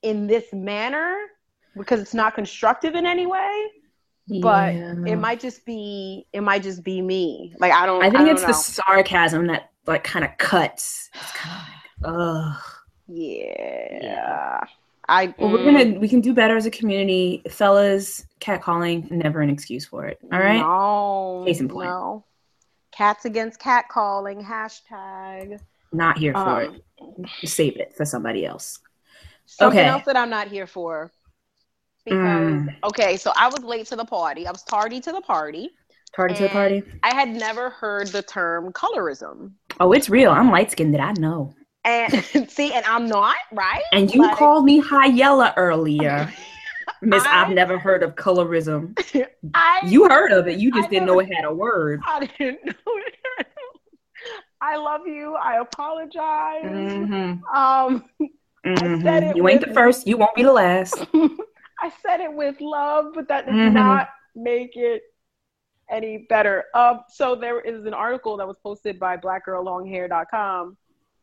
in 0.00 0.26
this 0.26 0.52
manner 0.52 1.14
because 1.76 2.00
it's 2.00 2.14
not 2.14 2.34
constructive 2.34 2.94
in 2.94 3.04
any 3.06 3.26
way 3.26 3.66
but 4.40 4.74
it 4.74 5.16
might 5.16 5.38
just 5.38 5.66
be 5.66 6.26
it 6.32 6.40
might 6.40 6.62
just 6.62 6.82
be 6.82 7.02
me 7.02 7.54
like 7.58 7.72
i 7.72 7.84
don't 7.84 8.02
I 8.02 8.08
think 8.10 8.26
don't 8.26 8.28
it's 8.28 8.42
know. 8.42 8.48
the 8.48 8.54
sarcasm 8.54 9.46
that 9.48 9.70
like 9.86 10.04
kind 10.04 10.24
of 10.24 10.30
cuts. 10.38 11.10
It's 11.14 11.32
kind 11.32 11.60
of 12.02 12.10
like, 12.10 12.14
ugh. 12.14 12.62
yeah, 13.08 14.60
i 15.08 15.34
Well, 15.38 15.50
we're 15.52 15.64
gonna 15.64 15.98
we 15.98 16.08
can 16.08 16.20
do 16.20 16.32
better 16.34 16.56
as 16.56 16.66
a 16.66 16.70
community, 16.70 17.42
fellas. 17.50 18.26
Catcalling 18.40 19.10
never 19.10 19.40
an 19.40 19.50
excuse 19.50 19.84
for 19.86 20.06
it. 20.06 20.18
All 20.32 20.38
right. 20.40 20.58
no 20.60 21.44
Case 21.46 21.60
in 21.60 21.68
point. 21.68 21.88
no 21.88 22.24
cats 22.92 23.24
against 23.24 23.58
cat 23.58 23.86
calling 23.90 24.40
hashtag 24.42 25.58
Not 25.92 26.16
here 26.18 26.32
for 26.32 26.62
um, 26.64 26.80
it. 27.40 27.48
Save 27.48 27.76
it 27.78 27.94
for 27.96 28.04
somebody 28.04 28.46
else. 28.46 28.78
something 29.46 29.80
Okay. 29.80 29.88
else 29.88 30.04
that 30.06 30.16
i'm 30.16 30.30
not 30.30 30.46
here 30.48 30.66
for 30.66 31.10
because 32.04 32.52
Mm. 32.52 32.74
okay 32.84 33.16
so 33.16 33.32
i 33.36 33.48
was 33.48 33.62
late 33.64 33.86
to 33.86 33.96
the 33.96 34.04
party 34.04 34.46
i 34.46 34.50
was 34.50 34.62
tardy 34.62 35.00
to 35.00 35.10
the 35.12 35.20
party 35.22 35.70
Tardy 36.14 36.34
to 36.34 36.42
the 36.44 36.48
party. 36.50 36.82
i 37.02 37.12
had 37.12 37.28
never 37.28 37.68
heard 37.70 38.06
the 38.08 38.22
term 38.22 38.72
colorism 38.72 39.52
Oh, 39.80 39.90
it's 39.92 40.08
real. 40.08 40.30
I'm 40.30 40.52
light 40.52 40.70
skinned. 40.70 40.92
Did 40.92 41.00
I 41.00 41.12
know? 41.18 41.52
And 41.84 42.12
see 42.50 42.72
and 42.72 42.84
i'm 42.86 43.06
not 43.06 43.36
right 43.52 43.82
And 43.92 44.12
you 44.14 44.22
Like- 44.22 44.36
called 44.36 44.64
me 44.64 44.78
high 44.80 45.06
yellow 45.06 45.52
earlier, 45.56 46.32
Miss. 47.02 47.24
I- 47.26 47.42
I've 47.42 47.50
never 47.50 47.78
heard 47.78 48.02
of 48.02 48.14
colorism. 48.14 48.98
I 49.54 49.80
You 49.86 50.08
heard 50.08 50.32
of 50.32 50.48
it. 50.48 50.58
You 50.58 50.70
I 50.74 50.78
just 50.78 50.90
didn't 50.90 51.06
know. 51.06 51.14
know 51.14 51.20
it 51.20 51.34
had 51.34 51.44
a 51.44 51.52
word. 51.52 52.00
I 52.06 52.20
didn't 52.38 52.64
know 52.64 52.72
it. 53.06 53.46
I 54.60 54.76
love 54.76 55.06
you. 55.06 55.34
I 55.34 55.60
apologize. 55.60 56.64
Mm-hmm. 56.64 57.44
Um, 57.54 58.04
said 59.02 59.22
it 59.24 59.36
You 59.36 59.46
ain't 59.48 59.60
with- 59.60 59.68
the 59.68 59.74
first. 59.74 60.06
You 60.06 60.16
won't 60.16 60.34
be 60.34 60.42
the 60.42 60.52
last. 60.52 60.96
I 61.82 61.90
said 62.02 62.20
it 62.20 62.32
with 62.32 62.58
love, 62.60 63.12
but 63.14 63.28
that 63.28 63.44
does 63.46 63.54
Mhm. 63.54 63.72
not 63.74 64.08
make 64.34 64.74
it 64.76 65.02
any 65.90 66.24
better. 66.30 66.64
Um, 66.74 67.00
so 67.10 67.34
there 67.34 67.60
is 67.60 67.84
an 67.84 67.92
article 67.92 68.38
that 68.38 68.48
was 68.48 68.56
posted 68.62 68.98
by 68.98 69.18
blackgirllonghair.com, 69.18 70.78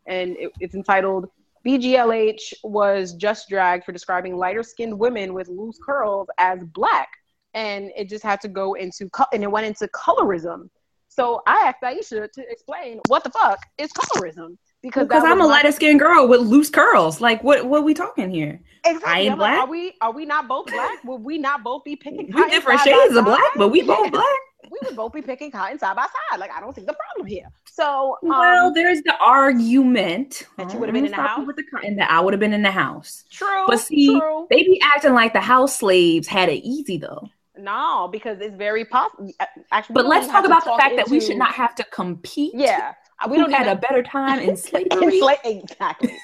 and 0.07 0.35
it, 0.37 0.51
it's 0.59 0.75
entitled 0.75 1.29
"BGLH 1.65 2.53
was 2.63 3.13
just 3.13 3.49
dragged 3.49 3.85
for 3.85 3.91
describing 3.91 4.35
lighter-skinned 4.35 4.97
women 4.97 5.33
with 5.33 5.47
loose 5.47 5.79
curls 5.85 6.27
as 6.37 6.63
black," 6.63 7.09
and 7.53 7.91
it 7.95 8.09
just 8.09 8.23
had 8.23 8.41
to 8.41 8.47
go 8.47 8.73
into 8.73 9.09
co- 9.09 9.25
and 9.33 9.43
it 9.43 9.51
went 9.51 9.65
into 9.65 9.87
colorism. 9.87 10.69
So 11.07 11.41
I 11.45 11.65
asked 11.67 11.81
Aisha 11.83 12.31
to 12.31 12.49
explain 12.49 13.01
what 13.09 13.25
the 13.25 13.31
fuck 13.31 13.59
is 13.77 13.91
colorism 13.91 14.57
because 14.81 15.07
Because 15.07 15.23
I'm 15.25 15.41
a 15.41 15.45
lighter 15.45 15.71
skinned 15.73 15.99
girl 15.99 16.27
with 16.27 16.39
loose 16.39 16.69
curls. 16.69 17.19
Like, 17.19 17.43
what? 17.43 17.65
What 17.65 17.81
are 17.81 17.83
we 17.83 17.93
talking 17.93 18.31
here? 18.31 18.61
Exactly. 18.85 19.11
I 19.11 19.19
ain't 19.19 19.33
I'm 19.33 19.39
like, 19.39 19.55
black. 19.55 19.67
are 19.67 19.69
we 19.69 19.93
are 20.01 20.11
we 20.11 20.25
not 20.25 20.47
both 20.47 20.67
black? 20.67 21.03
Would 21.03 21.21
we 21.21 21.37
not 21.37 21.63
both 21.63 21.83
be 21.83 21.95
picking 21.95 22.31
We 22.33 22.49
different 22.49 22.79
shades 22.81 23.15
of 23.15 23.25
black, 23.25 23.43
but 23.57 23.69
we 23.69 23.81
both 23.81 24.11
black. 24.11 24.25
We 24.69 24.77
would 24.85 24.95
both 24.95 25.13
be 25.13 25.21
picking 25.21 25.51
cotton 25.51 25.79
side 25.79 25.95
by 25.95 26.03
side. 26.29 26.39
Like 26.39 26.51
I 26.51 26.59
don't 26.59 26.75
see 26.75 26.81
the 26.81 26.93
problem 26.93 27.27
here. 27.27 27.47
So 27.65 28.17
um, 28.23 28.29
Well, 28.29 28.73
there's 28.73 29.01
the 29.03 29.15
argument 29.17 30.43
That 30.57 30.71
you 30.73 30.79
would've 30.79 30.93
been 30.93 31.05
in 31.05 31.11
the 31.11 31.17
house? 31.17 31.45
with 31.47 31.55
the 31.55 31.63
co- 31.63 31.85
and 31.85 31.97
that 31.99 32.09
I 32.11 32.19
would 32.19 32.33
have 32.33 32.39
been 32.39 32.53
in 32.53 32.61
the 32.61 32.71
house. 32.71 33.23
true. 33.31 33.65
But 33.67 33.79
see, 33.79 34.07
true. 34.07 34.47
they 34.49 34.63
be 34.63 34.81
acting 34.83 35.13
like 35.13 35.33
the 35.33 35.41
house 35.41 35.77
slaves 35.77 36.27
had 36.27 36.49
it 36.49 36.63
easy 36.63 36.97
though. 36.97 37.27
No, 37.57 38.07
because 38.11 38.39
it's 38.39 38.55
very 38.55 38.85
possible. 38.85 39.29
Actually, 39.71 39.93
But 39.93 40.05
let's 40.07 40.27
talk 40.27 40.45
about 40.45 40.63
have 40.63 40.73
the 40.77 40.81
fact 40.81 40.95
that 40.95 41.09
we 41.09 41.19
should 41.19 41.37
not 41.37 41.51
have 41.51 41.75
to 41.75 41.83
compete. 41.85 42.53
Yeah, 42.55 42.93
we 43.29 43.37
don't 43.37 43.51
had 43.51 43.65
need 43.67 43.73
a 43.73 43.75
better 43.75 44.01
time 44.03 44.39
in 44.39 44.55
slavery. 44.57 45.19
Insula- 45.19 45.37
exactly 45.43 46.17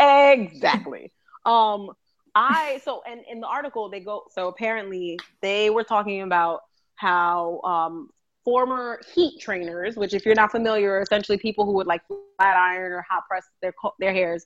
exactly 0.00 1.10
um 1.46 1.90
i 2.34 2.80
so 2.84 3.02
and 3.08 3.20
in 3.30 3.40
the 3.40 3.46
article 3.46 3.88
they 3.88 4.00
go 4.00 4.24
so 4.30 4.48
apparently 4.48 5.18
they 5.40 5.70
were 5.70 5.84
talking 5.84 6.22
about 6.22 6.60
how 6.96 7.60
um 7.62 8.08
former 8.44 9.00
heat 9.14 9.40
trainers 9.40 9.96
which 9.96 10.14
if 10.14 10.24
you're 10.24 10.34
not 10.34 10.50
familiar 10.50 10.92
are 10.92 11.00
essentially 11.00 11.38
people 11.38 11.64
who 11.64 11.72
would 11.72 11.86
like 11.86 12.02
flat 12.06 12.56
iron 12.56 12.92
or 12.92 13.04
hot 13.08 13.22
press 13.28 13.44
their 13.62 13.72
their 14.00 14.12
hairs 14.12 14.44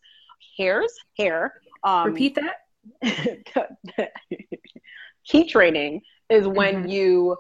hairs 0.57 0.93
hair 1.19 1.53
um 1.85 2.05
Repeat 2.05 2.37
that. 2.37 2.57
heat 5.23 5.49
training 5.51 6.01
is 6.31 6.47
when 6.47 6.85
Mhm. 6.85 6.91
you 6.91 7.37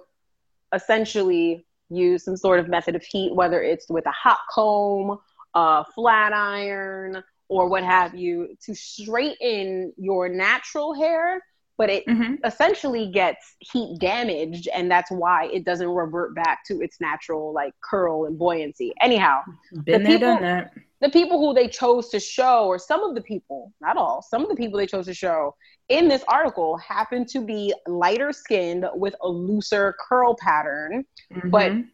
essentially 0.75 1.65
use 1.91 2.25
some 2.25 2.37
sort 2.37 2.61
of 2.61 2.69
method 2.69 2.95
of 2.95 3.03
heat, 3.03 3.35
whether 3.35 3.63
it's 3.63 3.89
with 3.89 4.07
a 4.07 4.11
hot 4.11 4.39
comb, 4.53 5.19
a 5.55 5.85
flat 5.95 6.33
iron, 6.33 7.23
or 7.49 7.69
what 7.69 7.83
have 7.83 8.15
you, 8.15 8.57
to 8.63 8.75
straighten 8.75 9.93
your 9.97 10.29
natural 10.29 10.93
hair. 10.95 11.43
But 11.79 11.89
it 11.91 12.05
hmm 12.09 12.35
essentially 12.45 13.07
gets 13.11 13.57
heat 13.61 13.99
damaged, 14.01 14.69
and 14.75 14.91
that's 14.91 15.11
why 15.11 15.47
it 15.47 15.65
doesn't 15.65 15.89
revert 15.89 16.35
back 16.35 16.65
to 16.67 16.81
its 16.83 17.01
natural 17.01 17.53
like 17.53 17.73
curl 17.81 18.27
and 18.27 18.39
buoyancy. 18.39 18.93
Anyhow, 19.01 19.43
Been 19.85 20.03
The 20.03 20.09
people- 20.09 20.39
the 21.01 21.11
people 21.11 21.39
who 21.39 21.55
they 21.55 21.69
chose 21.69 22.09
to 22.09 22.19
show, 22.19 22.67
or 22.67 22.77
some 22.79 23.05
of 23.05 23.15
the 23.15 23.21
people, 23.21 23.73
not 23.81 23.97
all, 23.97 24.21
some 24.21 24.43
of 24.43 24.49
the 24.49 24.57
people 24.57 24.77
they 24.79 24.87
chose 24.87 25.07
to 25.07 25.15
show 25.15 25.55
in 25.89 26.09
this 26.09 26.25
article 26.27 26.77
happen 26.79 27.25
to 27.27 27.41
be 27.41 27.73
lighter 27.87 28.33
skinned 28.33 28.85
with 28.95 29.15
a 29.23 29.29
looser 29.29 29.95
curl 30.01 30.35
pattern. 30.35 31.05
But 31.45 31.73
Mhm. 31.73 31.89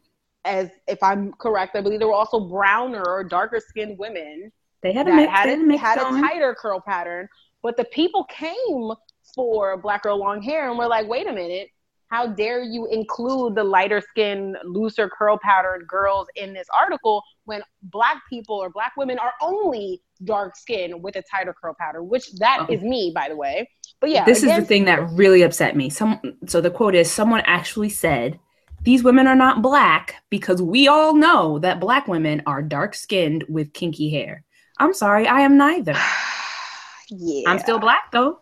As 0.46 0.70
if 0.86 1.02
I'm 1.02 1.32
correct, 1.32 1.74
I 1.74 1.80
believe 1.80 2.00
there 2.00 2.08
were 2.08 2.12
also 2.14 2.38
browner 2.38 3.02
or 3.02 3.24
darker 3.24 3.60
skinned 3.60 3.98
women 3.98 4.52
they 4.82 4.92
had 4.92 5.08
a 5.08 5.14
mix. 5.14 5.30
had, 5.32 5.48
they 5.70 5.76
had 5.78 5.96
a 5.98 6.02
had 6.02 6.14
a 6.14 6.20
tighter 6.20 6.54
curl 6.54 6.80
pattern. 6.80 7.28
But 7.62 7.78
the 7.78 7.84
people 7.84 8.24
came 8.24 8.92
for 9.34 9.76
black 9.76 10.02
girl 10.02 10.18
long 10.18 10.42
hair 10.42 10.68
and 10.68 10.78
we're 10.78 10.86
like, 10.86 11.08
wait 11.08 11.28
a 11.28 11.32
minute, 11.32 11.68
how 12.08 12.26
dare 12.26 12.62
you 12.62 12.86
include 12.86 13.54
the 13.54 13.64
lighter 13.64 14.00
skin 14.00 14.56
looser 14.64 15.08
curl 15.08 15.38
patterned 15.42 15.86
girls 15.88 16.28
in 16.36 16.52
this 16.52 16.68
article 16.72 17.22
when 17.44 17.62
black 17.82 18.22
people 18.30 18.56
or 18.56 18.70
black 18.70 18.92
women 18.96 19.18
are 19.18 19.32
only 19.42 20.00
dark 20.22 20.56
skinned 20.56 21.02
with 21.02 21.16
a 21.16 21.22
tighter 21.28 21.54
curl 21.60 21.74
pattern, 21.78 22.08
which 22.08 22.32
that 22.34 22.66
is 22.70 22.80
Oh. 22.82 22.86
me, 22.86 23.12
by 23.14 23.28
the 23.28 23.36
way. 23.36 23.68
But 24.00 24.10
yeah, 24.10 24.24
this 24.24 24.42
is 24.42 24.54
the 24.54 24.64
thing 24.64 24.84
that 24.84 25.10
really 25.10 25.42
upset 25.42 25.76
me. 25.76 25.90
Some 25.90 26.20
so 26.46 26.60
the 26.60 26.70
quote 26.70 26.94
is 26.94 27.10
someone 27.10 27.42
actually 27.46 27.88
said 27.88 28.38
these 28.82 29.02
women 29.02 29.26
are 29.26 29.34
not 29.34 29.62
black 29.62 30.22
because 30.30 30.60
we 30.60 30.86
all 30.88 31.14
know 31.14 31.58
that 31.60 31.80
black 31.80 32.06
women 32.06 32.42
are 32.46 32.62
dark 32.62 32.94
skinned 32.94 33.44
with 33.48 33.72
kinky 33.72 34.10
hair. 34.10 34.44
I'm 34.78 34.92
sorry, 34.92 35.26
I 35.26 35.40
am 35.40 35.56
neither. 35.56 35.94
yeah, 37.10 37.48
I'm 37.48 37.58
still 37.58 37.78
black 37.78 38.12
though. 38.12 38.40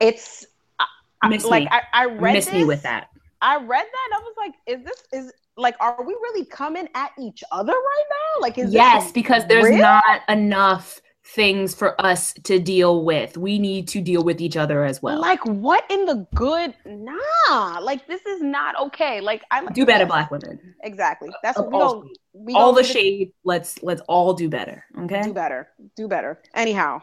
It's 0.00 0.46
I- 0.78 1.28
Miss 1.28 1.44
like. 1.44 1.68
I, 1.70 1.82
I 1.92 2.04
read 2.06 2.34
Miss 2.34 2.46
this, 2.46 2.54
me 2.54 2.64
with 2.64 2.82
that. 2.82 3.08
I 3.42 3.56
read 3.56 3.84
that. 3.84 4.18
I 4.18 4.20
was 4.22 4.34
like, 4.36 4.54
is 4.66 4.84
this 4.84 5.02
is 5.12 5.32
like 5.56 5.74
are 5.80 6.04
we 6.04 6.12
really 6.14 6.44
coming 6.46 6.88
at 6.94 7.12
each 7.18 7.42
other 7.52 7.72
right 7.72 8.04
now? 8.10 8.40
Like 8.42 8.58
is 8.58 8.72
yes, 8.72 9.12
because 9.12 9.46
there's 9.46 9.64
real? 9.66 9.78
not 9.78 10.22
enough 10.28 11.00
things 11.24 11.74
for 11.74 12.00
us 12.00 12.32
to 12.44 12.58
deal 12.60 13.04
with. 13.04 13.36
We 13.36 13.58
need 13.58 13.88
to 13.88 14.00
deal 14.00 14.22
with 14.22 14.40
each 14.40 14.56
other 14.56 14.84
as 14.84 15.02
well. 15.02 15.20
like 15.20 15.44
what 15.44 15.84
in 15.90 16.04
the 16.04 16.26
good 16.34 16.72
nah 16.84 17.78
like 17.80 18.06
this 18.06 18.24
is 18.26 18.40
not 18.42 18.78
okay 18.80 19.20
like 19.20 19.42
i 19.50 19.64
do 19.72 19.84
better, 19.84 20.06
black 20.06 20.30
women. 20.30 20.60
exactly 20.84 21.30
that's 21.42 21.58
Of 21.58 21.64
what 21.66 21.72
we 21.72 21.78
all 21.80 22.00
go 22.02 22.08
we 22.32 22.54
all 22.54 22.72
gonna 22.72 22.86
the 22.86 22.92
shade. 22.92 23.32
Let's 23.44 23.82
let's 23.82 24.02
all 24.02 24.34
do 24.34 24.48
better. 24.48 24.84
Okay. 25.00 25.22
do 25.22 25.32
better 25.34 25.68
do 25.96 26.06
better 26.06 26.40
anyhow 26.54 27.02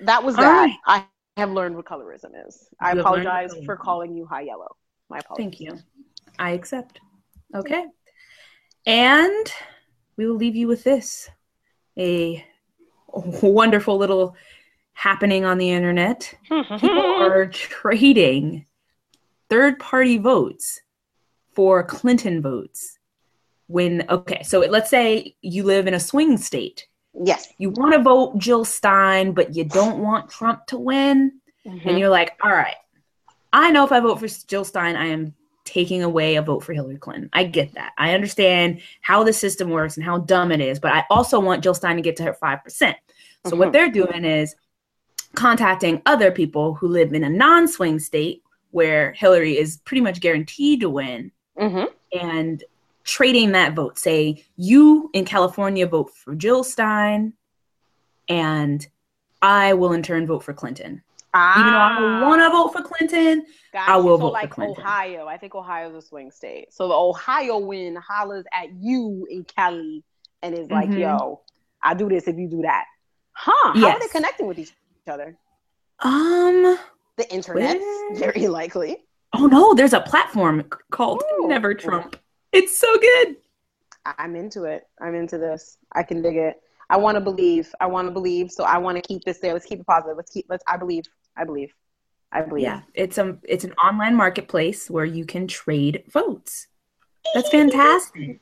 that 0.00 0.24
was 0.24 0.34
that 0.36 0.50
right. 0.50 0.74
i 0.86 1.04
have 1.36 1.50
learned 1.50 1.76
what 1.76 1.84
colorism 1.84 2.30
is 2.46 2.68
i 2.80 2.90
You 2.90 2.96
what 2.96 3.00
apologize 3.00 3.54
for 3.64 3.76
calling 3.76 4.14
you 4.14 4.26
high 4.26 4.42
yellow 4.42 4.76
my 5.08 5.18
apologies 5.18 5.44
Thank 5.44 5.60
you. 5.60 5.78
I 6.38 6.50
accept. 6.52 7.00
Okay. 7.54 7.86
And 8.86 9.52
we 10.16 10.26
will 10.26 10.36
leave 10.36 10.56
you 10.56 10.68
with 10.68 10.84
this 10.84 11.28
a 11.98 12.44
wonderful 13.08 13.96
little 13.96 14.36
happening 14.92 15.44
on 15.44 15.58
the 15.58 15.70
internet. 15.70 16.34
People 16.48 17.22
are 17.22 17.46
trading 17.46 18.66
third 19.48 19.78
party 19.78 20.18
votes 20.18 20.80
for 21.52 21.82
Clinton 21.82 22.42
votes. 22.42 22.98
When, 23.68 24.04
okay, 24.08 24.42
so 24.44 24.60
let's 24.60 24.90
say 24.90 25.34
you 25.40 25.64
live 25.64 25.88
in 25.88 25.94
a 25.94 26.00
swing 26.00 26.36
state. 26.36 26.86
Yes 27.24 27.48
You 27.58 27.70
want 27.70 27.94
to 27.94 28.02
vote 28.02 28.38
Jill 28.38 28.64
Stein, 28.64 29.32
but 29.32 29.54
you 29.54 29.64
don't 29.64 29.98
want 29.98 30.30
Trump 30.30 30.66
to 30.66 30.78
win. 30.78 31.40
Mm-hmm. 31.66 31.88
and 31.88 31.98
you're 31.98 32.10
like, 32.10 32.38
all 32.44 32.52
right, 32.52 32.76
I 33.52 33.72
know 33.72 33.84
if 33.84 33.90
I 33.90 33.98
vote 33.98 34.20
for 34.20 34.28
Jill 34.28 34.64
Stein, 34.64 34.94
I 34.94 35.06
am 35.06 35.34
taking 35.64 36.04
away 36.04 36.36
a 36.36 36.42
vote 36.42 36.62
for 36.62 36.72
Hillary 36.74 36.96
Clinton. 36.96 37.28
I 37.32 37.42
get 37.42 37.74
that. 37.74 37.92
I 37.98 38.14
understand 38.14 38.80
how 39.00 39.24
the 39.24 39.32
system 39.32 39.70
works 39.70 39.96
and 39.96 40.04
how 40.06 40.18
dumb 40.18 40.52
it 40.52 40.60
is, 40.60 40.78
but 40.78 40.92
I 40.92 41.04
also 41.10 41.40
want 41.40 41.64
Jill 41.64 41.74
Stein 41.74 41.96
to 41.96 42.02
get 42.02 42.14
to 42.16 42.22
her 42.22 42.32
5%. 42.34 42.94
So 43.48 43.56
what 43.56 43.68
Mhm. 43.70 43.72
they're 43.72 43.90
doing 43.90 44.24
is 44.24 44.54
contacting 45.34 46.02
other 46.06 46.30
people 46.30 46.74
who 46.74 46.86
live 46.86 47.12
in 47.12 47.24
a 47.24 47.28
non-swing 47.30 47.98
state 47.98 48.42
where 48.70 49.12
Hillary 49.12 49.58
is 49.58 49.78
pretty 49.78 50.00
much 50.02 50.20
guaranteed 50.20 50.80
to 50.82 50.88
win 50.90 51.32
Mhm. 51.58 51.88
and 52.12 52.62
trading 53.06 53.52
that 53.52 53.74
vote. 53.74 53.98
Say 53.98 54.44
you 54.56 55.10
in 55.14 55.24
California 55.24 55.86
vote 55.86 56.10
for 56.14 56.34
Jill 56.34 56.62
Stein 56.64 57.32
and 58.28 58.86
I 59.40 59.74
will 59.74 59.92
in 59.92 60.02
turn 60.02 60.26
vote 60.26 60.42
for 60.44 60.52
Clinton. 60.52 61.02
Even 61.58 61.72
though 61.72 61.78
I 61.78 61.98
don't 61.98 62.20
want 62.22 62.40
to 62.40 62.48
vote 62.50 62.72
for 62.72 62.82
Clinton, 62.82 63.44
Gotcha. 63.72 63.90
I 63.92 63.96
will 63.96 64.16
so 64.16 64.22
vote 64.22 64.28
for 64.28 64.32
like 64.32 64.50
Clinton. 64.50 64.82
Ohio. 64.82 65.26
I 65.26 65.36
think 65.36 65.54
Ohio's 65.54 65.94
a 65.94 66.00
swing 66.06 66.30
state. 66.30 66.72
So 66.72 66.88
the 66.88 66.94
Ohio 66.94 67.58
win 67.58 67.94
hollers 67.96 68.46
at 68.54 68.72
you 68.80 69.26
in 69.30 69.44
Cali 69.44 70.02
and 70.42 70.54
is 70.54 70.70
like, 70.70 70.88
Mhm. 70.88 71.00
yo, 71.00 71.42
I 71.82 71.92
do 71.92 72.08
this 72.08 72.26
if 72.26 72.36
you 72.38 72.48
do 72.48 72.62
that. 72.62 72.84
Huh. 73.32 73.52
How 73.74 73.88
are 73.90 73.98
they 73.98 74.04
Yes. 74.06 74.12
connecting 74.12 74.46
with 74.46 74.58
each 74.58 74.72
other? 75.06 75.36
um, 76.00 76.78
The 77.16 77.30
internet, 77.32 77.76
Twitter? 77.78 78.14
very 78.32 78.48
likely. 78.48 79.04
oh 79.34 79.46
no, 79.46 79.74
there's 79.74 79.92
a 79.92 80.00
platform 80.00 80.64
called 80.90 81.22
Ooh. 81.40 81.48
Never 81.48 81.74
Trump. 81.74 82.16
It's 82.56 82.78
so 82.78 82.98
good. 82.98 83.36
I'm 84.18 84.34
into 84.34 84.64
it. 84.64 84.86
I'm 84.98 85.14
into 85.14 85.36
this. 85.36 85.76
I 85.92 86.02
can 86.02 86.22
dig 86.22 86.36
it. 86.36 86.62
I 86.88 86.96
want 86.96 87.16
to 87.16 87.20
believe. 87.20 87.74
I 87.80 87.86
want 87.86 88.08
to 88.08 88.12
believe. 88.12 88.50
So 88.50 88.64
I 88.64 88.78
want 88.78 88.96
to 88.96 89.02
keep 89.02 89.24
this 89.24 89.40
there. 89.40 89.52
Let's 89.52 89.66
keep 89.66 89.80
it 89.80 89.86
positive. 89.86 90.16
Let's 90.16 90.30
keep. 90.30 90.46
Let's. 90.48 90.64
I 90.66 90.78
believe. 90.78 91.04
I 91.36 91.44
believe. 91.44 91.74
I 92.32 92.42
believe. 92.42 92.62
Yeah, 92.62 92.80
it's 92.94 93.18
um, 93.18 93.40
it's 93.42 93.64
an 93.64 93.72
online 93.74 94.14
marketplace 94.14 94.88
where 94.88 95.04
you 95.04 95.26
can 95.26 95.46
trade 95.46 96.04
votes. 96.08 96.68
That's 97.34 97.50
fantastic. 97.50 98.40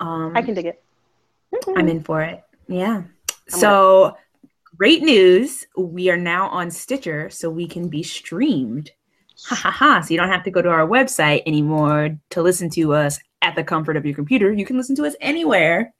Um, 0.00 0.32
I 0.36 0.42
can 0.42 0.54
dig 0.54 0.66
it. 0.66 0.82
I'm 1.76 1.88
in 1.88 2.02
for 2.02 2.20
it. 2.22 2.42
Yeah. 2.66 3.04
So 3.48 4.16
great 4.76 5.02
news. 5.02 5.66
We 5.76 6.10
are 6.10 6.16
now 6.16 6.48
on 6.48 6.70
Stitcher, 6.70 7.30
so 7.30 7.48
we 7.48 7.68
can 7.68 7.88
be 7.88 8.02
streamed. 8.02 8.90
Ha 9.48 9.54
ha 9.54 9.70
ha. 9.70 10.00
So 10.00 10.14
you 10.14 10.18
don't 10.18 10.28
have 10.30 10.44
to 10.44 10.50
go 10.50 10.62
to 10.62 10.70
our 10.70 10.86
website 10.86 11.42
anymore 11.46 12.16
to 12.30 12.42
listen 12.42 12.70
to 12.70 12.94
us 12.94 13.18
at 13.42 13.54
the 13.56 13.64
comfort 13.64 13.96
of 13.96 14.06
your 14.06 14.14
computer. 14.14 14.52
You 14.52 14.64
can 14.64 14.76
listen 14.76 14.96
to 14.96 15.04
us 15.04 15.14
anywhere. 15.20 15.92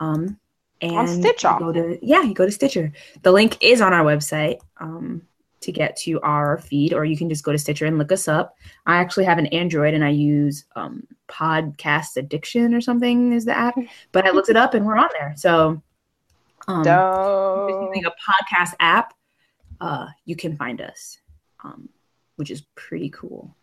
Um 0.00 0.38
and 0.80 1.08
Stitcher. 1.08 1.52
you 1.52 1.58
go 1.60 1.72
to 1.72 1.98
yeah, 2.02 2.22
you 2.22 2.34
go 2.34 2.44
to 2.44 2.52
Stitcher. 2.52 2.92
The 3.22 3.30
link 3.32 3.56
is 3.62 3.80
on 3.80 3.92
our 3.92 4.04
website 4.04 4.58
um 4.78 5.22
to 5.60 5.70
get 5.70 5.94
to 5.96 6.20
our 6.22 6.58
feed, 6.58 6.92
or 6.92 7.04
you 7.04 7.16
can 7.16 7.28
just 7.28 7.44
go 7.44 7.52
to 7.52 7.58
Stitcher 7.58 7.86
and 7.86 7.96
look 7.96 8.10
us 8.10 8.26
up. 8.26 8.56
I 8.84 8.96
actually 8.96 9.26
have 9.26 9.38
an 9.38 9.46
Android 9.46 9.94
and 9.94 10.04
I 10.04 10.08
use 10.10 10.64
um 10.74 11.06
podcast 11.28 12.16
addiction 12.16 12.74
or 12.74 12.80
something 12.80 13.32
is 13.32 13.46
the 13.46 13.56
app 13.56 13.74
but 14.10 14.26
I 14.26 14.30
looked 14.32 14.50
it 14.50 14.56
up 14.56 14.74
and 14.74 14.84
we're 14.84 14.98
on 14.98 15.08
there. 15.18 15.32
So, 15.36 15.80
um, 16.68 16.80
if 16.80 16.86
you're 16.86 16.94
Dope. 16.94 17.88
using 17.94 18.04
a 18.04 18.10
podcast 18.10 18.74
app, 18.80 19.14
uh, 19.80 20.08
you 20.26 20.36
can 20.36 20.56
find 20.56 20.80
us, 20.80 21.18
um, 21.64 21.88
which 22.36 22.50
is 22.50 22.62
pretty 22.74 23.10
cool. 23.10 23.54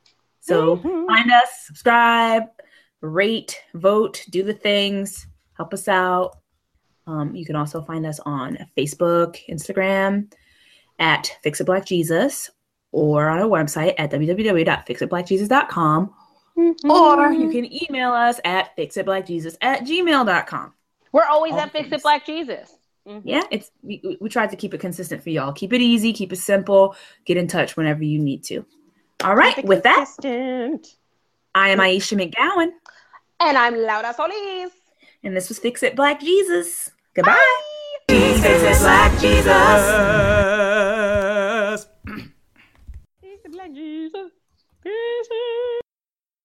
So 0.42 0.78
Mhm. 0.78 1.08
find 1.08 1.32
us, 1.32 1.50
subscribe, 1.66 2.44
rate, 3.02 3.60
vote, 3.74 4.24
do 4.30 4.44
the 4.44 4.54
things, 4.54 5.26
help 5.54 5.74
us 5.74 5.88
out. 5.88 6.38
Um, 7.08 7.34
you 7.36 7.46
can 7.46 7.56
also 7.56 7.82
find 7.82 8.06
us 8.06 8.20
on 8.22 8.58
Facebook, 8.78 9.38
Instagram 9.50 10.32
at 11.00 11.36
Fix 11.44 11.60
It 11.62 11.66
Black 11.66 11.86
Jesus, 11.86 12.50
or 12.92 13.30
on 13.30 13.40
our 13.40 13.48
website 13.48 13.96
at 13.98 14.12
www.fixitblackjesus.com, 14.12 16.14
or 16.90 17.32
you 17.32 17.50
can 17.50 17.66
email 17.84 18.12
us 18.12 18.40
at 18.44 18.76
fixitblackjesus 18.78 19.56
at 19.62 19.82
gmail.com. 19.84 20.74
We're 21.12 21.26
always 21.26 21.54
all 21.54 21.62
at 21.62 21.72
Fix 21.72 21.92
It. 21.92 22.04
Black 22.04 22.24
Jesus. 22.26 22.76
Mm-hmm. 23.10 23.28
Yeah, 23.28 23.42
it's 23.50 23.72
we, 23.82 24.18
we 24.22 24.30
tried 24.30 24.52
to 24.52 24.56
keep 24.56 24.76
it 24.76 24.80
consistent 24.80 25.24
for 25.24 25.32
y'all. 25.32 25.52
Keep 25.52 25.74
it 25.74 25.82
easy, 25.82 26.14
keep 26.14 26.32
it 26.32 26.36
simple. 26.36 26.96
Get 27.26 27.38
in 27.38 27.48
touch 27.48 27.76
whenever 27.76 28.04
you 28.04 28.20
need 28.20 28.44
to. 28.46 28.64
All 29.24 29.36
right, 29.36 29.66
with 29.66 29.84
consistent. 29.84 30.84
that, 30.84 30.90
I 31.56 31.70
am 31.70 31.80
Aisha 31.80 32.16
McGowan, 32.16 32.70
and 33.40 33.58
I'm 33.58 33.76
Laura 33.76 34.14
Solis, 34.14 34.72
and 35.24 35.36
this 35.36 35.50
was 35.50 35.58
Fix 35.58 35.82
It 35.82 35.96
Black 35.96 36.22
Jesus. 36.22 36.92
Goodbye. 37.16 37.44
Fix 38.08 38.44
It 38.44 38.80
Black 38.80 39.20
Jesus. 39.20 39.90